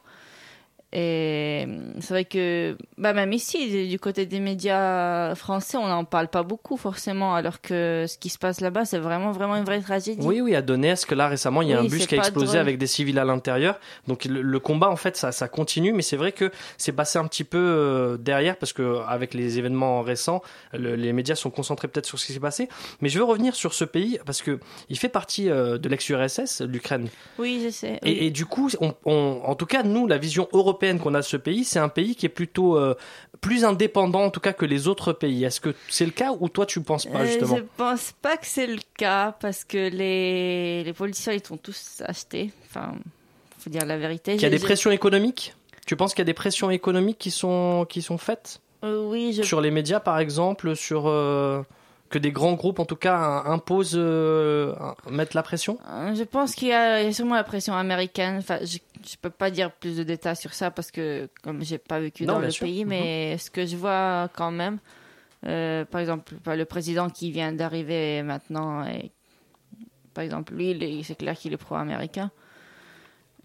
Et 0.92 1.66
c'est 2.00 2.14
vrai 2.14 2.24
que, 2.24 2.76
bah, 2.96 3.12
même 3.12 3.32
ici, 3.34 3.88
du 3.88 3.98
côté 3.98 4.24
des 4.24 4.40
médias 4.40 5.34
français, 5.34 5.76
on 5.76 5.86
n'en 5.86 6.04
parle 6.04 6.28
pas 6.28 6.42
beaucoup 6.42 6.78
forcément, 6.78 7.34
alors 7.34 7.60
que 7.60 8.06
ce 8.08 8.16
qui 8.16 8.30
se 8.30 8.38
passe 8.38 8.60
là-bas, 8.62 8.86
c'est 8.86 8.98
vraiment, 8.98 9.30
vraiment 9.32 9.56
une 9.56 9.64
vraie 9.64 9.80
tragédie. 9.82 10.26
Oui, 10.26 10.40
oui, 10.40 10.54
à 10.54 10.62
Donetsk, 10.62 11.10
là 11.12 11.28
récemment, 11.28 11.60
il 11.60 11.68
y 11.68 11.74
a 11.74 11.80
Oui, 11.80 11.86
un 11.86 11.90
bus 11.90 12.06
qui 12.06 12.14
a 12.14 12.18
explosé 12.18 12.46
drôle. 12.46 12.58
avec 12.60 12.78
des 12.78 12.86
civils 12.86 13.18
à 13.18 13.26
l'intérieur. 13.26 13.78
Donc 14.06 14.24
le, 14.24 14.40
le 14.40 14.58
combat, 14.60 14.88
en 14.88 14.96
fait, 14.96 15.18
ça, 15.18 15.30
ça 15.30 15.46
continue, 15.46 15.92
mais 15.92 16.00
c'est 16.00 16.16
vrai 16.16 16.32
que 16.32 16.50
c'est 16.78 16.92
passé 16.92 17.18
un 17.18 17.26
petit 17.26 17.44
peu 17.44 17.58
euh, 17.58 18.16
derrière 18.16 18.56
parce 18.56 18.72
que 18.72 19.00
avec 19.06 19.34
les 19.34 19.58
événements 19.58 20.00
récents, 20.00 20.40
le- 20.72 20.96
les 20.96 21.12
médias 21.12 21.34
sont 21.34 21.50
concentrés 21.50 21.88
peut-être 21.88 22.06
sur 22.06 22.18
ce 22.18 22.24
qui 22.26 22.32
s'est 22.32 22.40
passé. 22.40 22.66
Mais 23.02 23.10
je 23.10 23.18
veux 23.18 23.24
revenir 23.24 23.54
sur 23.54 23.74
ce 23.74 23.84
pays 23.84 24.18
parce 24.24 24.40
que 24.40 24.58
il 24.88 24.98
fait 24.98 25.10
partie 25.10 25.50
euh, 25.50 25.76
de 25.76 25.86
l'ex-URSS, 25.90 26.62
l'Ukraine. 26.62 27.08
Oui, 27.38 27.60
je 27.62 27.68
sais. 27.68 27.98
oui. 28.02 28.10
Et, 28.10 28.26
et 28.26 28.30
du 28.30 28.46
coup, 28.46 28.70
on, 28.80 28.94
on- 29.04 29.42
en 29.44 29.54
tout 29.54 29.66
cas, 29.66 29.82
nous, 29.82 30.06
la 30.06 30.16
vision 30.16 30.48
européenne 30.54 30.77
qu'on 31.00 31.14
a 31.14 31.20
de 31.20 31.24
ce 31.24 31.36
pays, 31.36 31.64
c'est 31.64 31.78
un 31.78 31.88
pays 31.88 32.14
qui 32.16 32.26
est 32.26 32.30
plutôt 32.30 32.76
euh, 32.78 32.94
plus 33.40 33.64
indépendant, 33.64 34.22
en 34.24 34.30
tout 34.30 34.40
cas, 34.40 34.52
que 34.52 34.64
les 34.64 34.88
autres 34.88 35.12
pays. 35.12 35.44
Est-ce 35.44 35.60
que 35.60 35.74
c'est 35.88 36.04
le 36.06 36.10
cas 36.12 36.32
ou 36.38 36.48
toi, 36.48 36.66
tu 36.66 36.80
penses 36.80 37.06
pas 37.06 37.20
Euh, 37.20 37.26
justement 37.26 37.56
je 37.56 37.62
pense 37.76 38.12
pas 38.22 38.36
que 38.36 38.46
c'est 38.46 38.66
le 38.66 38.80
cas 38.96 39.32
parce 39.40 39.64
que 39.64 39.90
les, 39.90 40.84
les 40.84 40.92
politiciens 40.92 41.32
ils 41.32 41.44
sont 41.44 41.56
tous 41.56 42.02
achetés. 42.04 42.50
Enfin, 42.66 42.94
faut 43.58 43.70
dire 43.70 43.84
la 43.84 43.96
vérité. 43.98 44.32
Qu'il 44.34 44.42
y 44.42 44.46
a 44.46 44.50
des 44.50 44.58
pressions 44.58 44.90
économiques 44.90 45.54
Tu 45.86 45.96
penses 45.96 46.14
qu'il 46.14 46.20
y 46.20 46.26
a 46.26 46.32
des 46.32 46.34
pressions 46.34 46.70
économiques 46.70 47.18
qui 47.18 47.30
sont, 47.30 47.86
qui 47.88 48.02
sont 48.02 48.18
faites 48.18 48.60
Euh, 48.84 49.04
oui, 49.08 49.32
je 49.36 49.42
Sur 49.42 49.60
les 49.60 49.70
médias, 49.70 50.00
par 50.00 50.18
exemple, 50.18 50.76
sur 50.76 51.08
euh, 51.08 51.62
que 52.10 52.18
des 52.18 52.32
grands 52.32 52.54
groupes, 52.54 52.78
en 52.78 52.84
tout 52.84 52.96
cas, 52.96 53.42
imposent, 53.46 53.92
euh, 53.96 54.74
mettent 55.10 55.34
la 55.34 55.42
pression? 55.42 55.78
Euh, 55.88 56.14
Je 56.14 56.24
pense 56.24 56.54
qu'il 56.54 56.68
y, 56.68 56.72
a 56.72 57.00
il 57.02 57.06
y 57.06 57.08
a 57.08 57.12
sûrement 57.12 57.34
la 57.34 57.44
pression 57.44 57.74
américaine. 57.74 58.36
Enfin, 58.38 58.58
je 58.62 58.78
je 59.08 59.14
peux 59.22 59.30
pas 59.30 59.50
dire 59.50 59.70
plus 59.70 59.96
de 59.96 60.02
détails 60.02 60.34
sur 60.36 60.52
ça 60.52 60.70
parce 60.72 60.90
que 60.90 61.28
comme 61.42 61.62
j'ai 61.62 61.78
pas 61.78 62.00
vécu 62.00 62.26
Non, 62.26 62.34
dans 62.34 62.38
le 62.40 62.50
sûr. 62.50 62.66
pays, 62.66 62.84
mais 62.84 63.38
ce 63.38 63.48
que 63.50 63.64
je 63.64 63.76
vois 63.76 64.28
quand 64.34 64.50
même, 64.50 64.78
euh, 65.46 65.84
par 65.84 66.00
exemple, 66.00 66.34
bah, 66.44 66.56
le 66.56 66.64
président 66.64 67.08
qui 67.08 67.30
vient 67.30 67.52
d'arriver 67.52 68.22
maintenant, 68.24 68.84
et, 68.84 69.12
par 70.14 70.24
exemple, 70.24 70.52
lui, 70.54 71.02
c'est 71.04 71.14
clair 71.16 71.36
qu'il 71.38 71.52
est 71.52 71.56
pro-américain. 71.58 72.30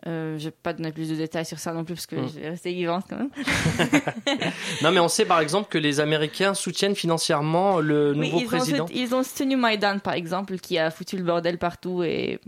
Euh, 0.06 0.38
je 0.38 0.46
vais 0.46 0.52
pas 0.52 0.74
donner 0.74 0.92
plus 0.92 1.10
de 1.10 1.16
détails 1.16 1.46
sur 1.46 1.60
ça 1.60 1.72
non 1.72 1.86
plus 1.86 1.94
parce 1.96 2.08
que 2.08 2.18
Mm. 2.18 2.28
je 2.28 2.40
vais 2.42 2.50
rester 2.50 2.74
vivante 2.74 3.06
quand 3.10 3.16
même. 3.18 3.30
Non, 4.82 4.92
mais 4.92 5.00
on 5.00 5.08
sait, 5.08 5.26
par 5.26 5.40
exemple, 5.40 5.70
que 5.70 5.78
les 5.78 6.00
Américains 6.00 6.54
soutiennent 6.54 6.96
financièrement 6.96 7.80
le 7.80 8.12
Oui, 8.12 8.28
nouveau 8.28 8.40
ils 8.40 8.46
président. 8.46 8.84
Ont, 8.86 8.90
ils 8.94 9.16
ont 9.16 9.24
soutenu 9.24 9.56
Maïdan, 9.56 10.00
par 10.00 10.14
exemple, 10.14 10.58
qui 10.58 10.78
a 10.78 10.92
foutu 10.92 11.18
le 11.18 11.24
bordel 11.24 11.58
partout. 11.58 12.04
Et 12.04 12.40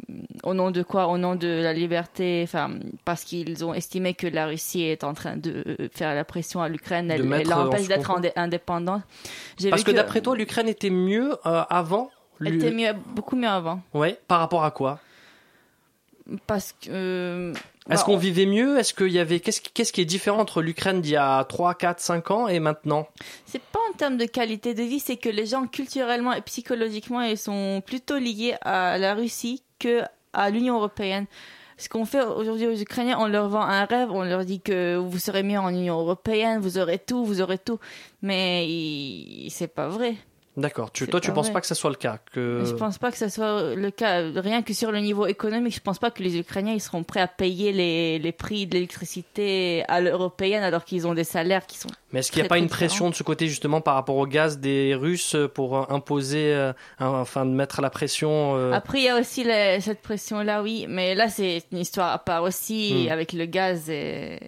au 0.43 0.53
nom 0.53 0.69
de 0.71 0.83
quoi? 0.83 1.07
Au 1.07 1.17
nom 1.17 1.35
de 1.35 1.47
la 1.47 1.71
liberté. 1.73 2.41
Enfin, 2.43 2.71
parce 3.05 3.23
qu'ils 3.23 3.63
ont 3.63 3.73
estimé 3.73 4.13
que 4.13 4.27
la 4.27 4.47
Russie 4.47 4.83
est 4.83 5.03
en 5.03 5.13
train 5.13 5.37
de 5.37 5.63
faire 5.93 6.13
la 6.13 6.25
pression 6.25 6.61
à 6.61 6.67
l'Ukraine. 6.69 7.09
Elle, 7.09 7.27
l'empêche 7.47 7.87
d'être 7.87 8.11
indépendante. 8.35 9.03
Parce 9.69 9.83
que 9.83 9.91
d'après 9.91 10.21
toi, 10.21 10.35
l'Ukraine 10.35 10.67
était 10.67 10.89
mieux 10.89 11.31
euh, 11.45 11.63
avant? 11.69 12.09
Elle 12.41 12.55
était 12.55 12.71
mieux, 12.71 12.89
beaucoup 13.15 13.37
mieux 13.37 13.47
avant. 13.47 13.81
Ouais, 13.93 14.19
par 14.27 14.39
rapport 14.39 14.65
à 14.65 14.71
quoi? 14.71 14.99
Parce 16.47 16.73
que. 16.73 16.89
euh, 16.89 17.53
Est-ce 17.89 17.99
bah, 17.99 18.03
qu'on 18.05 18.17
vivait 18.17 18.45
mieux? 18.45 18.77
Est-ce 18.79 18.93
qu'il 18.93 19.11
y 19.11 19.19
avait 19.19 19.39
qu'est-ce 19.39 19.61
qui, 19.61 19.71
qu'est-ce 19.71 19.93
qui 19.93 20.01
est 20.01 20.05
différent 20.05 20.39
entre 20.39 20.61
l'Ukraine 20.61 21.01
d'il 21.01 21.11
y 21.11 21.17
a 21.17 21.43
3, 21.43 21.75
4, 21.75 21.99
5 21.99 22.31
ans 22.31 22.47
et 22.47 22.59
maintenant? 22.59 23.07
C'est 23.45 23.61
pas 23.61 23.79
en 23.91 23.93
termes 23.97 24.17
de 24.17 24.25
qualité 24.25 24.73
de 24.73 24.83
vie, 24.83 24.99
c'est 24.99 25.17
que 25.17 25.29
les 25.29 25.45
gens 25.45 25.67
culturellement 25.67 26.33
et 26.33 26.41
psychologiquement 26.41 27.21
ils 27.21 27.37
sont 27.37 27.83
plutôt 27.85 28.17
liés 28.17 28.55
à 28.61 28.97
la 28.97 29.13
Russie 29.13 29.63
que 29.79 30.01
à 30.33 30.49
l'Union 30.49 30.75
européenne. 30.75 31.25
Ce 31.77 31.89
qu'on 31.89 32.05
fait 32.05 32.21
aujourd'hui 32.21 32.67
aux 32.67 32.75
Ukrainiens, 32.75 33.17
on 33.19 33.27
leur 33.27 33.49
vend 33.49 33.61
un 33.61 33.83
rêve, 33.83 34.09
on 34.11 34.23
leur 34.23 34.45
dit 34.45 34.61
que 34.61 34.95
vous 34.95 35.19
serez 35.19 35.43
mieux 35.43 35.59
en 35.59 35.69
Union 35.69 35.99
européenne, 35.99 36.61
vous 36.61 36.77
aurez 36.77 36.99
tout, 36.99 37.25
vous 37.25 37.41
aurez 37.41 37.57
tout, 37.57 37.79
mais 38.21 38.65
c'est 39.49 39.67
pas 39.67 39.89
vrai. 39.89 40.15
D'accord. 40.57 40.89
Tu, 40.91 41.05
toi, 41.07 41.19
tu 41.19 41.27
pas 41.29 41.33
penses 41.35 41.47
vrai. 41.47 41.53
pas 41.55 41.61
que 41.61 41.67
ça 41.67 41.75
soit 41.75 41.89
le 41.89 41.97
cas 41.97 42.19
que... 42.31 42.63
Je 42.65 42.73
pense 42.73 42.97
pas 42.97 43.11
que 43.11 43.17
ça 43.17 43.29
soit 43.29 43.75
le 43.75 43.91
cas. 43.91 44.21
Rien 44.35 44.61
que 44.61 44.73
sur 44.73 44.91
le 44.91 44.99
niveau 44.99 45.25
économique, 45.27 45.75
je 45.75 45.81
pense 45.81 45.99
pas 45.99 46.11
que 46.11 46.23
les 46.23 46.37
Ukrainiens 46.39 46.71
ils 46.73 46.79
seront 46.81 47.03
prêts 47.03 47.19
à 47.19 47.27
payer 47.27 47.73
les, 47.73 48.19
les 48.19 48.31
prix 48.31 48.65
de 48.65 48.75
l'électricité 48.75 49.83
à 49.89 49.99
l'européenne 49.99 50.63
alors 50.63 50.85
qu'ils 50.85 51.07
ont 51.07 51.13
des 51.13 51.25
salaires 51.25 51.65
qui 51.65 51.77
sont. 51.77 51.89
Mais 52.13 52.19
est-ce 52.21 52.31
qu'il 52.31 52.41
n'y 52.41 52.45
a 52.45 52.49
pas 52.49 52.57
une 52.57 52.69
pression 52.69 53.09
de 53.09 53.15
ce 53.15 53.23
côté 53.23 53.47
justement 53.47 53.81
par 53.81 53.95
rapport 53.95 54.15
au 54.15 54.25
gaz 54.27 54.57
des 54.59 54.95
Russes 54.95 55.35
pour 55.53 55.77
euh, 55.77 55.83
imposer, 55.89 56.53
euh, 56.53 56.71
enfin 56.99 57.45
de 57.45 57.51
mettre 57.51 57.81
la 57.81 57.89
pression 57.89 58.55
euh, 58.55 58.71
Après, 58.71 58.99
il 58.99 59.03
y 59.03 59.09
a 59.09 59.19
aussi 59.19 59.43
la- 59.43 59.81
cette 59.81 60.01
pression-là, 60.01 60.63
oui. 60.63 60.85
Mais 60.87 61.15
là, 61.15 61.27
c'est 61.27 61.63
une 61.73 61.79
histoire 61.79 62.13
à 62.13 62.19
part 62.19 62.43
aussi 62.43 63.07
Hmm. 63.07 63.11
avec 63.11 63.33
le 63.33 63.45
gaz. 63.45 63.89
et 63.89 64.39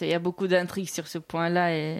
Il 0.00 0.08
y 0.08 0.14
a 0.14 0.18
beaucoup 0.18 0.48
d'intrigues 0.48 0.88
sur 0.90 1.06
ce 1.06 1.18
point-là. 1.18 1.72
Et 1.76 1.98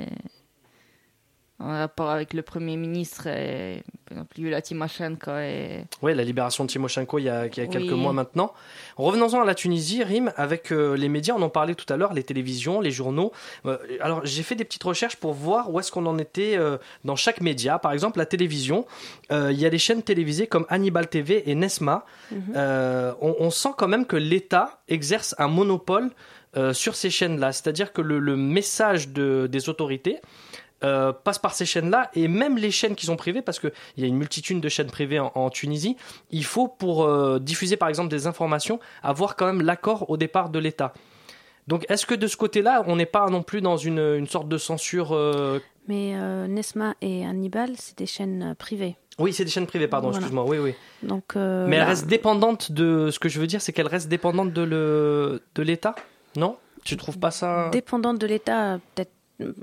en 1.60 1.68
rapport 1.70 2.08
avec 2.10 2.34
le 2.34 2.42
Premier 2.42 2.76
ministre, 2.76 3.26
et, 3.26 3.82
par 4.06 4.12
exemple, 4.18 4.38
Yulia 4.40 4.62
Tymoshenko. 4.62 5.32
Et... 5.38 5.84
Ouais, 6.02 6.14
la 6.14 6.22
libération 6.22 6.64
de 6.64 6.70
Timoshenko 6.70 7.18
il 7.18 7.24
y 7.24 7.28
a, 7.28 7.46
il 7.46 7.56
y 7.56 7.60
a 7.60 7.66
quelques 7.66 7.90
Oui. 7.92 7.98
mois 8.00 8.12
maintenant. 8.12 8.52
Revenons-en 8.96 9.40
à 9.42 9.44
la 9.44 9.56
Tunisie, 9.56 10.04
Rim, 10.04 10.32
avec 10.36 10.70
euh, 10.72 10.96
les 10.96 11.08
médias, 11.08 11.34
on 11.36 11.42
en 11.42 11.48
parlait 11.48 11.74
tout 11.74 11.92
à 11.92 11.96
l'heure, 11.96 12.14
les 12.14 12.22
télévisions, 12.22 12.80
les 12.80 12.92
journaux. 12.92 13.32
Euh, 13.66 13.76
alors, 14.00 14.24
j'ai 14.24 14.44
fait 14.44 14.54
des 14.54 14.64
petites 14.64 14.84
recherches 14.84 15.16
pour 15.16 15.32
voir 15.32 15.68
où 15.72 15.80
est-ce 15.80 15.90
qu'on 15.90 16.06
en 16.06 16.18
était 16.18 16.56
euh, 16.56 16.78
dans 17.04 17.16
chaque 17.16 17.40
média. 17.40 17.80
Par 17.80 17.92
exemple, 17.92 18.18
la 18.18 18.26
télévision, 18.26 18.86
il 19.30 19.52
y 19.58 19.66
a 19.66 19.70
des 19.70 19.78
chaînes 19.78 20.02
télévisées 20.02 20.46
comme 20.46 20.64
Hannibal 20.68 21.08
TV 21.08 21.50
et 21.50 21.54
Nesma. 21.56 22.04
Mhm. 22.30 22.54
On, 23.20 23.34
on 23.40 23.50
sent 23.50 23.70
quand 23.76 23.88
même 23.88 24.06
que 24.06 24.16
l'État 24.16 24.78
exerce 24.88 25.34
un 25.38 25.48
monopole 25.48 26.10
euh, 26.56 26.72
sur 26.72 26.94
ces 26.94 27.10
chaînes-là. 27.10 27.52
C'est-à-dire 27.52 27.92
que 27.92 28.00
le, 28.00 28.18
le 28.18 28.36
message 28.36 29.08
de- 29.10 29.46
des 29.50 29.68
autorités 29.68 30.18
euh, 30.84 31.12
passe 31.12 31.38
par 31.38 31.54
ces 31.54 31.66
chaînes-là 31.66 32.10
et 32.14 32.28
même 32.28 32.56
les 32.56 32.70
chaînes 32.70 32.94
qui 32.94 33.06
sont 33.06 33.16
privées, 33.16 33.42
parce 33.42 33.58
qu'il 33.58 33.72
y 33.96 34.04
a 34.04 34.06
une 34.06 34.16
multitude 34.16 34.60
de 34.60 34.68
chaînes 34.68 34.90
privées 34.90 35.18
en, 35.20 35.32
en 35.34 35.50
Tunisie, 35.50 35.96
il 36.30 36.44
faut 36.44 36.68
pour 36.68 37.04
euh, 37.04 37.38
diffuser 37.40 37.76
par 37.76 37.88
exemple 37.88 38.08
des 38.10 38.26
informations 38.26 38.78
avoir 39.02 39.34
quand 39.36 39.46
même 39.46 39.62
l'accord 39.62 40.08
au 40.10 40.16
départ 40.16 40.50
de 40.50 40.58
l'État. 40.58 40.92
Donc 41.66 41.84
est-ce 41.90 42.06
que 42.06 42.14
de 42.14 42.26
ce 42.26 42.36
côté-là, 42.36 42.82
on 42.86 42.96
n'est 42.96 43.06
pas 43.06 43.28
non 43.28 43.42
plus 43.42 43.60
dans 43.60 43.76
une, 43.76 43.98
une 43.98 44.26
sorte 44.26 44.48
de 44.48 44.56
censure 44.56 45.12
euh, 45.14 45.60
Mais 45.88 46.12
euh, 46.14 46.46
Nesma 46.46 46.94
et 47.02 47.26
Hannibal, 47.26 47.72
c'est 47.76 47.98
des 47.98 48.06
chaînes 48.06 48.54
privées. 48.58 48.96
Oui, 49.18 49.32
c'est 49.32 49.44
des 49.44 49.50
chaînes 49.50 49.66
privées, 49.66 49.88
pardon, 49.88 50.08
Voilà. 50.10 50.20
excuse-moi, 50.20 50.44
oui, 50.46 50.58
oui. 50.58 50.74
Donc, 51.02 51.34
Mais 51.34 51.42
elles 51.42 51.70
là- 51.78 51.84
restent 51.86 52.06
dépendantes 52.06 52.70
de... 52.70 53.10
Ce 53.10 53.18
que 53.18 53.28
je 53.28 53.40
veux 53.40 53.48
dire, 53.48 53.60
c'est 53.60 53.72
qu'elles 53.72 53.88
restent 53.88 54.08
dépendantes 54.08 54.52
de 54.52 54.62
le- 54.62 55.42
de 55.56 55.62
l'État? 55.62 55.96
Non? 56.36 56.56
Tu 56.84 56.96
trouves 56.96 57.18
pas 57.18 57.32
ça... 57.32 57.68
Dépendante 57.72 58.18
de 58.20 58.26
l'État, 58.28 58.78
peut-être, 58.94 59.10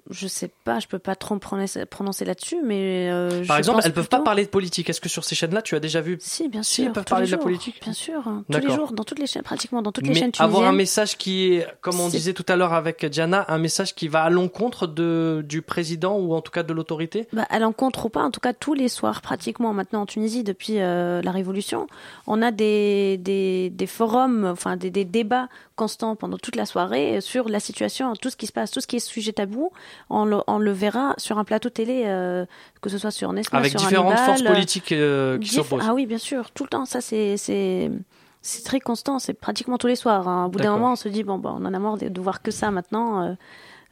je 0.09 0.27
sais 0.27 0.49
pas, 0.63 0.79
je 0.79 0.87
peux 0.87 0.99
pas 0.99 1.15
trop 1.15 1.37
prononcer, 1.37 1.85
prononcer 1.85 2.23
là-dessus, 2.25 2.57
mais. 2.63 3.09
euh, 3.11 3.43
Par 3.45 3.55
je 3.55 3.59
exemple, 3.59 3.77
pense 3.77 3.85
elles 3.85 3.93
peuvent 3.93 4.05
plutôt- 4.05 4.17
pas 4.17 4.23
parler 4.23 4.43
de 4.45 4.49
politique. 4.49 4.89
Est-ce 4.89 5.01
que 5.01 5.09
sur 5.09 5.23
ces 5.25 5.35
chaînes-là, 5.35 5.61
tu 5.61 5.75
as 5.75 5.79
déjà 5.81 5.99
vu 6.01 6.17
Si, 6.21 6.47
bien 6.47 6.63
Si, 6.63 6.75
sûr. 6.75 6.85
elles 6.85 6.91
peuvent 6.93 7.03
parler 7.05 7.25
de 7.25 7.31
la 7.31 7.37
politique 7.37 7.81
Bien 7.83 7.91
sûr, 7.93 8.25
hein, 8.27 8.43
tous 8.49 8.59
les 8.59 8.69
jours, 8.73 8.93
dans 8.93 9.03
toutes 9.03 9.19
les 9.19 9.27
chaînes, 9.27 9.43
pratiquement 9.43 9.81
dans 9.81 9.91
toutes 9.91 10.07
les 10.07 10.13
chaînes 10.13 10.31
tunisiennes. 10.31 10.45
avoir 10.55 10.69
un 10.69 10.71
message 10.73 11.17
qui 11.17 11.53
est, 11.55 11.67
comme 11.81 11.99
on 11.99 12.07
disait 12.09 12.33
tout 12.33 12.45
à 12.47 12.55
l'heure 12.55 12.73
avec 12.73 13.05
Diana, 13.05 13.45
un 13.49 13.57
message 13.57 13.95
qui 13.95 14.07
va 14.07 14.23
à 14.23 14.29
l'encontre 14.29 14.87
de, 14.87 15.43
du 15.47 15.61
président 15.61 16.17
ou 16.17 16.33
en 16.33 16.41
tout 16.41 16.51
cas 16.51 16.63
de 16.63 16.71
l'autorité 16.73 17.27
Bah, 17.33 17.45
à 17.49 17.59
l'encontre 17.59 18.05
ou 18.05 18.09
pas, 18.09 18.23
en 18.23 18.31
tout 18.31 18.39
cas 18.39 18.53
tous 18.53 18.73
les 18.73 18.87
soirs 18.87 19.21
pratiquement 19.21 19.73
maintenant 19.73 20.01
en 20.01 20.05
Tunisie 20.05 20.43
depuis 20.43 20.79
euh, 20.79 21.21
la 21.21 21.31
Révolution, 21.31 21.87
on 22.27 22.41
a 22.41 22.51
des, 22.51 23.17
des, 23.17 23.69
des 23.71 23.87
forums, 23.87 24.45
enfin 24.45 24.77
des, 24.77 24.89
des 24.89 25.05
débats 25.05 25.49
constants 25.75 26.15
pendant 26.15 26.37
toute 26.37 26.55
la 26.55 26.65
soirée 26.65 27.21
sur 27.21 27.49
la 27.49 27.59
situation, 27.59 28.13
tout 28.15 28.29
ce 28.29 28.35
qui 28.35 28.47
se 28.47 28.51
passe, 28.51 28.71
tout 28.71 28.81
ce 28.81 28.87
qui 28.87 28.95
est 28.95 28.99
sujet 28.99 29.33
tabou, 29.33 29.71
on 30.09 30.25
le, 30.25 30.37
on 30.47 30.57
le 30.57 30.71
verra 30.71 31.13
sur 31.17 31.37
un 31.37 31.43
plateau 31.43 31.69
télé, 31.69 32.03
euh, 32.05 32.45
que 32.81 32.89
ce 32.89 32.97
soit 32.97 33.11
sur 33.11 33.31
Nesma, 33.33 33.59
Avec 33.59 33.71
sur 33.71 33.79
différentes 33.81 34.13
Hannibal, 34.13 34.25
forces 34.25 34.41
euh, 34.41 34.47
politiques 34.53 34.91
euh, 34.91 35.37
qui 35.39 35.49
s'opposent. 35.49 35.83
Ah 35.87 35.93
oui, 35.93 36.05
bien 36.05 36.17
sûr, 36.17 36.51
tout 36.51 36.63
le 36.63 36.69
temps. 36.69 36.85
Ça, 36.85 37.01
c'est 37.01 37.37
c'est 37.37 38.63
très 38.63 38.79
constant. 38.79 39.19
C'est 39.19 39.33
pratiquement 39.33 39.77
tous 39.77 39.87
les 39.87 39.95
soirs. 39.95 40.27
hein. 40.27 40.45
Au 40.45 40.49
bout 40.49 40.59
d'un 40.59 40.71
moment, 40.71 40.93
on 40.93 40.95
se 40.95 41.09
dit 41.09 41.23
bon, 41.23 41.37
bah, 41.37 41.53
on 41.57 41.65
en 41.65 41.73
a 41.73 41.79
marre 41.79 41.97
de, 41.97 42.09
de 42.09 42.21
voir 42.21 42.41
que 42.41 42.51
ça 42.51 42.71
maintenant. 42.71 43.23
euh, 43.23 43.33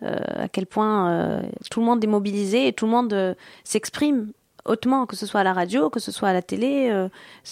euh, 0.02 0.18
à 0.44 0.50
quel 0.50 0.66
point 0.66 1.10
euh, 1.12 1.42
tout 1.72 1.80
le 1.80 1.86
monde 1.86 2.04
est 2.04 2.08
mobilisé 2.08 2.68
et 2.68 2.74
tout 2.74 2.86
le 2.86 2.92
monde 2.92 3.14
euh, 3.14 3.34
s'exprime 3.64 4.32
hautement, 4.66 5.06
que 5.06 5.16
ce 5.16 5.26
soit 5.26 5.40
à 5.40 5.44
la 5.46 5.54
radio, 5.54 5.90
que 5.90 6.02
ce 6.02 6.12
soit 6.12 6.28
à 6.28 6.34
la 6.34 6.42
télé, 6.42 6.90
euh, 6.92 7.08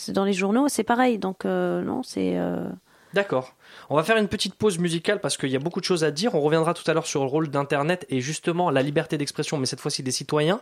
dans 0.10 0.26
les 0.26 0.34
journaux, 0.34 0.68
c'est 0.68 0.84
pareil. 0.84 1.18
Donc 1.18 1.46
euh, 1.46 1.82
non, 1.82 2.04
c'est 2.04 2.34
euh, 2.38 2.68
D'accord. 3.14 3.56
On 3.94 3.96
va 3.96 4.04
faire 4.04 4.16
une 4.16 4.30
petite 4.30 4.56
pause 4.56 4.80
musicale 4.80 5.20
parce 5.20 5.36
qu'il 5.36 5.50
y 5.50 5.56
a 5.58 5.60
beaucoup 5.60 5.82
de 5.82 5.86
choses 5.86 6.06
à 6.06 6.12
dire. 6.12 6.34
On 6.34 6.40
reviendra 6.40 6.74
tout 6.74 6.90
à 6.90 6.94
l'heure 6.94 7.06
sur 7.06 7.24
le 7.24 7.28
rôle 7.28 7.50
d'Internet 7.50 8.06
et 8.08 8.22
justement 8.22 8.70
la 8.70 8.84
liberté 8.84 9.18
d'expression, 9.18 9.58
mais 9.58 9.66
cette 9.66 9.82
fois-ci 9.82 10.02
des 10.02 10.12
citoyens. 10.12 10.62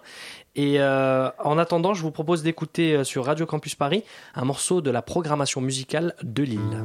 Et 0.55 0.82
euh, 0.82 1.30
en 1.38 1.59
attendant, 1.59 1.93
je 1.93 2.01
vous 2.01 2.09
propose 2.09 2.41
d'écouter 2.41 2.95
euh, 2.95 3.03
sur 3.03 3.25
Radio 3.25 3.45
Campus 3.45 3.75
Paris 3.75 4.03
un 4.34 4.45
morceau 4.45 4.82
de 4.82 4.89
la 4.89 5.03
programmation 5.03 5.61
musicale 5.61 6.15
de 6.23 6.41
Lille. 6.41 6.84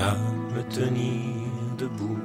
à 0.00 0.16
me 0.54 0.62
tenir 0.68 1.48
debout 1.78 2.18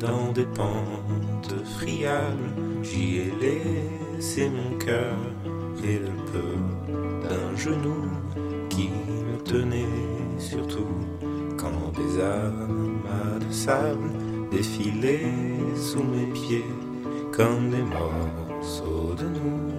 dans 0.00 0.32
des 0.32 0.46
pentes 0.46 1.54
friables. 1.76 2.50
J'y 2.82 3.18
ai 3.18 3.32
laissé 3.40 4.50
mon 4.50 4.76
cœur 4.78 5.14
et 5.84 5.98
le 5.98 6.10
peu 6.32 7.28
d'un 7.28 7.56
genou 7.56 8.10
surtout 10.38 10.88
quand 11.58 11.92
des 11.94 12.20
amas 12.20 13.38
de 13.38 13.52
sable 13.52 14.10
défilaient 14.50 15.32
sous 15.76 16.02
mes 16.02 16.26
pieds 16.32 16.64
comme 17.32 17.70
des 17.70 17.82
morceaux 17.82 19.14
de 19.18 19.24
nous. 19.24 19.72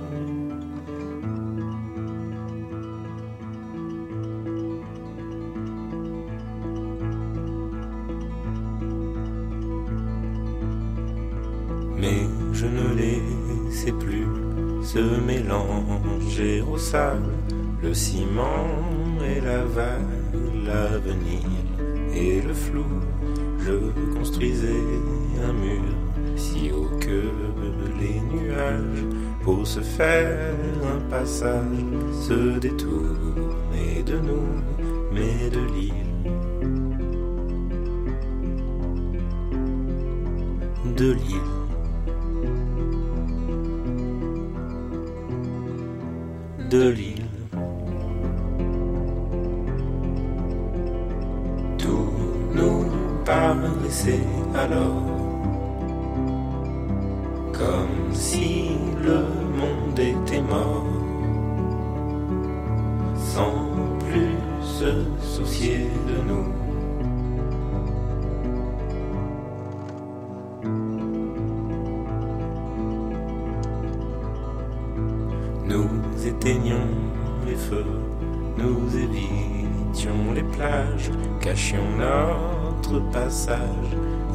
mais 12.00 12.28
je 12.52 12.66
ne 12.66 12.96
laissais 12.96 13.94
plus 13.94 14.28
se 14.84 15.00
mélanger 15.22 16.62
au 16.62 16.78
sable, 16.78 17.32
le 17.82 17.94
ciment 17.94 18.93
et 19.24 19.42
la 19.42 19.64
vague, 19.64 20.66
l'avenir 20.66 21.48
et 22.14 22.42
le 22.42 22.54
flou. 22.54 22.86
Je 23.60 24.18
construisais 24.18 24.84
un 25.48 25.54
mur 25.54 25.84
si 26.36 26.72
haut 26.72 26.90
que 27.00 27.24
les 28.00 28.20
nuages 28.20 29.06
pour 29.44 29.66
se 29.66 29.80
faire 29.80 30.54
un 30.96 31.00
passage, 31.10 31.64
se 32.12 32.60
détourner 32.60 34.04
de 34.06 34.18
nous, 34.20 34.53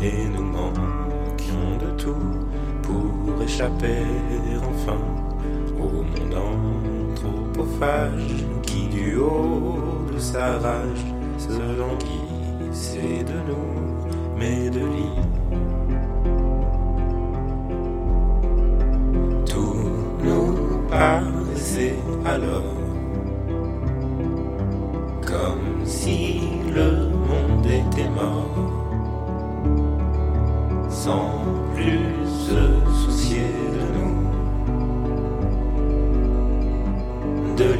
et 0.02 0.28
nous 0.34 0.42
manquions 0.42 1.76
de 1.80 1.90
tout 1.96 2.34
pour 2.82 3.40
échapper 3.40 4.02
enfin 4.70 4.98
au 5.78 6.02
monde 6.02 6.34
anthropophage 7.14 8.44
qui 8.62 8.88
du 8.88 9.16
haut 9.16 10.04
de 10.12 10.18
sa 10.18 10.58
rage 10.58 11.04
se 11.38 11.60
languissait 11.78 13.22
de 13.22 13.38
nous, 13.48 13.70
mais 14.36 14.68
de 14.68 14.80
l'île. 14.80 15.26
Tout 19.46 19.76
nous 20.24 20.88
paraissait 20.90 21.94
alors 22.24 22.78
comme 25.24 25.84
si 25.84 26.40
le 26.74 27.10
monde 27.10 27.66
était 27.66 28.08
mort, 28.08 28.67
sans 31.04 31.44
plus 31.74 32.00
se 32.26 32.60
soucier 33.02 33.46
de 33.74 33.84
nous, 33.94 34.14
de 37.56 37.70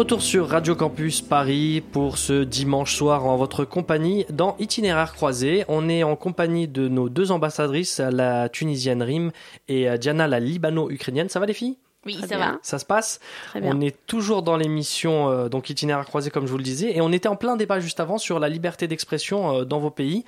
retour 0.00 0.22
sur 0.22 0.48
Radio 0.48 0.74
Campus 0.74 1.20
Paris 1.20 1.82
pour 1.92 2.16
ce 2.16 2.42
dimanche 2.42 2.94
soir 2.94 3.26
en 3.26 3.36
votre 3.36 3.66
compagnie 3.66 4.24
dans 4.30 4.56
Itinéraire 4.58 5.12
croisé. 5.12 5.66
On 5.68 5.90
est 5.90 6.04
en 6.04 6.16
compagnie 6.16 6.66
de 6.68 6.88
nos 6.88 7.10
deux 7.10 7.32
ambassadrices, 7.32 8.00
la 8.00 8.48
tunisienne 8.48 9.02
Rim 9.02 9.30
et 9.68 9.90
euh, 9.90 9.98
Diana 9.98 10.26
la 10.26 10.40
libano-ukrainienne. 10.40 11.28
Ça 11.28 11.38
va 11.38 11.44
les 11.44 11.52
filles? 11.52 11.76
Oui, 12.06 12.18
ça 12.26 12.38
va. 12.38 12.58
Ça 12.62 12.78
se 12.78 12.86
passe? 12.86 13.20
Très 13.50 13.60
bien. 13.60 13.76
On 13.76 13.80
est 13.82 13.94
toujours 14.06 14.42
dans 14.42 14.56
l'émission 14.56 15.28
euh, 15.28 15.50
donc 15.50 15.68
itinéraire 15.68 16.06
croisé 16.06 16.30
comme 16.30 16.46
je 16.46 16.50
vous 16.50 16.56
le 16.56 16.64
disais 16.64 16.96
et 16.96 17.02
on 17.02 17.12
était 17.12 17.28
en 17.28 17.36
plein 17.36 17.56
débat 17.56 17.78
juste 17.78 18.00
avant 18.00 18.16
sur 18.16 18.40
la 18.40 18.48
liberté 18.48 18.88
d'expression 18.88 19.54
euh, 19.54 19.64
dans 19.66 19.80
vos 19.80 19.90
pays 19.90 20.24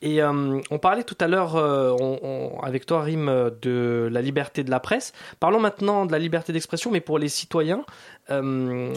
et 0.00 0.22
euh, 0.22 0.58
on 0.70 0.78
parlait 0.78 1.04
tout 1.04 1.18
à 1.20 1.28
l'heure 1.28 1.56
euh, 1.56 1.94
avec 2.62 2.86
toi 2.86 3.02
Rim 3.02 3.50
de 3.60 4.08
la 4.10 4.22
liberté 4.22 4.64
de 4.64 4.70
la 4.70 4.80
presse. 4.80 5.12
Parlons 5.40 5.60
maintenant 5.60 6.06
de 6.06 6.12
la 6.12 6.18
liberté 6.18 6.54
d'expression 6.54 6.90
mais 6.90 7.02
pour 7.02 7.18
les 7.18 7.28
citoyens. 7.28 7.84
Euh, 8.30 8.92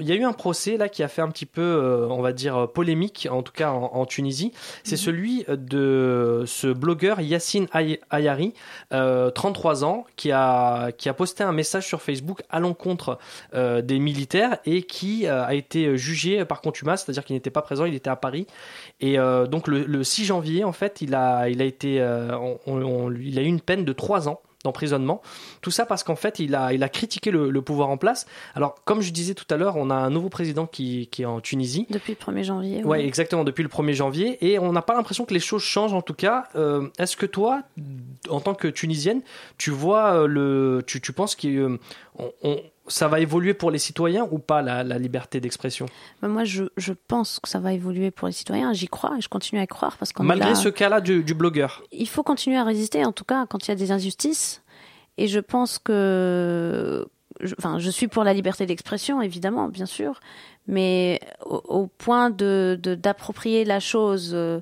Il 0.00 0.06
y 0.08 0.12
a 0.12 0.14
eu 0.14 0.24
un 0.24 0.32
procès 0.32 0.76
là 0.76 0.88
qui 0.88 1.02
a 1.02 1.08
fait 1.08 1.22
un 1.22 1.28
petit 1.28 1.46
peu, 1.46 1.60
euh, 1.62 2.06
on 2.08 2.22
va 2.22 2.32
dire, 2.32 2.68
polémique, 2.72 3.28
en 3.30 3.42
tout 3.42 3.52
cas 3.52 3.70
en, 3.70 3.90
en 3.94 4.06
Tunisie. 4.06 4.52
C'est 4.84 4.96
celui 4.96 5.44
de 5.48 6.44
ce 6.46 6.68
blogueur 6.68 7.20
Yassine 7.20 7.66
Ay- 7.74 8.00
Ayari, 8.10 8.54
euh, 8.92 9.30
33 9.30 9.84
ans, 9.84 10.04
qui 10.16 10.32
a, 10.32 10.92
qui 10.92 11.08
a 11.08 11.14
posté 11.14 11.44
un 11.44 11.52
message 11.52 11.86
sur 11.86 12.00
Facebook 12.02 12.42
à 12.50 12.60
l'encontre 12.60 13.18
euh, 13.54 13.82
des 13.82 13.98
militaires 13.98 14.58
et 14.64 14.82
qui 14.82 15.26
euh, 15.26 15.44
a 15.44 15.54
été 15.54 15.96
jugé 15.96 16.44
par 16.44 16.60
contumace, 16.60 17.04
c'est-à-dire 17.04 17.24
qu'il 17.24 17.36
n'était 17.36 17.50
pas 17.50 17.62
présent, 17.62 17.84
il 17.84 17.94
était 17.94 18.10
à 18.10 18.16
Paris. 18.16 18.46
Et 19.00 19.18
euh, 19.18 19.46
donc 19.46 19.66
le, 19.68 19.84
le 19.84 20.04
6 20.04 20.24
janvier, 20.24 20.64
en 20.64 20.72
fait, 20.72 21.00
il 21.00 21.14
a, 21.14 21.48
il 21.48 21.60
a 21.60 21.64
été, 21.64 22.00
euh, 22.00 22.36
on- 22.38 22.58
on- 22.66 23.12
il 23.12 23.38
a 23.38 23.42
eu 23.42 23.46
une 23.46 23.60
peine 23.60 23.84
de 23.84 23.92
3 23.92 24.28
ans 24.28 24.40
d'emprisonnement. 24.64 25.22
Tout 25.62 25.70
ça 25.70 25.86
parce 25.86 26.04
qu'en 26.04 26.16
fait, 26.16 26.38
il 26.38 26.54
a, 26.54 26.72
il 26.72 26.82
a 26.82 26.88
critiqué 26.88 27.30
le, 27.30 27.50
le 27.50 27.62
pouvoir 27.62 27.88
en 27.88 27.96
place. 27.96 28.26
Alors, 28.54 28.76
comme 28.84 29.00
je 29.00 29.10
disais 29.12 29.34
tout 29.34 29.46
à 29.50 29.56
l'heure, 29.56 29.76
on 29.76 29.88
a 29.90 29.94
un 29.94 30.10
nouveau 30.10 30.28
président 30.28 30.66
qui, 30.66 31.08
qui 31.10 31.22
est 31.22 31.26
en 31.26 31.40
Tunisie. 31.40 31.86
Depuis 31.90 32.16
le 32.18 32.32
1er 32.32 32.42
janvier. 32.44 32.84
Ouais, 32.84 33.04
exactement, 33.06 33.44
depuis 33.44 33.62
le 33.62 33.68
1er 33.68 33.94
janvier. 33.94 34.38
Et 34.46 34.58
on 34.58 34.72
n'a 34.72 34.82
pas 34.82 34.94
l'impression 34.94 35.24
que 35.24 35.32
les 35.34 35.40
choses 35.40 35.62
changent 35.62 35.94
en 35.94 36.02
tout 36.02 36.14
cas. 36.14 36.44
Euh, 36.56 36.88
Est-ce 36.98 37.16
que 37.16 37.26
toi, 37.26 37.62
en 38.28 38.40
tant 38.40 38.54
que 38.54 38.68
Tunisienne, 38.68 39.22
tu 39.58 39.70
vois 39.70 40.12
euh, 40.14 40.26
le. 40.26 40.82
Tu, 40.86 41.00
tu 41.00 41.12
penses 41.12 41.34
qu'on. 41.36 41.78
on- 42.42 42.62
ça 42.90 43.08
va 43.08 43.20
évoluer 43.20 43.54
pour 43.54 43.70
les 43.70 43.78
citoyens 43.78 44.26
ou 44.30 44.38
pas 44.38 44.60
la, 44.62 44.82
la 44.84 44.98
liberté 44.98 45.40
d'expression? 45.40 45.86
Mais 46.22 46.28
moi, 46.28 46.44
je, 46.44 46.64
je 46.76 46.92
pense 46.92 47.40
que 47.40 47.48
ça 47.48 47.58
va 47.58 47.72
évoluer 47.72 48.10
pour 48.10 48.26
les 48.28 48.32
citoyens. 48.34 48.72
J'y 48.72 48.88
crois 48.88 49.16
et 49.16 49.20
je 49.20 49.28
continue 49.28 49.60
à 49.60 49.64
y 49.64 49.66
croire 49.66 49.96
parce 49.96 50.12
qu'on 50.12 50.24
Malgré 50.24 50.50
là- 50.50 50.54
ce 50.54 50.68
cas-là 50.68 51.00
du, 51.00 51.22
du 51.24 51.34
blogueur. 51.34 51.82
il 51.92 52.08
faut 52.08 52.22
continuer 52.22 52.56
à 52.58 52.64
résister, 52.64 53.04
en 53.04 53.12
tout 53.12 53.24
cas, 53.24 53.46
quand 53.46 53.66
il 53.66 53.70
y 53.70 53.72
a 53.72 53.76
des 53.76 53.92
injustices. 53.92 54.62
Et 55.18 55.26
je 55.28 55.40
pense 55.40 55.78
que. 55.78 57.06
je- 57.40 57.54
Enfin, 57.58 57.78
je 57.78 57.90
suis 57.90 58.08
pour 58.08 58.24
la 58.24 58.32
liberté 58.34 58.66
d'expression, 58.66 59.20
évidemment, 59.22 59.68
bien 59.68 59.86
sûr. 59.86 60.20
Mais 60.66 61.20
au, 61.44 61.62
au 61.68 61.86
point 61.86 62.30
de 62.30 62.78
d'approprier 62.80 63.64
la 63.64 63.80
chose 63.80 64.32
euh, 64.34 64.60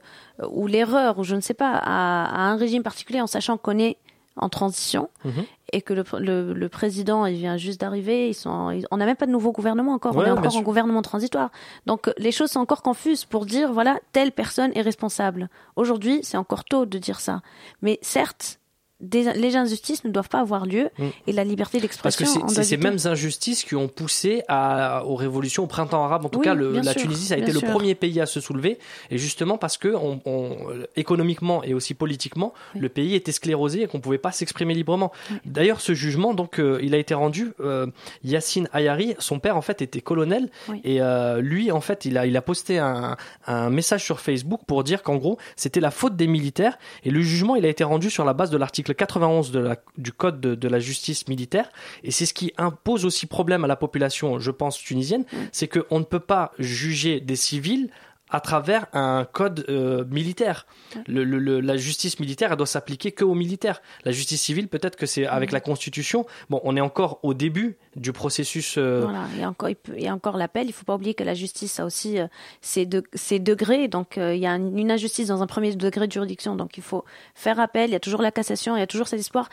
ou 0.49 0.66
l'erreur, 0.66 1.18
ou 1.18 1.24
je 1.24 1.35
ne 1.35 1.41
sais 1.41 1.55
pas, 1.55 1.72
à, 1.72 2.24
à 2.24 2.41
un 2.51 2.57
régime 2.57 2.83
particulier 2.83 3.20
en 3.20 3.26
sachant 3.26 3.57
qu'on 3.59 3.79
est 3.79 3.97
en 4.37 4.49
transition 4.49 5.11
Mhm. 5.24 5.45
Et 5.72 5.82
que 5.82 5.92
le, 5.94 6.04
le, 6.18 6.52
le 6.54 6.68
président 6.68 7.26
il 7.26 7.36
vient 7.36 7.56
juste 7.56 7.80
d'arriver, 7.80 8.28
ils 8.28 8.34
sont, 8.34 8.70
ils- 8.70 8.86
on 8.90 8.96
n'a 8.96 9.06
même 9.06 9.16
pas 9.16 9.26
de 9.26 9.30
nouveau 9.32 9.52
gouvernement 9.52 9.92
encore, 9.92 10.16
Ouais, 10.16 10.24
on 10.24 10.26
est 10.26 10.30
encore 10.30 10.56
en 10.56 10.62
gouvernement 10.62 11.02
transitoire. 11.02 11.50
Donc 11.86 12.10
les 12.16 12.32
choses 12.32 12.50
sont 12.50 12.60
encore 12.60 12.82
confuses 12.82 13.24
pour 13.24 13.44
dire 13.46 13.72
voilà 13.72 13.98
telle 14.12 14.32
personne 14.32 14.70
est 14.74 14.82
responsable. 14.82 15.48
Aujourd'hui 15.76 16.20
c'est 16.22 16.36
encore 16.36 16.64
tôt 16.64 16.86
de 16.86 16.98
dire 16.98 17.20
ça, 17.20 17.42
mais 17.82 17.98
certes 18.02 18.57
des, 19.01 19.32
les 19.34 19.55
injustices 19.57 20.03
ne 20.05 20.11
doivent 20.11 20.28
pas 20.28 20.40
avoir 20.40 20.66
lieu 20.66 20.90
Mm. 20.99 21.05
et 21.28 21.32
la 21.32 21.44
liberté 21.44 21.78
Parce 21.78 22.16
que 22.16 22.24
d'expression. 22.24 22.49
c'est 22.49 22.64
ces 22.64 22.76
mêmes 22.76 22.99
injustices 23.05 23.62
qui 23.64 23.76
ont 23.76 23.86
poussé 23.88 24.42
à, 24.49 25.05
aux 25.05 25.14
révolutions, 25.14 25.64
au 25.64 25.66
printemps 25.68 26.05
arabe. 26.05 26.24
En 26.26 26.28
tout 26.28 26.40
Oui, 26.40 26.44
cas, 26.44 26.55
le- 26.55 26.72
la 26.72 26.92
sûr, 26.92 27.03
Tunisie, 27.03 27.26
ça 27.26 27.34
a 27.34 27.38
été 27.38 27.53
le 27.53 27.61
premier 27.61 27.94
pays 27.94 28.20
à 28.20 28.26
se 28.26 28.40
soulever. 28.40 28.78
Et 29.11 29.18
justement 29.18 29.57
parce 29.59 29.78
que 29.78 29.88
on, 29.94 30.20
on- 30.24 30.57
économiquement 30.96 31.62
et 31.62 31.74
aussi 31.74 31.94
politiquement, 31.94 32.53
le 32.74 32.88
pays 32.88 33.14
était 33.14 33.32
sclérosé 33.32 33.82
et 33.82 33.86
qu'on 33.86 34.01
pouvait 34.01 34.18
pas 34.18 34.32
s'exprimer 34.32 34.74
librement. 34.74 35.12
D'ailleurs, 35.44 35.80
ce 35.80 35.94
jugement, 35.94 36.34
donc, 36.34 36.59
euh, 36.59 36.78
il 36.82 36.94
a 36.94 36.99
été 36.99 37.14
rendu. 37.14 37.53
Euh, 37.61 37.86
Yassine 38.24 38.68
Ayari, 38.72 39.14
son 39.18 39.38
père 39.38 39.57
en 39.57 39.62
fait 39.62 39.80
était 39.82 40.01
colonel 40.01 40.51
et 40.84 41.01
euh, 41.01 41.40
lui, 41.40 41.70
en 41.70 41.80
fait, 41.80 42.05
il 42.05 42.18
a, 42.18 42.26
il 42.26 42.36
a 42.36 42.42
posté 42.42 42.78
un, 42.78 43.16
un 43.46 43.70
message 43.70 44.05
sur 44.05 44.20
Facebook 44.20 44.61
pour 44.66 44.82
dire 44.82 45.03
qu'en 45.03 45.16
gros, 45.16 45.38
c'était 45.57 45.80
la 45.80 45.90
faute 45.92 46.16
des 46.16 46.26
militaires. 46.26 46.78
Et 47.05 47.11
le 47.11 47.20
jugement, 47.20 47.55
il 47.57 47.64
a 47.64 47.68
été 47.68 47.84
rendu 47.84 48.11
sur 48.11 48.24
la 48.24 48.32
base 48.32 48.51
de 48.51 48.57
l'article 48.57 48.88
91 48.93 49.51
de 49.51 49.59
la, 49.59 49.76
du 49.97 50.12
code 50.12 50.41
de, 50.41 50.55
de 50.55 50.68
la 50.68 50.78
justice 50.78 51.28
militaire. 51.28 51.70
Et 52.03 52.11
c'est 52.11 52.26
ce 52.26 52.34
qui 52.34 52.53
impose 52.57 53.05
aussi 53.05 53.26
problème 53.26 53.64
à 53.64 53.68
la 53.68 53.76
population, 53.76 54.39
je 54.39 54.51
pense, 54.51 54.78
tunisienne, 54.78 55.24
c'est 55.53 55.68
qu'on 55.68 55.99
ne 55.99 56.05
peut 56.05 56.20
pas 56.20 56.53
juger 56.59 57.20
des 57.20 57.36
civils 57.36 57.91
à 58.31 58.41
travers 58.41 58.87
un 58.93 59.24
code 59.24 59.64
euh, 59.68 60.05
militaire. 60.11 60.66
Le, 61.07 61.24
le- 61.24 61.39
le- 61.39 61.61
la 61.61 61.76
justice 61.76 62.20
militaire, 62.20 62.51
elle 62.53 62.57
doit 62.59 62.66
s'appliquer 62.66 63.12
que 63.12 63.24
aux 63.24 63.35
militaires. 63.35 63.81
La 64.05 64.12
justice 64.12 64.43
civile, 64.43 64.68
peut-être 64.68 64.97
que 64.97 65.07
c'est 65.07 65.26
avec 65.26 65.53
la 65.53 65.61
Constitution. 65.61 66.26
Bon, 66.51 66.61
on 66.64 66.76
est 66.76 66.81
encore 66.81 67.20
au 67.22 67.35
début 67.35 67.76
du 67.97 68.12
processus. 68.12 68.76
euh, 68.79 69.01
Voilà, 69.03 69.24
il 69.35 69.41
y 69.41 69.45
a 69.45 69.49
encore, 69.49 69.68
il 69.70 69.76
peut- 69.76 69.95
a 70.07 70.12
encore 70.12 70.37
l'appel. 70.37 70.66
Il 70.68 70.72
faut 70.72 70.85
pas 70.85 70.95
oublier 70.95 71.14
que 71.14 71.24
la 71.24 71.35
justice 71.35 71.81
a 71.81 71.85
aussi 71.85 72.18
euh, 72.18 72.26
ses, 72.61 72.87
de- 72.87 73.03
ses 73.14 73.39
degrés. 73.39 73.89
Donc, 73.89 74.16
il 74.18 74.37
y 74.39 74.47
a 74.47 74.55
une 74.55 74.79
une 74.79 74.91
injustice 74.91 75.29
dans 75.29 75.43
un 75.43 75.47
premier 75.47 75.74
degré 75.74 76.07
de 76.07 76.12
juridiction. 76.12 76.55
Donc, 76.57 76.76
il 76.76 76.83
faut 76.83 77.05
faire 77.35 77.59
appel. 77.61 77.91
Il 77.91 77.93
y 77.93 77.97
a 77.97 78.01
toujours 78.01 78.22
la 78.22 78.31
cassation. 78.31 78.76
Il 78.76 78.81
y 78.81 78.83
a 78.83 78.87
toujours 78.87 79.09
cet 79.09 79.20
espoir. 79.20 79.49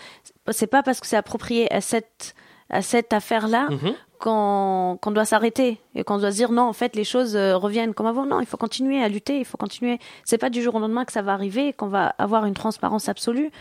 C'est 0.51 0.67
pas 0.67 0.83
parce 0.83 0.99
que 0.99 1.07
c'est 1.07 1.17
approprié 1.17 1.71
à 1.73 1.81
cette 1.81 2.35
à 2.69 2.81
cette 2.81 3.13
affaire-là 3.13 3.69
Mhm. 3.69 3.93
Qu'on 4.19 4.99
doit 5.11 5.25
s'arrêter 5.25 5.79
et 5.95 6.03
qu'on 6.03 6.17
doit 6.17 6.31
se 6.31 6.37
dire 6.37 6.51
non. 6.51 6.63
En 6.63 6.73
fait, 6.73 6.95
les 6.95 7.03
choses 7.03 7.35
euh, 7.35 7.55
reviennent 7.57 7.93
comme 7.93 8.07
avant. 8.07 8.25
Non, 8.25 8.39
il 8.39 8.45
faut 8.45 8.57
continuer 8.57 9.01
à 9.01 9.07
lutter. 9.09 9.39
Il 9.39 9.45
faut 9.45 9.57
continuer. 9.57 9.99
C'est 10.23 10.37
pas 10.37 10.49
du 10.49 10.61
jour 10.61 10.75
au 10.75 10.79
lendemain 10.79 11.05
que 11.05 11.11
ça 11.11 11.21
va 11.21 11.33
arriver, 11.33 11.73
qu'on 11.73 11.87
va 11.87 12.07
avoir 12.17 12.45
une 12.45 12.53
transparence 12.53 13.09
absolue. 13.09 13.51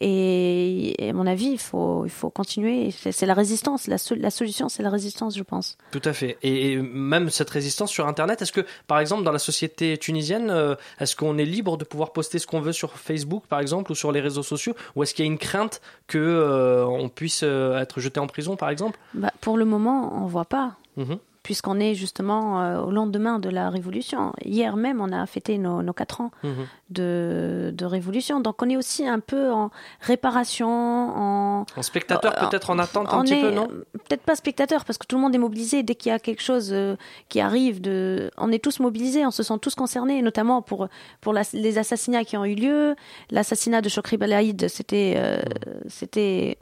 Et, 0.00 1.04
et 1.04 1.10
à 1.10 1.12
mon 1.12 1.26
avis, 1.26 1.50
il 1.50 1.58
faut 1.58 2.04
il 2.04 2.10
faut 2.10 2.30
continuer. 2.30 2.90
C'est 2.90 3.26
la 3.26 3.34
résistance. 3.34 3.86
La, 3.86 3.98
sol- 3.98 4.18
la 4.18 4.30
solution, 4.30 4.68
c'est 4.68 4.82
la 4.82 4.90
résistance, 4.90 5.36
je 5.36 5.42
pense. 5.42 5.76
Tout 5.92 6.02
à 6.04 6.12
fait. 6.12 6.38
Et, 6.42 6.72
et 6.72 6.76
même 6.76 7.30
cette 7.30 7.50
résistance 7.50 7.90
sur 7.90 8.08
Internet, 8.08 8.42
est-ce 8.42 8.52
que, 8.52 8.66
par 8.86 8.98
exemple, 8.98 9.22
dans 9.22 9.30
la 9.32 9.38
société 9.38 9.96
tunisienne, 9.98 10.50
euh, 10.50 10.74
est-ce 10.98 11.14
qu'on 11.14 11.38
est 11.38 11.44
libre 11.44 11.76
de 11.76 11.84
pouvoir 11.84 12.12
poster 12.12 12.38
ce 12.38 12.46
qu'on 12.46 12.60
veut 12.60 12.72
sur 12.72 12.94
Facebook, 12.98 13.44
par 13.46 13.60
exemple, 13.60 13.92
ou 13.92 13.94
sur 13.94 14.10
les 14.10 14.20
réseaux 14.20 14.42
sociaux, 14.42 14.74
ou 14.96 15.02
est-ce 15.02 15.14
qu'il 15.14 15.24
y 15.24 15.28
a 15.28 15.30
une 15.30 15.38
crainte 15.38 15.80
que 16.08 16.18
euh, 16.18 16.84
on 16.84 17.08
puisse 17.08 17.42
euh, 17.44 17.78
être 17.78 18.00
jeté 18.00 18.18
en 18.18 18.26
prison, 18.26 18.56
par 18.56 18.70
exemple? 18.70 18.98
Bah, 19.14 19.30
pour 19.40 19.56
le 19.56 19.64
moment, 19.64 20.01
on 20.12 20.26
voit 20.26 20.44
pas, 20.46 20.76
Mhm. 20.96 21.18
puisqu'on 21.42 21.80
est 21.80 21.94
justement 21.94 22.60
euh, 22.62 22.80
au 22.82 22.90
lendemain 22.92 23.38
de 23.40 23.48
la 23.48 23.68
révolution. 23.70 24.32
Hier 24.44 24.76
même, 24.76 25.00
on 25.00 25.10
a 25.12 25.26
fêté 25.26 25.58
nos, 25.58 25.82
nos 25.82 25.92
quatre 25.92 26.20
ans 26.20 26.30
Mhm. 26.44 26.66
de, 26.90 27.72
de 27.74 27.84
révolution. 27.84 28.40
Donc, 28.40 28.62
on 28.62 28.68
est 28.68 28.76
aussi 28.76 29.08
un 29.08 29.18
peu 29.18 29.50
en 29.50 29.70
réparation, 30.00 30.68
en 30.68 31.66
En 31.76 31.82
spectateur, 31.82 32.32
Euh, 32.36 32.48
peut-être 32.48 32.70
en 32.70 32.78
attente 32.78 33.08
un 33.12 33.18
on 33.18 33.22
petit 33.22 33.34
est 33.34 33.40
peu, 33.40 33.50
non? 33.50 33.66
peut-être 33.66 34.22
pas 34.22 34.36
spectateur 34.36 34.84
parce 34.84 34.98
que 34.98 35.06
tout 35.06 35.16
le 35.16 35.22
monde 35.22 35.34
est 35.34 35.38
mobilisé 35.38 35.82
dès 35.82 35.94
qu'il 35.94 36.10
y 36.10 36.14
a 36.14 36.18
quelque 36.18 36.42
chose 36.42 36.70
euh, 36.72 36.96
qui 37.28 37.40
arrive 37.40 37.80
de 37.80 38.30
on 38.38 38.52
est 38.52 38.62
tous 38.62 38.78
mobilisés 38.80 39.24
on 39.26 39.30
se 39.30 39.42
sent 39.42 39.54
tous 39.60 39.74
concernés 39.74 40.22
notamment 40.22 40.60
pour 40.62 40.88
pour 41.20 41.32
la- 41.32 41.42
les 41.52 41.78
assassinats 41.78 42.24
qui 42.24 42.36
ont 42.36 42.44
eu 42.44 42.54
lieu 42.54 42.94
l'assassinat 43.30 43.80
de 43.80 43.88
Chokri 43.88 44.16
Belaïd 44.16 44.68
c'était 44.68 45.14
euh, 45.16 45.42
c'était 45.88 46.58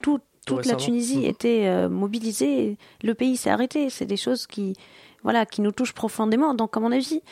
Tout 0.00 0.18
toute 0.46 0.66
la. 0.66 0.76
Tunisie 0.76 1.18
Mhm. 1.18 1.24
était 1.24 1.66
euh, 1.66 1.88
mobilisée 1.88 2.76
le 3.02 3.14
pays 3.14 3.36
s'est 3.36 3.50
arrêté 3.50 3.90
c'est 3.90 4.06
des 4.06 4.16
choses 4.16 4.46
qui 4.46 4.74
voilà 5.22 5.46
qui 5.46 5.60
nous 5.62 5.72
touchent 5.72 5.94
profondément 5.94 6.54
donc 6.54 6.76
à 6.76 6.80
mon 6.80 6.92
avis 6.92 7.22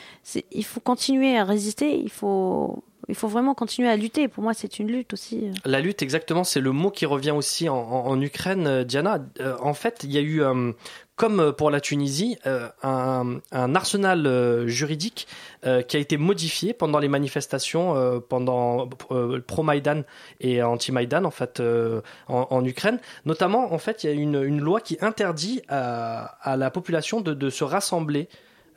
il 0.51 0.65
faut 0.65 0.79
continuer 0.79 1.37
à 1.37 1.43
résister 1.43 1.99
il 1.99 2.09
faut 2.09 2.83
il 3.09 3.15
faut 3.15 3.27
vraiment 3.27 3.53
continuer 3.53 3.89
à 3.89 3.95
lutter 3.95 4.27
pour 4.27 4.43
moi 4.43 4.53
c'est 4.53 4.79
une 4.79 4.87
lutte 4.87 5.13
aussi. 5.13 5.51
La 5.65 5.81
lutte, 5.81 6.01
exactement, 6.01 6.43
c'est 6.43 6.61
le 6.61 6.71
mot 6.71 6.91
qui 6.91 7.05
revient 7.05 7.31
aussi 7.31 7.69
en, 7.69 8.21
Ukraine, 8.21 8.67
euh, 8.67 8.83
Diana. 8.83 9.19
Euh, 9.39 9.55
en 9.61 9.73
fait, 9.73 10.01
il 10.03 10.11
y 10.11 10.17
a 10.17 10.21
eu, 10.21 10.41
euh, 10.41 10.71
comme 11.15 11.53
pour 11.53 11.69
la 11.69 11.79
Tunisie, 11.79 12.37
un, 12.81 13.41
arsenal 13.51 14.67
juridique 14.67 15.27
qui 15.61 15.97
a 15.97 15.99
été 15.99 16.17
modifié 16.17 16.73
pendant 16.73 16.97
les 16.97 17.07
manifestations, 17.07 18.19
pendant 18.27 18.89
pro-Maïdan 19.45 20.01
et 20.39 20.63
anti-Maïdan, 20.63 21.23
en 21.23 21.29
fait, 21.29 21.61
en, 22.27 22.65
Ukraine. 22.65 22.99
Notamment, 23.25 23.71
en 23.71 23.77
fait, 23.77 24.03
il 24.03 24.07
y 24.07 24.09
a 24.09 24.13
une, 24.13 24.41
une 24.43 24.59
loi 24.59 24.81
qui 24.81 24.97
interdit 25.01 25.61
à, 25.69 26.55
la 26.57 26.71
population 26.71 27.21
de 27.21 27.49
se 27.51 27.63
rassembler 27.63 28.27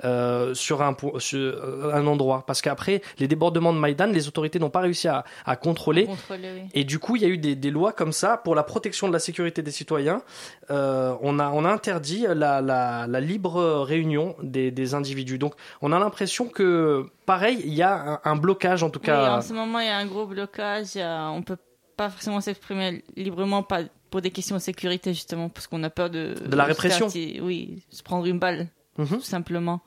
euh, 0.04 0.54
sur, 0.54 0.82
un, 0.82 0.96
sur 1.18 1.38
euh, 1.40 1.90
un 1.94 2.06
endroit. 2.06 2.44
Parce 2.46 2.60
qu'après 2.62 3.02
les 3.18 3.28
débordements 3.28 3.72
de 3.72 3.78
Maïdan, 3.78 4.06
les 4.06 4.28
autorités 4.28 4.58
n'ont 4.58 4.70
pas 4.70 4.80
réussi 4.80 5.08
à, 5.08 5.24
à 5.44 5.56
contrôler. 5.56 6.06
Contrôler, 6.06 6.50
oui. 6.62 6.68
Et 6.74 6.84
du 6.84 6.98
coup, 6.98 7.16
il 7.16 7.22
y 7.22 7.24
a 7.24 7.28
eu 7.28 7.38
des, 7.38 7.54
des 7.56 7.70
lois 7.70 7.92
comme 7.92 8.12
ça 8.12 8.36
pour 8.36 8.54
la 8.54 8.62
protection 8.62 9.08
de 9.08 9.12
la 9.12 9.18
sécurité 9.18 9.62
des 9.62 9.70
citoyens. 9.70 10.22
Euh, 10.70 11.14
on, 11.22 11.38
a, 11.38 11.50
on 11.50 11.64
a 11.64 11.70
interdit 11.70 12.26
la, 12.28 12.60
la, 12.60 13.06
la 13.06 13.20
libre 13.20 13.62
réunion 13.82 14.34
des, 14.42 14.70
des 14.70 14.94
individus. 14.94 15.38
Donc, 15.38 15.54
on 15.82 15.92
a 15.92 15.98
l'impression 15.98 16.48
que, 16.48 17.06
pareil, 17.24 17.60
il 17.64 17.74
y 17.74 17.82
a 17.82 17.94
un, 17.94 18.20
un 18.24 18.36
blocage, 18.36 18.82
en 18.82 18.90
tout 18.90 19.00
Oui, 19.00 19.06
cas. 19.06 19.36
en 19.36 19.42
ce 19.42 19.52
moment, 19.52 19.80
il 19.80 19.86
y 19.86 19.90
a 19.90 19.96
un 19.96 20.06
gros 20.06 20.26
blocage. 20.26 20.96
a- 20.96 21.30
On 21.30 21.42
peut 21.42 21.56
pas 21.96 22.10
forcément 22.10 22.40
s'exprimer 22.40 23.02
librement 23.16 23.62
pas 23.62 23.80
pour 24.10 24.20
des 24.20 24.30
questions 24.30 24.56
de 24.56 24.60
sécurité, 24.60 25.12
justement, 25.14 25.48
parce 25.48 25.66
qu'on 25.66 25.82
a 25.82 25.90
peur 25.90 26.10
de... 26.10 26.34
De 26.46 26.56
la 26.56 26.64
répression. 26.64 27.08
Oui, 27.42 27.82
se 27.90 28.02
prendre 28.02 28.26
une 28.26 28.38
balle, 28.38 28.68
Mhm. 28.98 29.06
tout 29.06 29.22
simplement. 29.22 29.80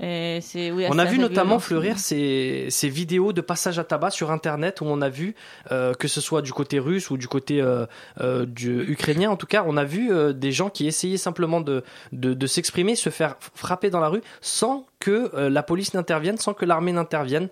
Et 0.00 0.40
c'est, 0.42 0.72
oui, 0.72 0.86
On 0.90 0.98
a 0.98 1.04
vu 1.04 1.18
notamment 1.20 1.60
fleurir 1.60 2.00
ces, 2.00 2.66
ces 2.68 2.88
vidéos 2.88 3.32
de 3.32 3.40
passage 3.40 3.78
à 3.78 3.84
tabac 3.84 4.10
sur 4.10 4.32
Internet 4.32 4.80
où 4.80 4.86
on 4.86 5.00
a 5.00 5.08
vu, 5.08 5.36
euh, 5.70 5.94
que 5.94 6.08
ce 6.08 6.20
soit 6.20 6.42
du 6.42 6.52
côté 6.52 6.80
russe 6.80 7.10
ou 7.10 7.16
du 7.16 7.28
côté 7.28 7.60
euh, 7.60 7.86
euh, 8.20 8.44
du 8.44 8.82
ukrainien, 8.90 9.30
en 9.30 9.36
tout 9.36 9.46
cas, 9.46 9.62
on 9.66 9.76
a 9.76 9.84
vu 9.84 10.10
des 10.34 10.50
gens 10.50 10.68
qui 10.68 10.88
essayaient 10.88 11.16
simplement 11.16 11.60
de, 11.60 11.84
de, 12.10 12.34
de 12.34 12.46
s'exprimer, 12.46 12.96
se 12.96 13.10
faire 13.10 13.36
frapper 13.38 13.90
dans 13.90 14.00
la 14.00 14.08
rue 14.08 14.22
sans 14.40 14.84
que 14.98 15.30
la 15.36 15.62
police 15.62 15.94
n'intervienne, 15.94 16.38
sans 16.38 16.54
que 16.54 16.64
l'armée 16.64 16.92
n'intervienne. 16.92 17.48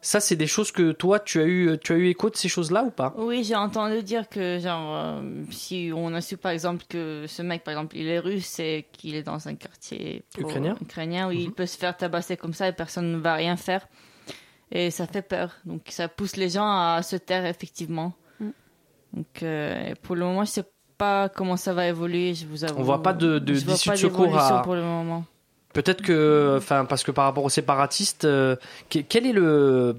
Ça, 0.00 0.20
c'est 0.20 0.36
des 0.36 0.46
choses 0.46 0.70
que 0.70 0.92
toi, 0.92 1.18
tu 1.18 1.40
as 1.40 1.44
eu, 1.44 1.76
tu 1.82 1.92
as 1.92 1.96
eu 1.96 2.06
écho 2.06 2.30
de 2.30 2.36
ces 2.36 2.48
choses-là 2.48 2.84
ou 2.84 2.90
pas? 2.90 3.12
Oui, 3.18 3.42
j'ai 3.42 3.56
entendu 3.56 4.02
dire 4.04 4.28
que, 4.28 4.58
genre, 4.60 4.94
euh, 4.96 5.42
si 5.50 5.90
on 5.94 6.14
a 6.14 6.20
su 6.20 6.36
par 6.36 6.52
exemple 6.52 6.84
que 6.88 7.24
ce 7.26 7.42
mec, 7.42 7.64
par 7.64 7.72
exemple, 7.72 7.96
il 7.96 8.06
est 8.06 8.20
russe 8.20 8.60
et 8.60 8.86
qu'il 8.92 9.16
est 9.16 9.24
dans 9.24 9.48
un 9.48 9.54
quartier 9.56 10.22
pour- 10.34 10.48
Ukrainien. 10.48 10.76
ukrainien 10.80 11.26
où 11.26 11.32
Mhm. 11.32 11.38
il 11.38 11.52
peut 11.52 11.66
se 11.66 11.76
faire 11.76 11.96
tabasser 11.96 12.36
comme 12.36 12.54
ça 12.54 12.68
et 12.68 12.72
personne 12.72 13.10
ne 13.10 13.18
va 13.18 13.34
rien 13.34 13.56
faire. 13.56 13.88
Et 14.70 14.90
ça 14.92 15.06
fait 15.08 15.22
peur. 15.22 15.56
Donc 15.64 15.82
ça 15.88 16.06
pousse 16.08 16.36
les 16.36 16.50
gens 16.50 16.68
à 16.68 17.00
se 17.02 17.16
taire, 17.16 17.44
effectivement. 17.46 18.12
Mm. 18.38 18.48
Donc 19.14 19.42
euh, 19.42 19.94
pour 20.02 20.14
le 20.14 20.24
moment, 20.26 20.44
je 20.44 20.50
sais 20.50 20.64
pas 20.96 21.28
comment 21.28 21.56
ça 21.56 21.72
va 21.74 21.88
évoluer, 21.88 22.34
je 22.34 22.46
vous 22.46 22.64
avoue. 22.64 22.78
On 22.78 22.82
voit 22.84 23.02
pas 23.02 23.14
de- 23.14 23.38
de- 23.40 23.54
Je 23.54 23.64
vois 23.64 23.74
d'issue 23.74 23.88
pas 23.88 23.94
de 23.96 24.00
secours 24.00 24.38
à- 24.38 24.62
pour 24.62 24.74
le 24.74 24.82
moment. 24.82 25.24
Peut-être 25.74 26.02
que, 26.02 26.54
enfin, 26.56 26.84
parce 26.84 27.04
que 27.04 27.10
par 27.10 27.24
rapport 27.26 27.44
aux 27.44 27.50
séparatistes, 27.50 28.24
euh, 28.24 28.56
que- 28.90 29.00
quel 29.00 29.26
est 29.26 29.32
le, 29.32 29.94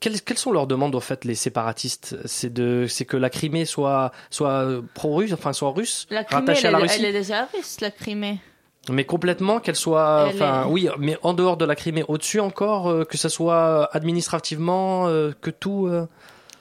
quelles, 0.00 0.20
quelles 0.22 0.38
sont 0.38 0.52
leurs 0.52 0.66
demandes 0.68 0.94
en 0.94 1.00
fait 1.00 1.24
les 1.24 1.34
séparatistes? 1.34 2.16
C'est 2.24 2.52
de, 2.52 2.86
c'est 2.88 3.04
que 3.04 3.16
la 3.16 3.28
Crimée 3.30 3.64
soit 3.64 4.12
soit 4.30 4.66
pro-russe, 4.94 5.32
enfin 5.32 5.52
soit 5.52 5.70
russe, 5.72 6.06
La 6.10 6.22
Crimée, 6.24 6.40
rattachée 6.40 6.68
elle, 6.68 6.74
à 6.74 6.78
la 6.78 6.78
est- 6.78 6.82
Russie, 6.88 6.96
elle 7.00 7.04
est 7.06 7.12
déjà 7.12 7.48
russe, 7.52 7.80
la 7.80 7.90
Crimée. 7.90 8.38
mais 8.90 9.04
complètement 9.04 9.58
qu'elle 9.58 9.74
soit, 9.76 10.26
enfin, 10.28 10.62
est- 10.64 10.70
oui, 10.70 10.88
mais 10.98 11.18
en 11.22 11.34
dehors 11.34 11.56
de 11.56 11.64
la 11.64 11.74
Crimée, 11.74 12.04
au-dessus 12.06 12.38
encore, 12.40 12.88
euh, 12.88 13.04
que 13.04 13.18
ça 13.18 13.28
soit 13.28 13.88
administrativement, 13.94 15.08
euh, 15.08 15.32
que 15.40 15.50
tout. 15.50 15.90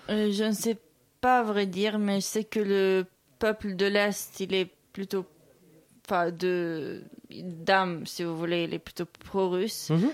je 0.10 0.43
ne 0.43 0.51
sais 0.51 0.78
pas 1.22 1.39
à 1.39 1.43
vrai 1.43 1.68
dire, 1.68 1.99
mais 1.99 2.16
je 2.22 2.26
sais 2.26 2.43
que 2.43 2.60
le 2.60 3.05
peuple 3.39 3.76
de 3.76 3.86
l'Est, 3.86 4.39
il 4.39 4.53
est 4.55 4.70
plutôt, 4.93 5.26
enfin, 6.08 6.32
de 6.32 7.03
d'âme, 7.30 8.05
si 8.05 8.24
vous 8.24 8.38
voulez, 8.38 8.64
il 8.64 8.74
est 8.74 8.80
plutôt 8.80 9.05
pro-russe. 9.05 9.89
Mhm. 9.89 10.10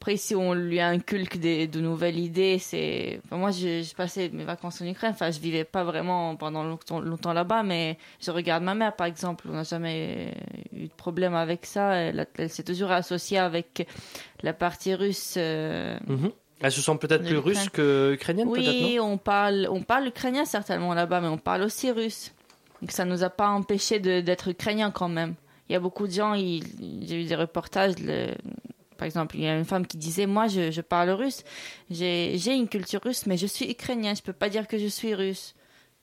Après, 0.00 0.16
si 0.16 0.36
on 0.36 0.54
lui 0.54 0.80
inculque 0.80 1.38
des, 1.38 1.66
de 1.66 1.80
nouvelles 1.80 2.18
idées, 2.20 2.58
c'est. 2.60 3.20
enfin, 3.24 3.36
moi, 3.36 3.50
j'ai 3.50 3.82
passé 3.96 4.30
mes 4.32 4.44
vacances 4.44 4.80
en 4.80 4.86
Ukraine. 4.86 5.10
Enfin, 5.12 5.32
je 5.32 5.40
vivais 5.40 5.64
pas 5.64 5.82
vraiment 5.82 6.36
pendant 6.36 6.62
longtemps, 6.62 7.00
longtemps 7.00 7.32
là-bas, 7.32 7.64
mais 7.64 7.98
je 8.20 8.30
regarde 8.30 8.62
ma 8.62 8.74
mère, 8.76 8.94
par 8.94 9.08
exemple. 9.08 9.46
On 9.50 9.54
n'a 9.54 9.64
jamais 9.64 10.34
eu 10.72 10.86
de 10.86 10.92
problème 10.92 11.34
avec 11.34 11.66
ça. 11.66 11.94
Elle, 11.94 12.28
elle 12.36 12.48
s'est 12.48 12.62
toujours 12.62 12.92
associée 12.92 13.38
avec 13.38 13.88
la 14.42 14.52
partie 14.52 14.94
russe. 14.94 15.34
euh, 15.36 15.98
Mhm. 16.06 16.30
Elle 16.60 16.72
se 16.72 16.80
sent 16.80 16.96
peut-être 17.00 17.22
plus 17.24 17.34
l'Ukraine. 17.34 17.54
russe 17.56 17.68
que 17.68 18.12
ukrainienne, 18.14 18.50
peut-être, 18.52 18.68
oui, 18.68 18.96
non? 18.96 19.12
on 19.12 19.16
parle, 19.18 19.68
on 19.70 19.82
parle 19.82 20.08
ukrainien 20.08 20.44
certainement 20.44 20.92
là-bas, 20.94 21.20
mais 21.20 21.28
on 21.28 21.38
parle 21.38 21.62
aussi 21.62 21.90
russe. 21.92 22.32
Donc 22.80 22.90
ça 22.92 23.04
nous 23.04 23.24
a 23.24 23.30
pas 23.30 23.48
empêché 23.48 23.98
d'être 24.00 24.48
ukrainien 24.48 24.90
quand 24.90 25.08
même. 25.08 25.34
Il 25.68 25.72
y 25.72 25.76
a 25.76 25.80
beaucoup 25.80 26.06
de 26.06 26.12
gens, 26.12 26.34
j'ai 26.34 27.22
eu 27.22 27.24
des 27.24 27.34
reportages, 27.36 27.94
le- 27.98 28.34
par 28.96 29.06
exemple, 29.06 29.36
il 29.36 29.42
y 29.44 29.46
a 29.48 29.56
une 29.56 29.64
femme 29.64 29.86
qui 29.86 29.96
disait, 29.96 30.26
moi 30.26 30.46
je, 30.48 30.70
je 30.70 30.80
parle 30.80 31.10
russe, 31.10 31.44
j'ai 31.90 32.34
une 32.54 32.68
culture 32.68 33.00
russe, 33.04 33.26
mais 33.26 33.36
je 33.36 33.46
suis 33.46 33.70
ukrainien, 33.70 34.14
je 34.14 34.22
peux 34.22 34.32
pas 34.32 34.48
dire 34.48 34.66
que 34.66 34.78
je 34.78 34.86
suis 34.86 35.14
russe. 35.14 35.54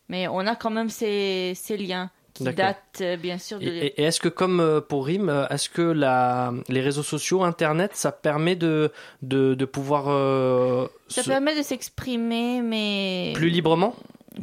Mais 0.07 0.27
on 0.27 0.39
a 0.39 0.55
quand 0.55 0.69
même 0.69 0.89
ces, 0.89 1.53
ces 1.55 1.77
liens 1.77 2.11
qui 2.35 2.43
datent 2.51 2.99
euh, 3.01 3.17
bien 3.17 3.37
sûr 3.39 3.59
de... 3.59 3.65
Et, 3.65 3.85
et 3.99 4.03
est-ce 4.03 4.19
que, 4.19 4.27
comme 4.29 4.59
euh, 4.59 4.81
pour 4.81 5.07
Rim, 5.07 5.29
euh, 5.29 5.47
est-ce 5.47 5.67
que 5.69 5.81
la, 5.81 6.53
les 6.69 6.81
réseaux 6.81 7.01
sociaux, 7.01 7.43
Internet, 7.43 7.91
ça 7.95 8.11
permet 8.11 8.55
de, 8.55 8.91
de, 9.23 9.55
de 9.55 9.65
pouvoir 9.65 10.05
euh, 10.09 10.85
Ça 11.07 11.23
se- 11.23 11.29
permet 11.29 11.57
de 11.57 11.63
s'exprimer, 11.63 12.61
mais... 12.61 13.31
plus 13.35 13.49
librement? 13.49 13.95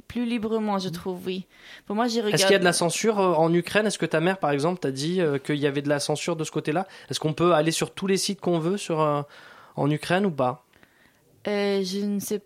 Plus 0.08 0.24
librement, 0.24 0.78
je 0.78 0.88
trouve, 0.88 1.20
oui. 1.26 1.46
Pour 1.86 1.96
moi, 1.96 2.08
j'ai 2.08 2.20
regardé... 2.20 2.34
Est-ce 2.34 2.44
qu'il 2.46 2.52
y 2.52 2.56
a 2.56 2.58
de 2.58 2.64
la 2.64 2.72
censure 2.72 3.20
euh, 3.20 3.34
en 3.34 3.52
Ukraine? 3.52 3.86
Est-ce 3.86 3.98
que 3.98 4.06
ta 4.06 4.20
mère, 4.20 4.38
par 4.38 4.50
exemple, 4.50 4.80
t'a 4.80 4.90
dit 4.90 5.20
euh, 5.20 5.38
qu'il 5.38 5.56
y 5.56 5.66
avait 5.66 5.82
de 5.82 5.88
la 5.88 6.00
censure 6.00 6.36
de 6.36 6.44
ce 6.44 6.50
côté-là? 6.50 6.86
Est-ce 7.10 7.20
qu'on 7.20 7.34
peut 7.34 7.52
aller 7.52 7.72
sur 7.72 7.92
tous 7.92 8.06
les 8.06 8.16
sites 8.16 8.40
qu'on 8.40 8.58
veut 8.58 8.76
sur, 8.76 9.00
euh, 9.00 9.22
en 9.76 9.90
Ukraine 9.90 10.26
ou 10.26 10.30
pas? 10.30 10.64
Euh, 11.46 11.82
je 11.84 11.98
ne 11.98 12.20
sais 12.20 12.42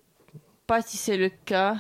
pas 0.67 0.83
si 0.83 0.97
c'est 0.97 1.17
le 1.17 1.31
cas. 1.45 1.77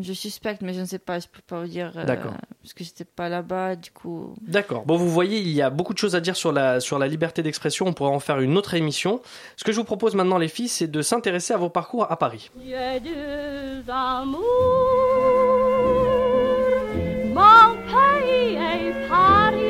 Je 0.00 0.12
suspecte, 0.12 0.62
mais 0.62 0.74
je 0.74 0.80
ne 0.80 0.84
sais 0.84 0.98
pas. 0.98 1.18
Je 1.18 1.26
peux 1.28 1.40
pas 1.46 1.60
vous 1.62 1.68
dire. 1.68 1.92
euh, 1.96 2.04
D'accord. 2.04 2.32
Parce 2.62 2.74
que 2.74 2.84
j'étais 2.84 3.04
pas 3.04 3.28
là-bas, 3.28 3.76
du 3.76 3.90
coup. 3.90 4.34
D'accord. 4.42 4.84
Bon, 4.84 4.96
vous 4.96 5.08
voyez, 5.08 5.38
il 5.40 5.48
y 5.50 5.62
a 5.62 5.70
beaucoup 5.70 5.92
de 5.94 5.98
choses 5.98 6.14
à 6.16 6.20
dire 6.20 6.36
sur 6.36 6.52
la, 6.52 6.80
sur 6.80 6.98
la 6.98 7.06
liberté 7.08 7.42
d'expression. 7.42 7.86
On 7.86 7.92
pourrait 7.92 8.10
en 8.14 8.20
faire 8.20 8.40
une 8.40 8.56
autre 8.56 8.74
émission. 8.74 9.20
Ce 9.56 9.64
que 9.64 9.72
je 9.72 9.76
vous 9.78 9.84
propose 9.84 10.14
maintenant, 10.14 10.38
les 10.38 10.48
filles, 10.48 10.68
c'est 10.68 10.88
de 10.88 11.02
s'intéresser 11.02 11.54
à 11.54 11.56
vos 11.56 11.70
parcours 11.70 12.10
à 12.10 12.16
Paris. 12.18 12.50
J'ai 12.64 13.00
deux 13.00 13.84
amours, 13.90 14.42
mon 17.34 17.76
pays 17.86 18.54
et 18.54 19.08
Paris. 19.08 19.62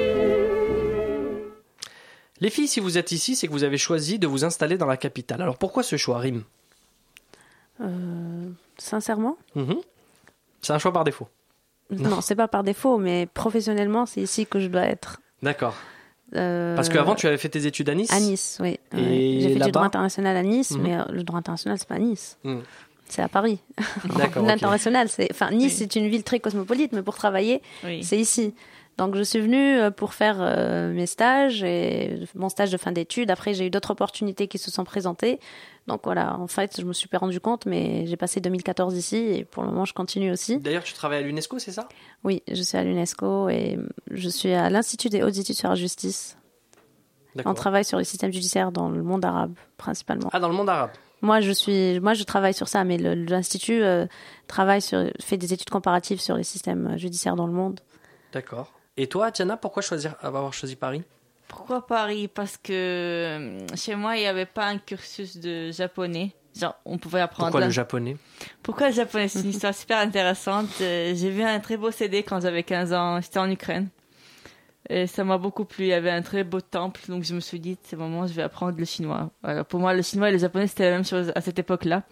Les 2.40 2.50
filles, 2.50 2.68
si 2.68 2.80
vous 2.80 2.98
êtes 2.98 3.12
ici, 3.12 3.34
c'est 3.34 3.46
que 3.46 3.52
vous 3.52 3.64
avez 3.64 3.78
choisi 3.78 4.18
de 4.18 4.26
vous 4.26 4.44
installer 4.44 4.76
dans 4.76 4.86
la 4.86 4.96
capitale. 4.98 5.40
Alors 5.42 5.56
pourquoi 5.58 5.82
ce 5.82 5.96
choix, 5.96 6.18
Rim? 6.18 6.42
Euh, 7.80 8.48
sincèrement? 8.78 9.36
Mhm. 9.54 9.76
C'est 10.62 10.72
un 10.72 10.78
choix 10.78 10.92
par 10.92 11.04
défaut. 11.04 11.28
Non, 11.90 12.20
c'est 12.20 12.34
pas 12.34 12.48
par 12.48 12.64
défaut, 12.64 12.98
mais 12.98 13.26
professionnellement, 13.32 14.06
c'est 14.06 14.20
ici 14.20 14.46
que 14.46 14.58
je 14.58 14.66
dois 14.66 14.82
être. 14.82 15.20
D'accord. 15.42 15.74
Euh, 16.34 16.74
Parce 16.74 16.88
qu'avant, 16.88 17.14
tu 17.14 17.28
avais 17.28 17.38
fait 17.38 17.48
tes 17.48 17.66
études 17.66 17.88
à 17.88 17.94
Nice 17.94 18.12
À 18.12 18.18
Nice, 18.18 18.58
oui. 18.60 18.78
J'ai 18.92 19.54
fait 19.58 19.64
du 19.64 19.70
droit 19.70 19.84
international 19.84 20.36
à 20.36 20.42
Nice, 20.42 20.72
Mhm. 20.72 20.82
mais 20.82 20.96
euh, 20.96 21.04
le 21.12 21.22
droit 21.22 21.38
international, 21.38 21.78
c'est 21.78 21.86
pas 21.86 21.94
à 21.94 21.98
Nice. 22.00 22.38
Hmm. 22.42 22.58
C'est 23.08 23.22
à 23.22 23.28
Paris. 23.28 23.60
D'accord. 24.16 24.42
L'international, 24.46 25.08
c'est. 25.08 25.28
Enfin, 25.30 25.52
Nice, 25.52 25.76
c'est 25.78 25.94
une 25.94 26.08
ville 26.08 26.24
très 26.24 26.40
cosmopolite, 26.40 26.90
mais 26.92 27.02
pour 27.02 27.14
travailler, 27.14 27.62
Oui. 27.84 28.02
c'est 28.02 28.18
ici. 28.18 28.52
Donc, 28.98 29.14
je 29.14 29.22
suis 29.22 29.40
venue 29.40 29.78
euh, 29.78 29.90
pour 29.90 30.14
faire 30.14 30.36
euh, 30.40 30.90
mes 30.92 31.06
stages 31.06 31.62
et 31.62 32.20
mon 32.34 32.48
stage 32.48 32.70
de 32.70 32.78
fin 32.78 32.92
d'études. 32.92 33.30
Après, 33.30 33.52
j'ai 33.52 33.66
eu 33.66 33.70
d'autres 33.70 33.90
opportunités 33.90 34.48
qui 34.48 34.58
se 34.58 34.70
sont 34.70 34.84
présentées. 34.84 35.38
Donc, 35.86 36.00
voilà, 36.04 36.38
en 36.38 36.46
fait, 36.46 36.80
je 36.80 36.84
me 36.86 36.94
suis 36.94 37.08
pas 37.08 37.18
rendu 37.18 37.38
compte, 37.38 37.66
mais 37.66 38.06
j'ai 38.06 38.16
passé 38.16 38.40
2014 38.40 38.96
ici 38.96 39.16
et 39.16 39.44
pour 39.44 39.62
le 39.64 39.70
moment, 39.70 39.84
je 39.84 39.92
continue 39.92 40.32
aussi. 40.32 40.58
D'ailleurs, 40.58 40.82
tu 40.82 40.94
travailles 40.94 41.18
à 41.18 41.26
l'UNESCO, 41.26 41.58
c'est 41.58 41.72
ça? 41.72 41.88
Oui, 42.24 42.42
je 42.50 42.62
suis 42.62 42.78
à 42.78 42.84
l'UNESCO 42.84 43.50
et 43.50 43.78
je 44.10 44.28
suis 44.28 44.52
à 44.52 44.70
l'Institut 44.70 45.10
des 45.10 45.22
hautes 45.22 45.36
études 45.36 45.56
sur 45.56 45.68
la 45.68 45.74
justice. 45.74 46.38
On 47.44 47.52
travaille 47.52 47.84
sur 47.84 47.98
les 47.98 48.04
systèmes 48.04 48.32
judiciaires 48.32 48.72
dans 48.72 48.88
le 48.88 49.02
monde 49.02 49.24
arabe, 49.24 49.54
principalement. 49.76 50.30
Ah, 50.32 50.40
dans 50.40 50.48
le 50.48 50.54
monde 50.54 50.70
arabe 50.70 50.92
Moi, 51.20 51.40
je 51.40 51.52
suis, 51.52 52.00
moi, 52.00 52.14
je 52.14 52.24
travaille 52.24 52.54
sur 52.54 52.66
ça, 52.66 52.82
mais 52.84 52.96
l'institut 52.96 53.82
euh, 53.82 54.06
travaille 54.46 54.80
sur, 54.80 55.04
fait 55.20 55.36
des 55.36 55.52
études 55.52 55.68
comparatives 55.68 56.20
sur 56.20 56.36
les 56.36 56.44
systèmes 56.44 56.96
judiciaires 56.96 57.36
dans 57.36 57.46
le 57.46 57.52
monde. 57.52 57.80
D'accord. 58.32 58.72
Et 58.96 59.06
toi, 59.08 59.30
Tiana, 59.30 59.56
pourquoi 59.56 59.82
choisir, 59.82 60.14
avoir 60.22 60.52
choisi 60.52 60.76
Paris? 60.76 61.02
Pourquoi 61.48 61.86
Paris? 61.86 62.28
Parce 62.28 62.56
que 62.56 62.72
euh, 62.72 63.66
chez 63.76 63.94
moi, 63.94 64.16
il 64.16 64.20
n'y 64.20 64.26
avait 64.26 64.46
pas 64.46 64.66
un 64.66 64.78
cursus 64.78 65.36
de 65.36 65.70
japonais. 65.70 66.32
Genre, 66.58 66.74
on 66.84 66.96
pouvait 66.98 67.20
apprendre. 67.20 67.50
Pourquoi 67.50 67.66
le 67.66 67.72
japonais? 67.72 68.16
Pourquoi 68.62 68.88
le 68.88 68.94
japonais? 68.94 69.28
C'est 69.28 69.40
une 69.40 69.50
histoire 69.50 69.74
super 69.74 69.98
intéressante. 69.98 70.68
Euh, 70.80 71.12
J'ai 71.14 71.30
vu 71.30 71.42
un 71.42 71.60
très 71.60 71.76
beau 71.76 71.90
CD 71.90 72.22
quand 72.22 72.40
j'avais 72.40 72.62
15 72.62 72.92
ans. 72.94 73.20
J'étais 73.20 73.38
en 73.38 73.50
Ukraine. 73.50 73.88
Et 74.88 75.06
ça 75.06 75.22
m'a 75.24 75.36
beaucoup 75.36 75.64
plu. 75.64 75.84
Il 75.84 75.88
y 75.88 75.92
avait 75.92 76.10
un 76.10 76.22
très 76.22 76.44
beau 76.44 76.60
temple. 76.60 77.02
Donc 77.08 77.24
je 77.24 77.34
me 77.34 77.40
suis 77.40 77.60
dit, 77.60 77.76
c'est 77.82 77.96
le 77.96 78.02
moment, 78.02 78.26
je 78.26 78.32
vais 78.32 78.42
apprendre 78.42 78.78
le 78.78 78.84
chinois. 78.84 79.30
Voilà. 79.42 79.64
Pour 79.64 79.80
moi, 79.80 79.92
le 79.92 80.02
chinois 80.02 80.30
et 80.30 80.32
le 80.32 80.38
japonais, 80.38 80.66
c'était 80.66 80.84
la 80.84 80.92
même 80.92 81.04
chose 81.04 81.30
à 81.34 81.40
cette 81.42 81.58
époque-là. 81.58 82.04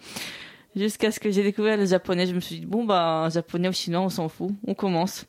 Jusqu'à 0.75 1.09
ce 1.09 1.19
que 1.19 1.31
j'ai 1.31 1.41
découvert 1.41 1.77
le 1.77 1.85
japonais, 1.85 2.27
je 2.27 2.35
me 2.35 2.39
suis 2.41 2.59
dit, 2.59 2.65
bon, 2.65 2.83
bah, 2.83 3.29
japonais 3.31 3.69
ou 3.69 3.73
chinois, 3.73 4.01
on 4.01 4.09
s'en 4.09 4.27
fout. 4.29 4.51
On 4.67 4.73
commence. 4.73 5.25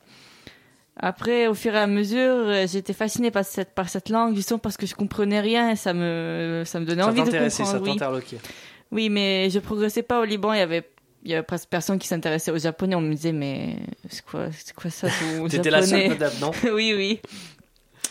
Après, 0.99 1.47
au 1.47 1.55
fur 1.55 1.75
et 1.75 1.79
à 1.79 1.87
mesure, 1.87 2.19
euh, 2.21 2.67
j'étais 2.67 2.95
fascinée 2.95 3.31
par 3.31 3.45
cette, 3.45 3.75
par 3.75 3.89
cette 3.89 4.09
langue, 4.09 4.35
justement 4.35 4.59
parce 4.59 4.77
que 4.79 4.87
je 4.87 4.95
comprenais 4.95 5.41
rien 5.41 5.71
et 5.71 5.77
ça 5.77 5.93
me, 5.93 6.63
ça 6.65 6.81
me 6.81 6.87
donnait 6.87 7.03
Ça 7.03 7.09
envie 7.09 7.21
de 7.21 7.25
t'intéressait, 7.27 7.63
comprendre. 7.65 7.85
ça 7.85 7.91
oui. 7.91 7.99
t'interloquait. 7.99 8.39
Oui, 8.93 9.11
mais 9.11 9.51
je 9.51 9.59
progressais 9.59 10.03
pas 10.03 10.21
au 10.21 10.25
Liban. 10.25 10.55
Il 10.55 10.59
y 10.59 10.63
avait, 10.63 10.89
il 11.23 11.31
y 11.31 11.35
avait 11.35 11.43
presque 11.43 11.69
personne 11.69 11.99
qui 11.99 12.09
s'intéressait 12.09 12.51
au 12.51 12.59
japonais. 12.59 12.95
On 12.95 13.03
me 13.03 13.13
disait, 13.13 13.33
mais 13.33 13.77
c'est 14.09 14.25
quoi, 14.25 14.47
c'est 14.53 14.75
quoi 14.75 14.91
ça 14.91 15.09
T'étais 15.51 15.71
la 15.71 15.83
seule, 15.83 16.09
madame, 16.09 16.33
non? 16.41 16.51
Oui, 16.73 16.95
oui. 16.97 17.21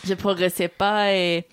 Je 0.06 0.14
progressais 0.14 0.68
pas 0.68 1.12
et 1.12 1.46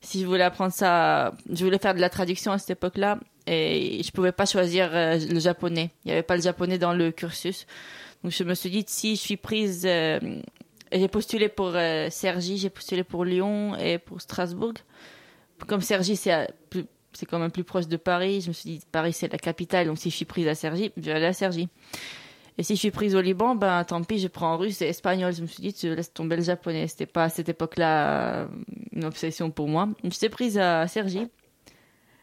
si 0.00 0.20
je 0.20 0.26
voulais 0.26 0.44
apprendre 0.44 0.72
ça, 0.72 1.32
je 1.50 1.64
voulais 1.64 1.78
faire 1.78 1.94
de 1.94 2.00
la 2.00 2.10
traduction 2.10 2.52
à 2.52 2.58
cette 2.58 2.70
époque-là 2.70 3.18
et 3.48 4.02
je 4.04 4.10
pouvais 4.12 4.30
pas 4.30 4.46
choisir 4.46 4.90
euh, 4.92 5.18
le 5.18 5.40
japonais. 5.40 5.90
Il 6.04 6.10
y 6.10 6.12
avait 6.12 6.22
pas 6.22 6.36
le 6.36 6.42
japonais 6.42 6.78
dans 6.78 6.92
le 6.92 7.10
cursus. 7.10 7.66
Donc 8.22 8.32
je 8.32 8.44
me 8.44 8.54
suis 8.54 8.70
dit, 8.70 8.84
si 8.86 9.16
je 9.16 9.20
suis 9.20 9.36
prise, 9.36 9.82
euh, 9.86 10.20
j'ai 10.98 11.08
postulé 11.08 11.48
pour 11.48 11.72
euh, 11.74 12.08
Cergy, 12.10 12.58
j'ai 12.58 12.70
postulé 12.70 13.04
pour 13.04 13.24
Lyon 13.24 13.76
et 13.76 13.98
pour 13.98 14.20
Strasbourg. 14.20 14.74
Comme 15.66 15.80
Cergy, 15.80 16.16
c'est 16.16 16.48
plus- 16.70 16.84
c'est 17.12 17.24
quand 17.26 17.38
même 17.38 17.50
plus 17.50 17.64
proche 17.64 17.88
de 17.88 17.96
Paris. 17.96 18.42
Je 18.42 18.48
me 18.48 18.52
suis 18.52 18.70
dit, 18.70 18.80
Paris, 18.92 19.12
c'est 19.12 19.30
la 19.32 19.38
capitale. 19.38 19.86
Donc, 19.86 19.98
si 19.98 20.10
je 20.10 20.16
suis 20.16 20.24
prise 20.26 20.46
à 20.48 20.54
Cergy, 20.54 20.92
je 20.96 21.02
vais 21.02 21.12
aller 21.12 21.26
à 21.26 21.32
Cergy. 21.32 21.68
Et 22.58 22.62
si 22.62 22.74
je 22.74 22.80
suis 22.80 22.90
prise 22.90 23.14
au 23.14 23.20
Liban, 23.20 23.54
ben, 23.54 23.84
tant 23.84 24.02
pis, 24.02 24.18
je 24.18 24.28
prends 24.28 24.56
russe 24.56 24.80
et 24.82 24.86
espagnol. 24.88 25.32
Je 25.34 25.42
me 25.42 25.46
suis 25.46 25.62
dit, 25.62 25.72
tu 25.74 25.94
laisses 25.94 26.12
tomber 26.12 26.36
le 26.36 26.42
japonais. 26.42 26.88
C'était 26.88 27.06
pas 27.06 27.24
à 27.24 27.28
cette 27.28 27.48
époque-là 27.48 28.42
euh, 28.42 28.46
une 28.92 29.04
obsession 29.04 29.50
pour 29.50 29.68
moi. 29.68 29.88
J'étais 30.04 30.28
prise 30.30 30.58
à 30.58 30.86
Cergy. 30.88 31.26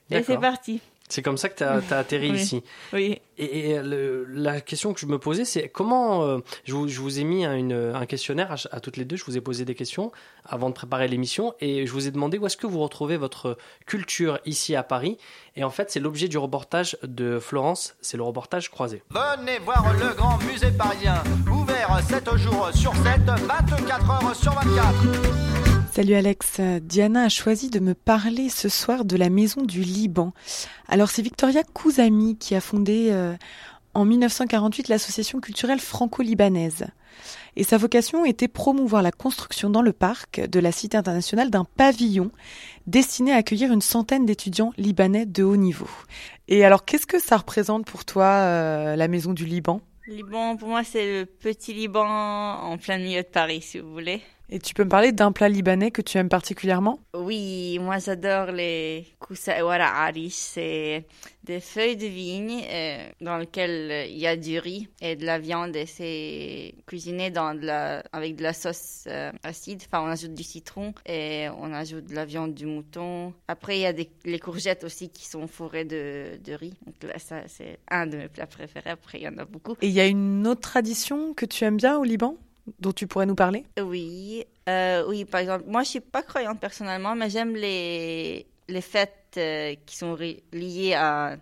Et 0.10 0.24
c'est 0.24 0.34
parti. 0.42 0.82
C'est 1.14 1.22
comme 1.22 1.38
ça 1.38 1.48
que 1.48 1.58
tu 1.58 1.64
as, 1.64 1.76
atterri 1.96 2.32
Oui. 2.32 2.40
ici. 2.40 2.64
Oui. 2.92 3.22
Et, 3.38 3.70
et 3.72 3.82
le- 3.84 4.26
la 4.30 4.62
question 4.62 4.94
que 4.94 5.00
je 5.00 5.06
me 5.06 5.20
posais, 5.20 5.46
c'est 5.46 5.70
comment. 5.70 6.24
euh, 6.24 6.40
je, 6.66 6.74
vous, 6.74 6.88
je 6.88 7.00
vous 7.00 7.20
ai 7.20 7.24
mis 7.24 7.46
un, 7.46 7.56
une- 7.56 7.92
un 7.94 8.06
questionnaire 8.08 8.52
à, 8.52 8.56
à 8.76 8.80
toutes 8.80 8.98
les 8.98 9.06
deux. 9.06 9.16
Je 9.16 9.24
vous 9.26 9.38
ai 9.38 9.42
posé 9.42 9.64
des 9.64 9.76
questions 9.76 10.12
avant 10.44 10.70
de 10.70 10.74
préparer 10.74 11.08
l'émission. 11.08 11.54
Et 11.62 11.86
je 11.86 11.92
vous 11.92 12.08
ai 12.08 12.12
demandé 12.12 12.40
où 12.40 12.48
est-ce 12.48 12.58
que 12.58 12.66
vous 12.66 12.80
retrouvez 12.80 13.18
votre 13.18 13.58
culture 13.86 14.40
ici 14.46 14.76
à 14.76 14.82
Paris. 14.82 15.20
Et 15.56 15.64
en 15.64 15.70
fait, 15.70 15.92
c'est 15.92 16.00
l'objet 16.00 16.28
du 16.28 16.40
reportage 16.40 16.98
de 17.04 17.38
Florence. 17.38 17.96
C'est 18.02 18.18
le 18.18 18.24
reportage 18.24 18.72
croisé. 18.72 19.04
Venez 19.12 19.60
voir 19.60 19.94
le 19.94 20.16
grand 20.16 20.40
musée 20.44 20.72
parisien, 20.72 21.24
ouvert 21.52 22.00
7 22.10 22.36
jours 22.38 22.72
sur 22.74 22.94
7, 22.96 23.04
24 23.28 24.10
heures 24.10 24.36
sur 24.36 24.52
24. 24.54 25.63
Salut 25.96 26.16
Alex, 26.16 26.60
Diana 26.82 27.26
a 27.26 27.30
choisi 27.30 27.70
de 27.70 27.80
me 27.80 27.94
parler 27.94 28.50
ce 28.50 28.68
soir 28.68 29.06
de 29.06 29.16
la 29.16 29.30
Maison 29.30 29.62
du 29.62 29.82
Liban. 29.82 30.34
Alors 30.88 31.12
c'est 31.12 31.22
Victoria 31.22 31.62
Kouzami 31.62 32.36
qui 32.36 32.56
a 32.56 32.62
fondé 32.62 33.10
euh, 33.12 33.36
en 33.94 34.04
1948 34.04 34.88
l'association 34.88 35.40
culturelle 35.40 35.80
franco-libanaise. 35.80 36.88
Et 37.56 37.64
sa 37.64 37.78
vocation 37.78 38.26
était 38.26 38.48
promouvoir 38.48 39.04
la 39.04 39.12
construction 39.12 39.70
dans 39.70 39.84
le 39.84 39.94
parc 39.94 40.40
de 40.40 40.60
la 40.60 40.72
Cité 40.72 40.98
internationale 40.98 41.52
d'un 41.52 41.64
pavillon 41.64 42.32
destiné 42.88 43.32
à 43.32 43.36
accueillir 43.36 43.72
une 43.72 43.80
centaine 43.80 44.26
d'étudiants 44.26 44.74
libanais 44.80 45.28
de 45.28 45.44
haut 45.44 45.58
niveau. 45.58 45.90
Et 46.48 46.66
alors 46.66 46.86
qu'est-ce 46.86 47.06
que 47.06 47.20
ça 47.20 47.38
représente 47.38 47.86
pour 47.86 48.04
toi 48.04 48.26
euh, 48.26 48.96
la 48.96 49.08
Maison 49.08 49.34
du 49.34 49.46
Liban? 49.46 49.80
Liban, 50.08 50.58
pour 50.58 50.70
moi, 50.70 50.84
c'est 50.84 51.20
le 51.20 51.26
petit 51.28 51.72
Liban 51.72 52.08
en 52.08 52.78
plein 52.80 52.98
milieu 52.98 53.22
de 53.22 53.28
Paris, 53.28 53.62
si 53.62 53.80
vous 53.80 53.94
voulez. 53.94 54.24
Et 54.54 54.60
tu 54.60 54.76
peux 54.76 54.84
me 54.84 54.90
parler 54.90 55.12
d'un 55.12 55.32
plat 55.32 55.50
libanais 55.50 55.90
que 55.90 56.04
tu 56.04 56.20
aimes 56.20 56.30
particulièrement? 56.30 57.00
Oui, 57.16 57.80
moi 57.82 57.98
j'adore 57.98 58.52
les 58.52 59.08
kusawara 59.20 60.06
arish. 60.06 60.34
C'est 60.34 61.08
des 61.44 61.60
feuilles 61.60 61.98
de 61.98 62.06
vigne 62.06 62.62
euh, 62.70 63.10
dans 63.20 63.38
lesquelles 63.38 63.90
euh, 63.90 64.06
il 64.06 64.20
y 64.20 64.28
a 64.28 64.38
du 64.38 64.60
riz 64.60 64.88
et 65.02 65.16
de 65.16 65.26
la 65.26 65.40
viande 65.40 65.76
et 65.76 65.88
c'est 65.88 66.76
cuisiné 66.86 67.32
dans 67.32 67.56
de 67.56 67.66
la, 67.66 68.04
avec 68.14 68.36
de 68.36 68.44
la 68.44 68.54
sauce 68.54 69.06
euh, 69.08 69.32
acide. 69.42 69.82
Enfin, 69.88 70.04
on 70.04 70.12
ajoute 70.12 70.36
du 70.36 70.44
citron 70.44 70.94
et 71.08 71.48
on 71.58 71.74
ajoute 71.74 72.06
de 72.06 72.14
la 72.14 72.26
viande 72.26 72.54
du 72.54 72.68
mouton. 72.68 73.34
Après, 73.48 73.80
il 73.80 73.82
y 73.82 73.88
a 73.88 73.94
des, 73.94 74.12
les 74.24 74.38
courgettes 74.38 74.84
aussi 74.84 75.10
qui 75.10 75.26
sont 75.26 75.48
fourrées 75.48 75.86
de, 75.86 76.38
de 76.46 76.54
riz. 76.54 76.76
Donc 76.86 77.12
là, 77.12 77.18
ça, 77.18 77.38
c'est 77.48 77.80
un 77.90 78.06
de 78.06 78.18
mes 78.18 78.28
plats 78.28 78.46
préférés. 78.46 78.92
Après, 78.92 79.18
il 79.18 79.24
y 79.24 79.28
en 79.28 79.38
a 79.40 79.46
beaucoup. 79.46 79.74
Et 79.82 79.88
il 79.88 79.94
y 79.94 80.00
a 80.00 80.06
une 80.06 80.46
autre 80.46 80.62
tradition 80.62 81.34
que 81.34 81.48
tu 81.48 81.64
aimes 81.64 81.78
bien 81.78 81.98
au 81.98 82.04
Liban? 82.04 82.38
Dont 82.80 82.92
tu 82.92 83.08
pourrais 83.08 83.26
nous 83.26 83.36
parler? 83.36 83.66
Oui, 83.82 84.46
euh, 84.70 85.04
oui, 85.08 85.26
par 85.26 85.42
exemple, 85.42 85.66
moi 85.68 85.84
je 85.84 85.90
suis 85.90 86.00
pas 86.00 86.24
croyante 86.24 86.60
personnellement, 86.60 87.16
mais 87.16 87.30
j'aime 87.30 87.56
les, 87.56 88.46
les 88.68 88.82
fêtes 88.82 89.36
euh, 89.38 89.76
qui 89.86 89.96
sont 89.96 90.16
liées 90.52 90.94
à 90.94 91.38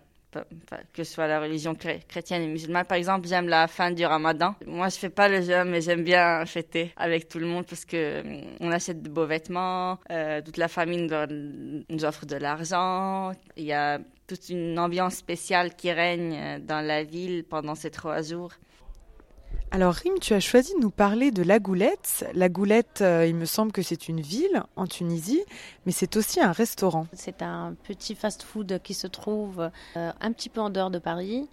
que 0.94 1.04
ce 1.04 1.12
soit 1.12 1.26
la 1.26 1.40
religion 1.40 1.74
chré- 1.74 2.00
chrétienne 2.08 2.42
et 2.42 2.46
musulmane. 2.46 2.86
Par 2.86 2.96
exemple, 2.96 3.28
j'aime 3.28 3.48
la 3.48 3.68
fin 3.68 3.90
du 3.90 4.06
ramadan. 4.06 4.54
Moi, 4.66 4.88
je 4.88 4.96
fais 4.96 5.10
pas 5.10 5.28
le 5.28 5.42
jeûne, 5.42 5.68
mais 5.68 5.82
j'aime 5.82 6.04
bien 6.04 6.46
fêter 6.46 6.92
avec 6.96 7.28
tout 7.28 7.38
le 7.38 7.46
monde 7.46 7.66
parce 7.66 7.84
que 7.84 8.20
hum, 8.22 8.40
on 8.60 8.70
achète 8.70 9.02
de 9.02 9.10
beaux 9.10 9.26
vêtements, 9.26 9.98
euh, 10.10 10.40
toute 10.40 10.56
la 10.56 10.68
famille 10.68 11.06
nous, 11.06 12.04
offre 12.04 12.24
de 12.26 12.36
l'argent. 12.36 13.32
Il 13.56 13.64
y 13.64 13.72
a 13.72 13.98
toute 14.26 14.48
une 14.48 14.78
ambiance 14.78 15.16
spéciale 15.16 15.74
qui 15.74 15.92
règne 15.92 16.60
dans 16.60 16.80
la 16.80 17.04
ville 17.04 17.44
pendant 17.44 17.74
ces 17.74 17.90
trois 17.90 18.22
jours. 18.22 18.52
Alors 19.74 19.94
Rim, 19.94 20.18
tu 20.20 20.34
as 20.34 20.40
choisi 20.40 20.74
de 20.74 20.80
nous 20.80 20.90
parler 20.90 21.30
de 21.30 21.42
La 21.42 21.58
Goulette. 21.58 22.26
La 22.34 22.50
Goulette, 22.50 23.00
euh, 23.00 23.26
il 23.26 23.34
me 23.34 23.46
semble 23.46 23.72
que 23.72 23.80
c'est 23.80 24.06
une 24.06 24.20
ville 24.20 24.62
en 24.76 24.86
Tunisie, 24.86 25.42
mais 25.86 25.92
c'est 25.92 26.14
aussi 26.18 26.40
un 26.40 26.52
restaurant. 26.52 27.06
C'est 27.14 27.40
un 27.40 27.74
petit 27.82 28.14
fast-food 28.14 28.80
qui 28.84 28.92
se 28.92 29.06
trouve 29.06 29.70
euh, 29.96 30.12
un 30.20 30.32
petit 30.32 30.50
peu 30.50 30.60
en 30.60 30.68
dehors 30.68 30.90
de 30.90 30.98
Paris, 30.98 31.48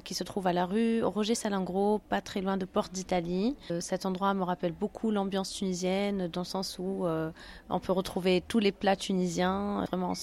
qui 0.00 0.14
se 0.14 0.24
trouve 0.24 0.46
à 0.46 0.52
la 0.52 0.64
rue 0.64 1.02
Roger 1.02 1.34
Salingro, 1.34 2.00
pas 2.08 2.20
très 2.20 2.40
loin 2.40 2.56
de 2.56 2.64
Porte 2.64 2.92
d'Italie. 2.92 3.56
Euh, 3.70 3.80
cet 3.80 4.06
endroit 4.06 4.32
me 4.34 4.42
rappelle 4.42 4.72
beaucoup 4.72 5.10
l'ambiance 5.10 5.52
tunisienne, 5.52 6.28
dans 6.28 6.40
le 6.42 6.46
sens 6.46 6.78
où 6.78 7.06
euh, 7.06 7.30
on 7.68 7.78
peut 7.78 7.92
retrouver 7.92 8.42
tous 8.46 8.58
les 8.58 8.72
plats 8.72 8.96
tunisiens, 8.96 9.84
vraiment 9.88 10.14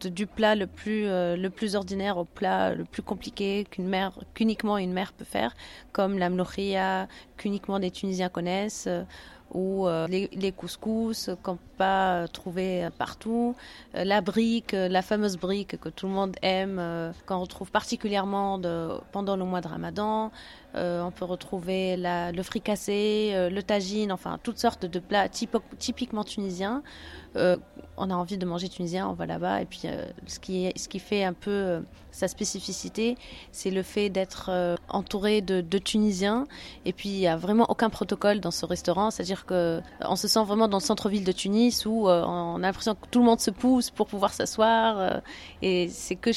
du 0.00 0.26
plat 0.26 0.54
le 0.54 0.66
plus, 0.66 1.06
euh, 1.06 1.36
le 1.36 1.50
plus 1.50 1.76
ordinaire 1.76 2.16
au 2.16 2.24
plat 2.24 2.74
le 2.74 2.84
plus 2.84 3.02
compliqué 3.02 3.66
qu'une 3.70 3.88
mère, 3.88 4.12
qu'uniquement 4.34 4.78
une 4.78 4.92
mère 4.92 5.12
peut 5.12 5.24
faire, 5.24 5.54
comme 5.92 6.18
la 6.18 6.30
mloukhia, 6.30 7.06
qu'uniquement 7.36 7.78
des 7.78 7.90
Tunisiens 7.90 8.28
connaissent. 8.28 8.88
Ou 9.52 9.86
euh, 9.86 10.06
les, 10.08 10.28
les 10.32 10.52
couscous 10.52 11.30
qu'on 11.42 11.56
peut 11.56 11.62
pas 11.78 12.14
euh, 12.14 12.26
trouver 12.26 12.84
euh, 12.84 12.90
partout, 12.90 13.54
la 13.94 14.20
brique, 14.20 14.72
la 14.72 15.02
fameuse 15.02 15.36
brique 15.36 15.80
que 15.80 15.88
tout 15.88 16.06
le 16.06 16.12
monde 16.12 16.36
aime, 16.42 17.12
qu'on 17.26 17.40
retrouve 17.40 17.70
particulièrement 17.70 18.60
pendant 19.12 19.36
le 19.36 19.44
mois 19.44 19.60
de 19.60 19.68
Ramadan. 19.68 20.32
Euh, 20.76 21.02
on 21.02 21.10
peut 21.10 21.24
retrouver 21.24 21.96
le 21.96 22.42
fricassé, 22.42 23.30
euh, 23.32 23.48
le 23.48 23.62
tagine, 23.62 24.10
enfin 24.10 24.38
toutes 24.42 24.58
sortes 24.58 24.86
de 24.86 24.98
plats 24.98 25.28
typiquement 25.28 26.24
tunisiens. 26.24 26.82
Euh, 27.36 27.56
on 27.96 28.10
a 28.10 28.14
envie 28.14 28.38
de 28.38 28.46
manger 28.46 28.68
tunisien, 28.68 29.08
on 29.08 29.12
va 29.12 29.26
là-bas. 29.26 29.62
Et 29.62 29.66
puis 29.66 29.82
ce, 30.26 30.38
qui, 30.38 30.72
ce 30.76 30.88
qui 30.88 30.98
fait 30.98 31.24
un 31.24 31.32
peu 31.32 31.82
sa 32.10 32.28
spécificité, 32.28 33.16
c'est 33.52 33.70
le 33.70 33.82
fait 33.82 34.08
d'être 34.08 34.76
entouré 34.88 35.40
de, 35.40 35.78
Tunisiens. 35.78 36.46
Et 36.84 36.92
puis 36.92 37.08
il 37.08 37.18
n'y 37.18 37.26
a 37.26 37.36
vraiment 37.36 37.66
aucun 37.68 37.90
protocole 37.90 38.40
dans 38.40 38.52
ce 38.52 38.66
restaurant, 38.66 39.10
c'est-à-dire 39.10 39.46
que 39.46 39.54
euh, 39.54 39.80
on 40.00 40.16
se 40.16 40.28
sent 40.28 40.44
vraiment 40.44 40.68
dans 40.68 40.78
le 40.78 40.82
centre-ville 40.82 41.24
de 41.24 41.32
Tunis 41.32 41.86
où 41.86 42.08
on 42.08 42.56
a 42.56 42.66
l'impression 42.66 42.94
que 42.94 43.06
tout 43.10 43.18
le 43.18 43.24
monde 43.26 43.40
se 43.40 43.50
pousse 43.50 43.90
pour 43.90 44.06
pouvoir 44.06 44.32
s'asseoir. 44.32 45.20
et 45.62 45.88
c'est 45.88 46.16
que, 46.16 46.30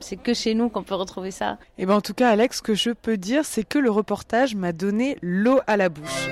c'est 0.00 0.16
que 0.16 0.34
chez 0.34 0.54
nous 0.54 0.68
qu'on 0.68 0.82
peut 0.82 0.94
retrouver 0.94 1.30
ça. 1.30 1.58
Et 1.78 1.86
ben 1.86 1.94
en 1.94 2.00
tout 2.00 2.14
cas, 2.14 2.30
Alex, 2.30 2.58
ce 2.58 2.62
que 2.62 2.74
je 2.74 2.90
peux 2.90 3.16
dire, 3.16 3.44
c'est 3.44 3.64
que 3.64 3.78
le 3.78 3.90
reportage 3.90 4.54
m'a 4.54 4.72
donné 4.72 5.18
l'eau 5.22 5.60
à 5.66 5.76
la 5.76 5.88
bouche. 5.88 6.30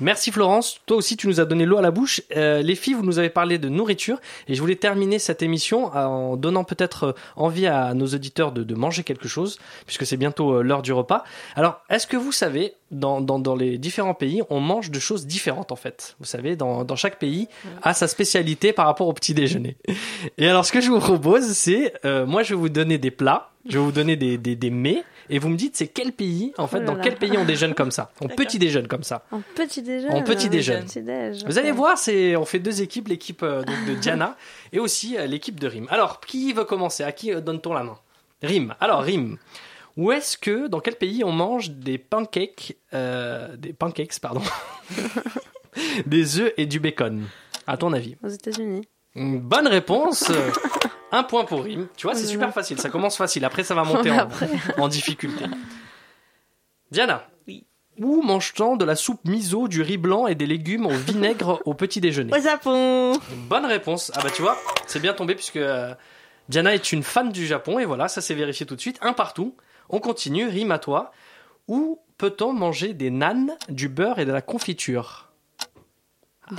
Merci 0.00 0.30
Florence, 0.30 0.80
toi 0.86 0.96
aussi 0.96 1.16
tu 1.16 1.26
nous 1.26 1.40
as 1.40 1.44
donné 1.44 1.66
l'eau 1.66 1.76
à 1.76 1.82
la 1.82 1.90
bouche. 1.90 2.22
Euh, 2.36 2.62
les 2.62 2.76
filles, 2.76 2.94
vous 2.94 3.04
nous 3.04 3.18
avez 3.18 3.30
parlé 3.30 3.58
de 3.58 3.68
nourriture 3.68 4.20
et 4.46 4.54
je 4.54 4.60
voulais 4.60 4.76
terminer 4.76 5.18
cette 5.18 5.42
émission 5.42 5.86
en 5.86 6.36
donnant 6.36 6.62
peut-être 6.62 7.04
euh, 7.04 7.12
envie 7.34 7.66
à 7.66 7.94
nos 7.94 8.06
auditeurs 8.06 8.52
de, 8.52 8.62
de 8.62 8.74
manger 8.76 9.02
quelque 9.02 9.26
chose 9.26 9.58
puisque 9.86 10.06
c'est 10.06 10.16
bientôt 10.16 10.52
euh, 10.52 10.62
l'heure 10.62 10.82
du 10.82 10.92
repas. 10.92 11.24
Alors, 11.56 11.80
est-ce 11.90 12.06
que 12.06 12.16
vous 12.16 12.30
savez, 12.30 12.74
dans, 12.92 13.20
dans, 13.20 13.40
dans 13.40 13.56
les 13.56 13.76
différents 13.76 14.14
pays, 14.14 14.42
on 14.50 14.60
mange 14.60 14.92
de 14.92 15.00
choses 15.00 15.26
différentes 15.26 15.72
en 15.72 15.76
fait? 15.76 16.14
Vous 16.20 16.26
savez, 16.26 16.54
dans, 16.54 16.84
dans 16.84 16.96
chaque 16.96 17.18
pays 17.18 17.48
a 17.82 17.92
sa 17.92 18.06
spécialité 18.06 18.72
par 18.72 18.86
rapport 18.86 19.08
au 19.08 19.12
petit 19.12 19.34
déjeuner. 19.34 19.76
Et 20.36 20.48
alors, 20.48 20.64
ce 20.64 20.70
que 20.70 20.80
je 20.80 20.90
vous 20.90 21.00
propose, 21.00 21.44
c'est, 21.54 21.92
euh, 22.04 22.24
moi 22.24 22.44
je 22.44 22.50
vais 22.54 22.60
vous 22.60 22.68
donner 22.68 22.98
des 22.98 23.10
plats, 23.10 23.50
je 23.68 23.78
vais 23.78 23.84
vous 23.84 23.92
donner 23.92 24.14
des, 24.14 24.38
des, 24.38 24.54
des 24.54 24.70
mets 24.70 25.02
et 25.30 25.38
vous 25.38 25.48
me 25.48 25.56
dites 25.56 25.76
c'est 25.76 25.88
quel 25.88 26.12
pays, 26.12 26.52
en 26.58 26.66
fait, 26.66 26.78
Oh 26.78 26.80
là 26.80 26.86
dans 26.86 26.94
là. 26.94 27.02
quel 27.04 27.16
pays 27.16 27.36
on 27.36 27.44
déjeune 27.44 27.74
comme 27.74 27.90
ça, 27.90 28.10
on 28.20 28.28
petit 28.28 28.58
déjeune 28.58 28.88
comme 28.88 29.02
ça. 29.02 29.24
En 29.30 29.40
petit 29.54 29.82
déjeuner. 29.82 30.14
En 30.14 30.22
petit 30.22 30.48
déjeuner. 30.48 30.82
Petit 30.86 31.02
déj, 31.02 31.44
Vous 31.44 31.58
allez 31.58 31.72
voir, 31.72 31.98
c'est 31.98 32.36
on 32.36 32.44
fait 32.44 32.58
deux 32.58 32.82
équipes, 32.82 33.08
l'équipe 33.08 33.42
euh, 33.42 33.62
de 33.86 33.94
Diana 33.94 34.36
et 34.72 34.78
aussi 34.78 35.16
euh, 35.16 35.26
l'équipe 35.26 35.58
de 35.60 35.66
Rim. 35.66 35.86
Alors, 35.90 36.20
qui 36.20 36.52
veut 36.52 36.64
commencer? 36.64 37.02
À 37.04 37.12
qui 37.12 37.32
euh, 37.32 37.40
donne-t-on 37.40 37.72
la 37.74 37.82
main? 37.84 37.98
Rim. 38.42 38.74
Alors, 38.80 39.02
Rim. 39.02 39.36
Où 39.96 40.12
est-ce 40.12 40.38
que, 40.38 40.68
dans 40.68 40.78
quel 40.78 40.94
pays 40.94 41.24
on 41.24 41.32
mange 41.32 41.70
des 41.70 41.98
pancakes, 41.98 42.76
euh, 42.94 43.56
des 43.56 43.72
pancakes, 43.72 44.20
pardon, 44.20 44.42
des 46.06 46.38
œufs 46.38 46.52
et 46.56 46.66
du 46.66 46.78
bacon 46.78 47.24
À 47.66 47.76
ton 47.76 47.92
avis? 47.92 48.16
Aux 48.22 48.28
États-Unis. 48.28 48.86
Bonne 49.16 49.66
réponse. 49.66 50.30
Un 51.12 51.22
point 51.22 51.44
pour 51.44 51.64
Rim. 51.64 51.88
Tu 51.96 52.06
vois, 52.06 52.14
c'est 52.14 52.26
super 52.26 52.52
facile. 52.52 52.80
Ça 52.80 52.90
commence 52.90 53.16
facile. 53.16 53.44
Après, 53.44 53.64
ça 53.64 53.74
va 53.74 53.84
monter 53.84 54.10
en, 54.78 54.88
difficulté. 54.88 55.44
Diana. 56.90 57.26
Oui. 57.46 57.64
Où 57.98 58.22
mange-t-on 58.22 58.76
de 58.76 58.84
la 58.84 58.94
soupe 58.94 59.24
miso, 59.24 59.68
du 59.68 59.82
riz 59.82 59.96
blanc 59.96 60.26
et 60.26 60.34
des 60.34 60.46
légumes 60.46 60.86
au 60.86 60.90
vinaigre 60.90 61.60
au 61.64 61.74
petit 61.74 62.00
déjeuner 62.00 62.32
Au 62.36 62.40
Japon 62.40 63.18
Bonne 63.48 63.66
réponse. 63.66 64.12
Ah 64.14 64.20
bah 64.22 64.30
tu 64.30 64.42
vois, 64.42 64.56
c'est 64.86 65.00
bien 65.00 65.14
tombé 65.14 65.34
puisque 65.34 65.56
euh, 65.56 65.94
Diana 66.48 66.74
est 66.74 66.92
une 66.92 67.02
fan 67.02 67.32
du 67.32 67.46
Japon 67.46 67.78
et 67.78 67.84
voilà, 67.84 68.08
ça 68.08 68.20
s'est 68.20 68.34
vérifié 68.34 68.66
tout 68.66 68.76
de 68.76 68.80
suite. 68.80 68.98
Un 69.02 69.12
partout. 69.12 69.56
On 69.90 70.00
continue, 70.00 70.46
rime 70.46 70.70
à 70.70 70.78
toi. 70.78 71.12
Où 71.66 72.00
peut-on 72.18 72.52
manger 72.52 72.94
des 72.94 73.10
nanes, 73.10 73.56
du 73.68 73.88
beurre 73.88 74.18
et 74.18 74.24
de 74.24 74.32
la 74.32 74.42
confiture? 74.42 75.27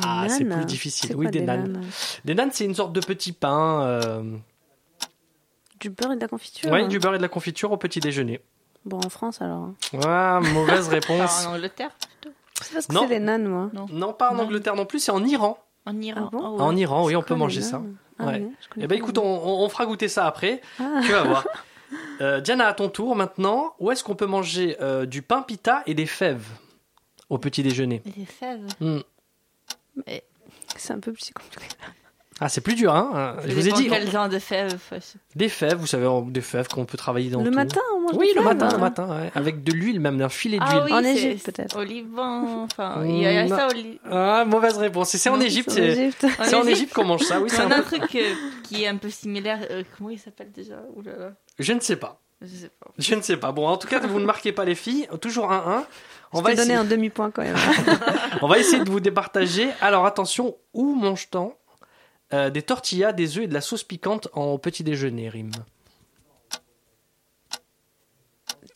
Ah, 0.03 0.25
c'est 0.29 0.45
plus 0.45 0.65
difficile. 0.65 1.15
Oui, 1.15 1.27
des, 1.29 1.41
nanes. 1.41 1.81
Des 2.25 2.35
nanes, 2.35 2.49
c'est 2.51 2.65
une 2.65 2.75
sorte 2.75 2.93
de 2.93 2.99
petit 2.99 3.31
pain. 3.31 3.81
euh, 3.83 4.23
Du 5.79 5.89
beurre 5.89 6.11
et 6.13 6.15
de 6.15 6.21
la 6.21 6.27
confiture 6.27 6.71
Ouais, 6.71 6.83
hein. 6.83 6.87
du 6.87 6.99
beurre 6.99 7.15
et 7.15 7.17
de 7.17 7.23
la 7.23 7.29
confiture 7.29 7.71
au 7.71 7.77
petit 7.77 7.99
déjeuner. 7.99 8.41
Bon, 8.85 8.99
en 9.03 9.09
France 9.09 9.41
alors. 9.41 9.69
Ah, 10.05 10.39
mauvaise 10.53 10.87
réponse. 10.89 11.45
en 11.47 11.53
Angleterre 11.55 11.91
Je 12.61 12.63
sais 12.65 12.73
pas 12.75 12.81
ce 12.81 12.87
que 12.87 12.93
Non. 12.93 13.01
c'est 13.01 13.07
les 13.09 13.19
nanes, 13.19 13.45
moi. 13.47 13.69
Non, 13.91 14.13
pas 14.13 14.31
en 14.31 14.35
Non. 14.35 14.43
Angleterre 14.43 14.75
non 14.75 14.85
plus, 14.85 14.99
c'est 14.99 15.11
en 15.11 15.23
Iran. 15.25 15.57
En 15.85 15.99
Iran. 16.01 16.25
Ah 16.27 16.29
bon 16.31 16.39
Oh, 16.43 16.55
ouais. 16.57 16.61
En 16.63 16.75
Iran, 16.75 17.05
oui, 17.05 17.15
on 17.15 17.21
peut 17.23 17.35
manger 17.35 17.61
ça. 17.61 17.81
Ah 18.19 18.25
Ouais. 18.25 18.41
oui, 18.45 18.53
je 18.61 18.67
connais 18.69 18.85
Eh 18.85 18.87
ben 18.87 18.97
écoute, 18.97 19.17
on 19.17 19.67
fera 19.69 19.85
goûter 19.85 20.07
ça 20.09 20.25
après. 20.27 20.61
Ah. 20.79 21.01
Tu 21.03 21.11
vas 21.11 21.23
voir. 21.23 21.47
Euh, 22.21 22.39
Diana, 22.39 22.67
à 22.67 22.73
ton 22.73 22.87
tour 22.87 23.15
maintenant. 23.15 23.73
Où 23.79 23.89
est-ce 23.89 24.03
qu'on 24.03 24.13
peut 24.13 24.27
manger 24.27 24.77
euh, 24.79 25.07
du 25.07 25.23
pain 25.23 25.41
pita 25.41 25.81
et 25.87 25.95
des 25.95 26.05
fèves 26.05 26.45
au 27.29 27.39
petit 27.39 27.63
déjeuner? 27.63 28.03
Des 28.05 28.25
fèves? 28.25 28.67
Hmm. 28.79 28.99
Mais 30.07 30.23
c'est 30.77 30.93
un 30.93 30.99
peu 30.99 31.11
plus 31.13 31.31
compliqué. 31.33 31.65
Ah, 32.41 32.47
c'est 32.47 32.61
plus 32.61 32.75
dur, 32.75 32.95
hein 32.95 33.35
Je 33.45 33.53
vous 33.53 33.67
ai 33.67 33.73
dit. 33.73 33.89
quel 33.89 34.09
genre 34.09 34.29
de 34.29 34.39
fèves. 34.39 34.77
Des 35.35 35.49
fèves, 35.49 35.75
vous 35.75 35.87
savez, 35.87 36.07
des 36.27 36.39
fèves 36.39 36.69
qu'on 36.69 36.85
peut 36.85 36.97
travailler 36.97 37.29
dans 37.29 37.41
Le 37.41 37.49
tout. 37.49 37.55
matin, 37.55 37.81
on 37.97 37.99
mange 38.03 38.11
Oui, 38.15 38.27
des 38.27 38.33
le 38.35 38.41
fèves, 38.41 38.43
matin, 38.45 38.67
hein. 38.67 38.71
le 38.71 38.77
matin, 38.77 39.07
ouais. 39.23 39.31
avec 39.35 39.61
de 39.61 39.73
l'huile 39.73 39.99
même, 39.99 40.21
un 40.21 40.29
filet 40.29 40.57
d'huile. 40.57 40.69
Ah 40.71 40.85
oui, 40.85 40.93
En 40.93 41.03
Égypte, 41.03 41.45
peut-être. 41.51 41.77
Au 41.77 41.83
Liban, 41.83 42.63
enfin, 42.63 43.03
il 43.05 43.17
y 43.19 43.25
a, 43.25 43.43
il 43.43 43.49
y 43.49 43.51
a 43.51 43.57
ça 43.57 43.67
au 43.67 43.73
Liban. 43.73 43.99
Ah, 44.09 44.45
mauvaise 44.45 44.77
réponse. 44.77 45.09
C'est 45.09 45.29
en 45.29 45.41
Égypte. 45.41 45.69
c'est 45.69 45.81
en 45.81 45.83
C'est 45.83 45.91
Égypte. 46.01 46.25
c'est 46.43 46.55
en 46.55 46.59
En 46.59 46.61
Égypte. 46.61 46.77
Égypte 46.77 46.93
qu'on 46.93 47.03
mange 47.03 47.23
ça. 47.23 47.41
Oui, 47.41 47.49
c'est 47.49 47.61
On 47.61 47.65
un 47.67 47.71
a 47.71 47.77
un 47.79 47.81
truc 47.81 48.03
euh, 48.15 48.33
qui 48.63 48.83
est 48.85 48.87
un 48.87 48.95
peu 48.95 49.09
similaire. 49.09 49.59
euh, 49.69 49.83
comment 49.97 50.09
il 50.09 50.17
s'appelle 50.19 50.51
déjà? 50.53 50.81
Ouh 50.95 51.01
là 51.01 51.17
là, 51.17 51.31
Je 51.59 51.73
ne 51.73 51.81
sais 51.81 51.97
pas. 51.97 52.21
je 52.41 52.47
sais 52.47 52.69
pas. 52.79 52.87
Je 52.97 53.15
ne 53.15 53.21
sais 53.21 53.35
pas. 53.35 53.51
Bon, 53.51 53.67
en 53.67 53.75
tout 53.75 53.89
cas, 53.89 53.99
vous 53.99 54.17
ne 54.21 54.25
marquez 54.25 54.53
pas 54.53 54.63
les 54.63 54.75
filles. 54.75 55.09
Toujours 55.19 55.51
1-1. 55.51 55.83
On 55.83 55.83
On 56.31 56.41
va 56.41 56.49
va 56.49 56.55
donner 56.55 56.61
essayer- 56.73 56.75
un 56.75 56.83
demi-point 56.85 57.31
quand 57.31 57.41
même. 57.41 57.55
On 58.41 58.47
va 58.47 58.59
essayer 58.59 58.83
de 58.83 58.89
vous 58.89 58.99
départager. 58.99 59.69
Alors 59.81 60.05
attention, 60.05 60.55
où 60.73 60.93
mange-t-on 60.95 61.53
euh, 62.33 62.49
des 62.51 62.61
tortillas, 62.61 63.11
des 63.13 63.37
œufs 63.37 63.45
et 63.45 63.47
de 63.47 63.53
la 63.53 63.61
sauce 63.61 63.83
piquante 63.83 64.27
en 64.33 64.57
petit 64.59 64.83
déjeuner, 64.83 65.29
Rim? 65.29 65.49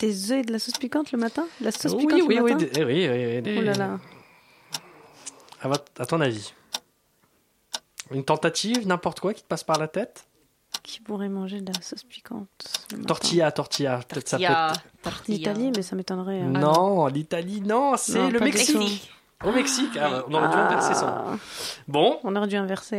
Des 0.00 0.32
œufs 0.32 0.38
et 0.40 0.42
de 0.42 0.52
la 0.52 0.58
sauce 0.58 0.76
piquante 0.78 1.12
le 1.12 1.18
matin? 1.18 1.46
De 1.60 1.66
la 1.66 1.70
sauce 1.70 1.92
Oui, 1.92 2.06
piquante 2.06 2.22
oui, 2.26 2.34
le 2.36 2.42
oui, 2.42 2.52
matin? 2.54 2.66
des- 2.72 2.84
oui, 2.84 3.08
oui, 3.08 3.26
oui, 3.36 3.42
des- 3.42 3.58
Oh 3.58 3.62
là 3.62 3.72
là. 3.74 3.98
À, 5.62 5.68
votre- 5.68 5.92
à 5.98 6.06
ton 6.06 6.20
avis? 6.20 6.52
Une 8.10 8.24
tentative, 8.24 8.86
n'importe 8.86 9.20
quoi 9.20 9.32
qui 9.32 9.42
te 9.42 9.46
passe 9.48 9.64
par 9.64 9.78
la 9.78 9.88
tête? 9.88 10.26
Qui 10.82 11.00
pourrait 11.00 11.28
manger 11.30 11.60
de 11.62 11.72
la 11.72 11.80
sauce 11.80 12.02
piquante 12.04 12.48
Tortilla, 13.06 13.50
tortilla, 13.52 14.00
peut-être 14.06 14.28
ça 14.28 14.36
peut 14.36 14.44
être-. 14.44 15.22
L'Italie, 15.28 15.72
mais 15.74 15.82
ça 15.82 15.96
m'étonnerait. 15.96 16.40
hein. 16.42 16.48
Non, 16.50 17.06
l'Italie, 17.06 17.60
non, 17.62 17.96
c'est 17.96 18.28
le 18.30 18.40
Mexique. 18.40 19.10
Au 19.44 19.52
Mexique, 19.52 19.90
ah, 20.00 20.24
on 20.28 20.34
aurait 20.34 20.48
dû 20.48 20.56
inverser 20.56 20.94
ça. 20.94 21.24
Bon. 21.88 22.18
On 22.24 22.34
aurait 22.36 22.46
dû 22.48 22.56
inverser. 22.56 22.96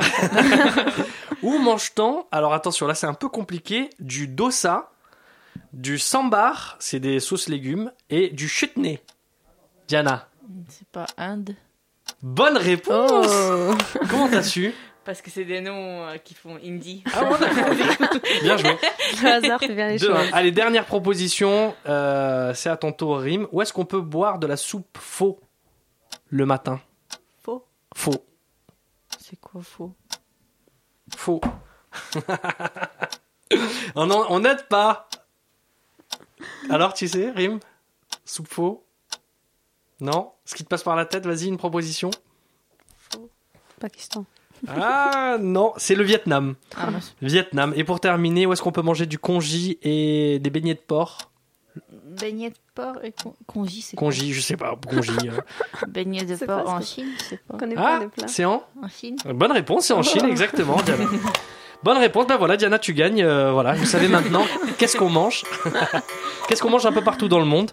Où 1.44 1.58
mange-t-on? 1.58 2.26
Alors 2.32 2.54
attention, 2.54 2.88
là 2.88 2.94
c'est 2.96 3.08
un 3.08 3.14
peu 3.14 3.30
compliqué. 3.30 3.90
Du 4.00 4.28
dosa, 4.28 4.92
du 5.74 5.98
sambar, 5.98 6.76
c'est 6.80 7.00
des 7.00 7.20
sauces 7.20 7.50
légumes, 7.50 7.92
et 8.10 8.30
du 8.30 8.48
chutney. 8.48 9.00
Diana. 9.88 10.28
C'est 10.70 10.88
pas 10.90 11.06
Inde. 11.18 11.56
Bonne 12.22 12.58
réponse 12.58 13.26
Comment 14.10 14.30
t'as 14.30 14.44
su? 14.44 14.74
Parce 15.06 15.22
que 15.22 15.30
c'est 15.30 15.45
des 15.45 15.62
noms 15.62 16.08
euh, 16.08 16.18
qui 16.18 16.34
font 16.34 16.56
indie. 16.64 17.03
Ah 17.14 17.24
bon, 17.26 17.38
d'accord. 17.38 17.70
Bien 18.41 18.58
joué. 18.58 18.76
Le 19.22 19.28
hasard 19.28 19.60
fait 19.60 19.76
bien 19.76 19.88
les 19.89 19.97
Deux, 19.99 20.08
choses. 20.08 20.30
Allez, 20.34 20.51
dernière 20.51 20.86
proposition. 20.86 21.76
euh, 21.86 22.53
c'est 22.56 22.70
à 22.70 22.76
ton 22.78 22.91
tour, 22.91 23.20
Rim. 23.20 23.47
Où 23.51 23.62
est-ce 23.62 23.72
qu'on 23.72 23.86
peut 23.86 24.01
boire 24.01 24.39
de 24.39 24.47
la 24.47 24.58
soupe 24.58 24.97
faux 24.97 25.39
le 26.30 26.45
matin? 26.47 26.82
Faux 27.43 27.66
Faux. 27.95 28.26
C'est 29.20 29.39
quoi 29.39 29.62
faux? 29.62 29.93
Faux. 31.16 31.39
on 33.95 34.10
en- 34.10 34.26
on 34.30 34.39
n'aide 34.39 34.64
pas. 34.68 35.08
Alors, 36.70 36.93
tu 36.93 37.08
sais, 37.08 37.30
Rim 37.32 37.60
Soupe 38.26 38.47
faux? 38.47 38.86
Non? 39.99 40.32
Ce 40.45 40.56
qui 40.56 40.64
te 40.64 40.70
passe 40.70 40.84
par 40.84 40.95
la 40.95 41.06
tête, 41.06 41.26
vas-y, 41.28 41.45
une 41.47 41.58
proposition 41.58 42.10
Pakistan. 43.80 44.26
Ah 44.70 45.38
non, 45.39 45.74
c'est 45.78 45.95
le 45.95 46.03
Vietnam. 46.03 46.55
Ah. 46.78 46.88
Vietnam. 47.22 47.74
Et 47.76 47.84
pour 47.84 47.99
terminer, 47.99 48.45
où 48.45 48.53
est-ce 48.53 48.61
qu'on 48.61 48.72
peut 48.72 48.82
manger 48.82 49.05
du 49.05 49.20
congee 49.20 49.78
et 49.84 50.39
des 50.39 50.49
beignets 50.49 50.74
de 50.76 50.80
porc? 50.80 51.30
Beignet 52.05 52.51
de 52.51 52.55
porc 52.74 52.95
et 53.03 53.11
con- 53.11 53.34
congee, 53.47 53.82
c'est 53.82 53.97
Congee, 53.97 54.32
je 54.32 54.39
sais 54.39 54.55
pas, 54.55 54.74
congee. 54.89 55.11
euh. 55.28 55.32
quoi 55.78 55.88
Beignet 55.89 56.24
de 56.24 56.36
porc 56.38 56.70
en 56.70 56.80
Chine, 56.80 57.09
c'est 57.18 57.43
pas. 57.45 57.57
connais 57.57 57.76
Ah, 57.78 57.82
pas 57.82 57.99
les 57.99 58.07
plats. 58.07 58.28
c'est 58.30 58.45
en? 58.45 58.63
En 58.82 58.88
Chine 58.88 59.18
Bonne 59.34 59.51
réponse, 59.51 59.86
c'est 59.88 59.93
en 59.93 60.01
Chine, 60.01 60.24
exactement, 60.26 60.78
Diana. 60.86 61.03
Bonne 61.84 61.97
réponse, 61.97 62.26
ben 62.28 62.38
voilà, 62.38 62.55
Diana, 62.55 62.80
tu 62.80 62.93
gagnes. 62.93 63.22
euh, 63.22 63.51
voilà, 63.51 63.74
vous 63.74 63.86
savez 63.86 64.07
maintenant 64.07 64.43
qu'est-ce 64.78 64.95
qu'on 64.97 65.09
mange? 65.09 65.43
qu'est-ce 66.47 66.61
qu'on 66.61 66.70
mange 66.70 66.86
un 66.86 66.93
peu 66.93 67.03
partout 67.03 67.28
dans 67.28 67.39
le 67.39 67.45
monde? 67.45 67.72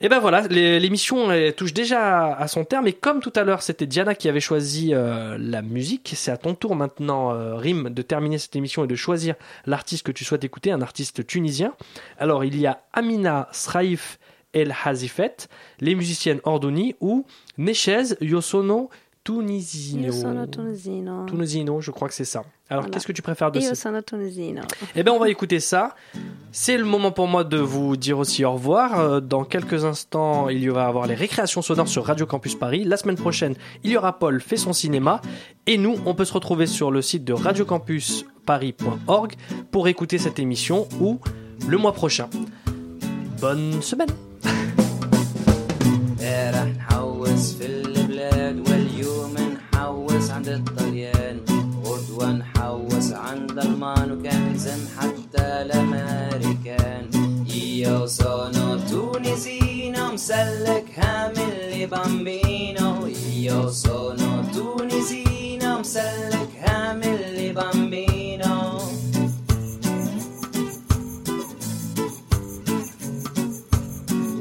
Et 0.00 0.08
ben 0.08 0.20
voilà, 0.20 0.46
l'émission 0.46 1.28
touche 1.56 1.72
déjà 1.72 2.32
à 2.32 2.46
son 2.46 2.64
terme. 2.64 2.86
Et 2.86 2.92
comme 2.92 3.20
tout 3.20 3.32
à 3.34 3.42
l'heure, 3.42 3.62
c'était 3.62 3.86
Diana 3.86 4.14
qui 4.14 4.28
avait 4.28 4.38
choisi 4.38 4.94
euh, 4.94 5.36
la 5.40 5.60
musique, 5.60 6.12
c'est 6.14 6.30
à 6.30 6.36
ton 6.36 6.54
tour 6.54 6.76
maintenant, 6.76 7.32
euh, 7.32 7.56
Rim, 7.56 7.90
de 7.90 8.02
terminer 8.02 8.38
cette 8.38 8.54
émission 8.54 8.84
et 8.84 8.86
de 8.86 8.94
choisir 8.94 9.34
l'artiste 9.66 10.06
que 10.06 10.12
tu 10.12 10.24
souhaites 10.24 10.44
écouter, 10.44 10.70
un 10.70 10.82
artiste 10.82 11.26
tunisien. 11.26 11.74
Alors, 12.16 12.44
il 12.44 12.60
y 12.60 12.66
a 12.66 12.80
Amina 12.92 13.48
Sraif 13.50 14.20
El 14.52 14.72
Hazifet, 14.84 15.34
les 15.80 15.96
musiciennes 15.96 16.40
Ordoni 16.44 16.94
ou 17.00 17.26
Nechez 17.58 18.14
Yosono 18.20 18.90
Tunisino. 19.28 20.06
Io 20.06 20.12
sono 20.12 20.48
tunisino. 20.48 21.24
Tunisino, 21.26 21.82
je 21.82 21.90
crois 21.90 22.08
que 22.08 22.14
c'est 22.14 22.24
ça. 22.24 22.44
Alors, 22.70 22.84
Voilà. 22.84 22.94
qu'est-ce 22.94 23.06
que 23.06 23.12
tu 23.12 23.20
préfères 23.20 23.50
de 23.52 23.60
Io 23.60 23.74
sono 23.74 24.00
tunisino. 24.00 24.62
Eh 24.94 25.02
bien, 25.02 25.12
on 25.12 25.18
va 25.18 25.28
écouter 25.28 25.60
ça. 25.60 25.94
C'est 26.50 26.78
le 26.78 26.84
moment 26.86 27.12
pour 27.12 27.28
moi 27.28 27.44
de 27.44 27.58
vous 27.58 27.98
dire 27.98 28.18
aussi 28.18 28.42
au 28.46 28.52
revoir. 28.54 28.98
Euh, 28.98 29.20
Dans 29.20 29.44
quelques 29.44 29.84
instants, 29.84 30.48
il 30.48 30.62
y 30.62 30.68
va 30.68 30.86
avoir 30.86 31.06
les 31.06 31.14
récréations 31.14 31.60
sonores 31.60 31.88
sur 31.88 32.06
Radio 32.06 32.24
Campus 32.24 32.54
Paris. 32.54 32.84
La 32.84 32.96
semaine 32.96 33.16
prochaine, 33.16 33.54
il 33.84 33.90
y 33.90 33.98
aura 33.98 34.18
Paul 34.18 34.40
fait 34.40 34.56
son 34.56 34.72
cinéma. 34.72 35.20
Et 35.66 35.76
nous, 35.76 35.96
on 36.06 36.14
peut 36.14 36.24
se 36.24 36.32
retrouver 36.32 36.64
sur 36.66 36.90
le 36.90 37.02
site 37.02 37.24
de 37.24 37.34
radiocampusparis.org 37.34 39.34
pour 39.70 39.88
écouter 39.88 40.16
cette 40.16 40.38
émission 40.38 40.88
ou 41.02 41.18
le 41.68 41.76
mois 41.76 41.92
prochain. 41.92 42.30
Bonne 43.42 43.82
semaine 43.82 44.08
عند 50.38 50.48
الطليان 50.48 51.40
غدوة 51.84 52.32
نحوس 52.32 53.12
عند 53.12 53.58
المان 53.58 54.12
وكان 54.12 54.54
يزن 54.54 54.88
حتى 54.98 55.42
الأمريكان. 55.62 57.10
يا 57.54 58.06
صانع 58.06 58.76
تونسينا 58.90 60.12
مسلك 60.12 60.84
هام 60.98 61.32
اللي 61.52 61.86
بامبينو 61.86 63.06
يا 63.34 63.70
صانع 63.70 64.42
تونسينا 64.54 65.78
مسلك 65.80 66.50
هامل 66.66 67.52
بامبينو 67.54 68.78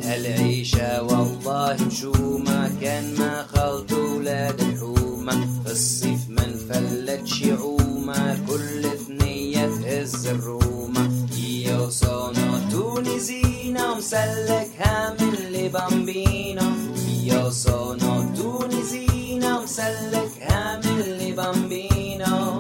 هالعيشة 0.03 1.03
والله 1.03 1.77
مشومة 1.87 2.71
كان 2.81 3.15
ما 3.19 3.43
خلطوا 3.43 4.17
ولاد 4.17 4.61
الحومة 4.61 5.47
الصيف 5.71 6.29
ما 6.29 6.45
انفلتش 6.45 7.43
عومة 7.43 8.39
كل 8.47 8.83
ثنية 9.07 9.65
تهز 9.67 10.27
الرومة. 10.27 11.27
هي 11.35 11.77
وصانا 11.77 12.69
تونسينا 12.71 13.95
مسلكها 13.95 15.15
من 15.19 15.33
لبامبينا 15.51 16.73
هي 17.07 17.43
وصانا 17.45 18.33
تونسينا 18.37 19.59
مسلكها 19.63 20.81
من 20.85 20.99
لبامبينا 21.01 22.59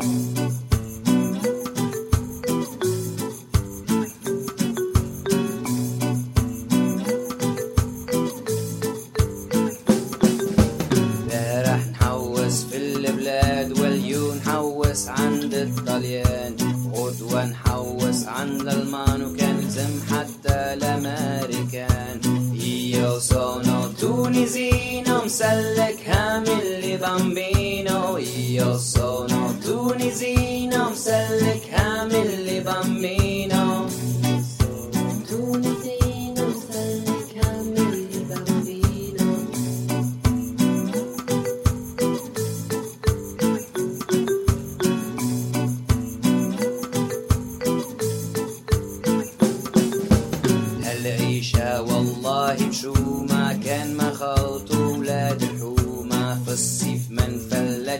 نحوس 14.97 15.09
عند 15.09 15.53
الطليان 15.53 16.55
غدوة 16.93 17.45
نحوس 17.45 18.25
عند 18.25 18.67
المان 18.67 19.21
وكان 19.25 19.57
لازم 19.61 19.99
حتى 20.09 20.73
الأمريكان. 20.73 22.21
Io 22.57 23.19
sono 23.19 23.93
tunisino 23.99 25.25
مسلك 25.25 25.99
هامل 26.09 26.81
لي 26.81 26.97
بامبينو 26.97 28.17
Io 28.17 28.77
sono 28.77 29.53
tunisino 29.65 30.89
مسلك 30.91 31.61
هامل 31.73 32.45
لي 32.45 32.59
بامبينو 32.59 33.76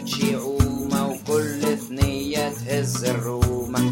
نفلتش 0.07 0.25
عومة 0.35 1.09
وكل 1.09 1.79
ثنية 1.89 2.49
تهز 2.49 3.05
الرومة 3.05 3.83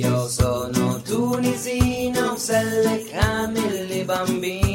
Io 0.00 0.28
sono 0.28 1.00
tunisino 1.08 2.32
مسلك 2.34 3.14
هامل 3.14 3.88
لي 3.88 4.04
بامبينو 4.04 4.71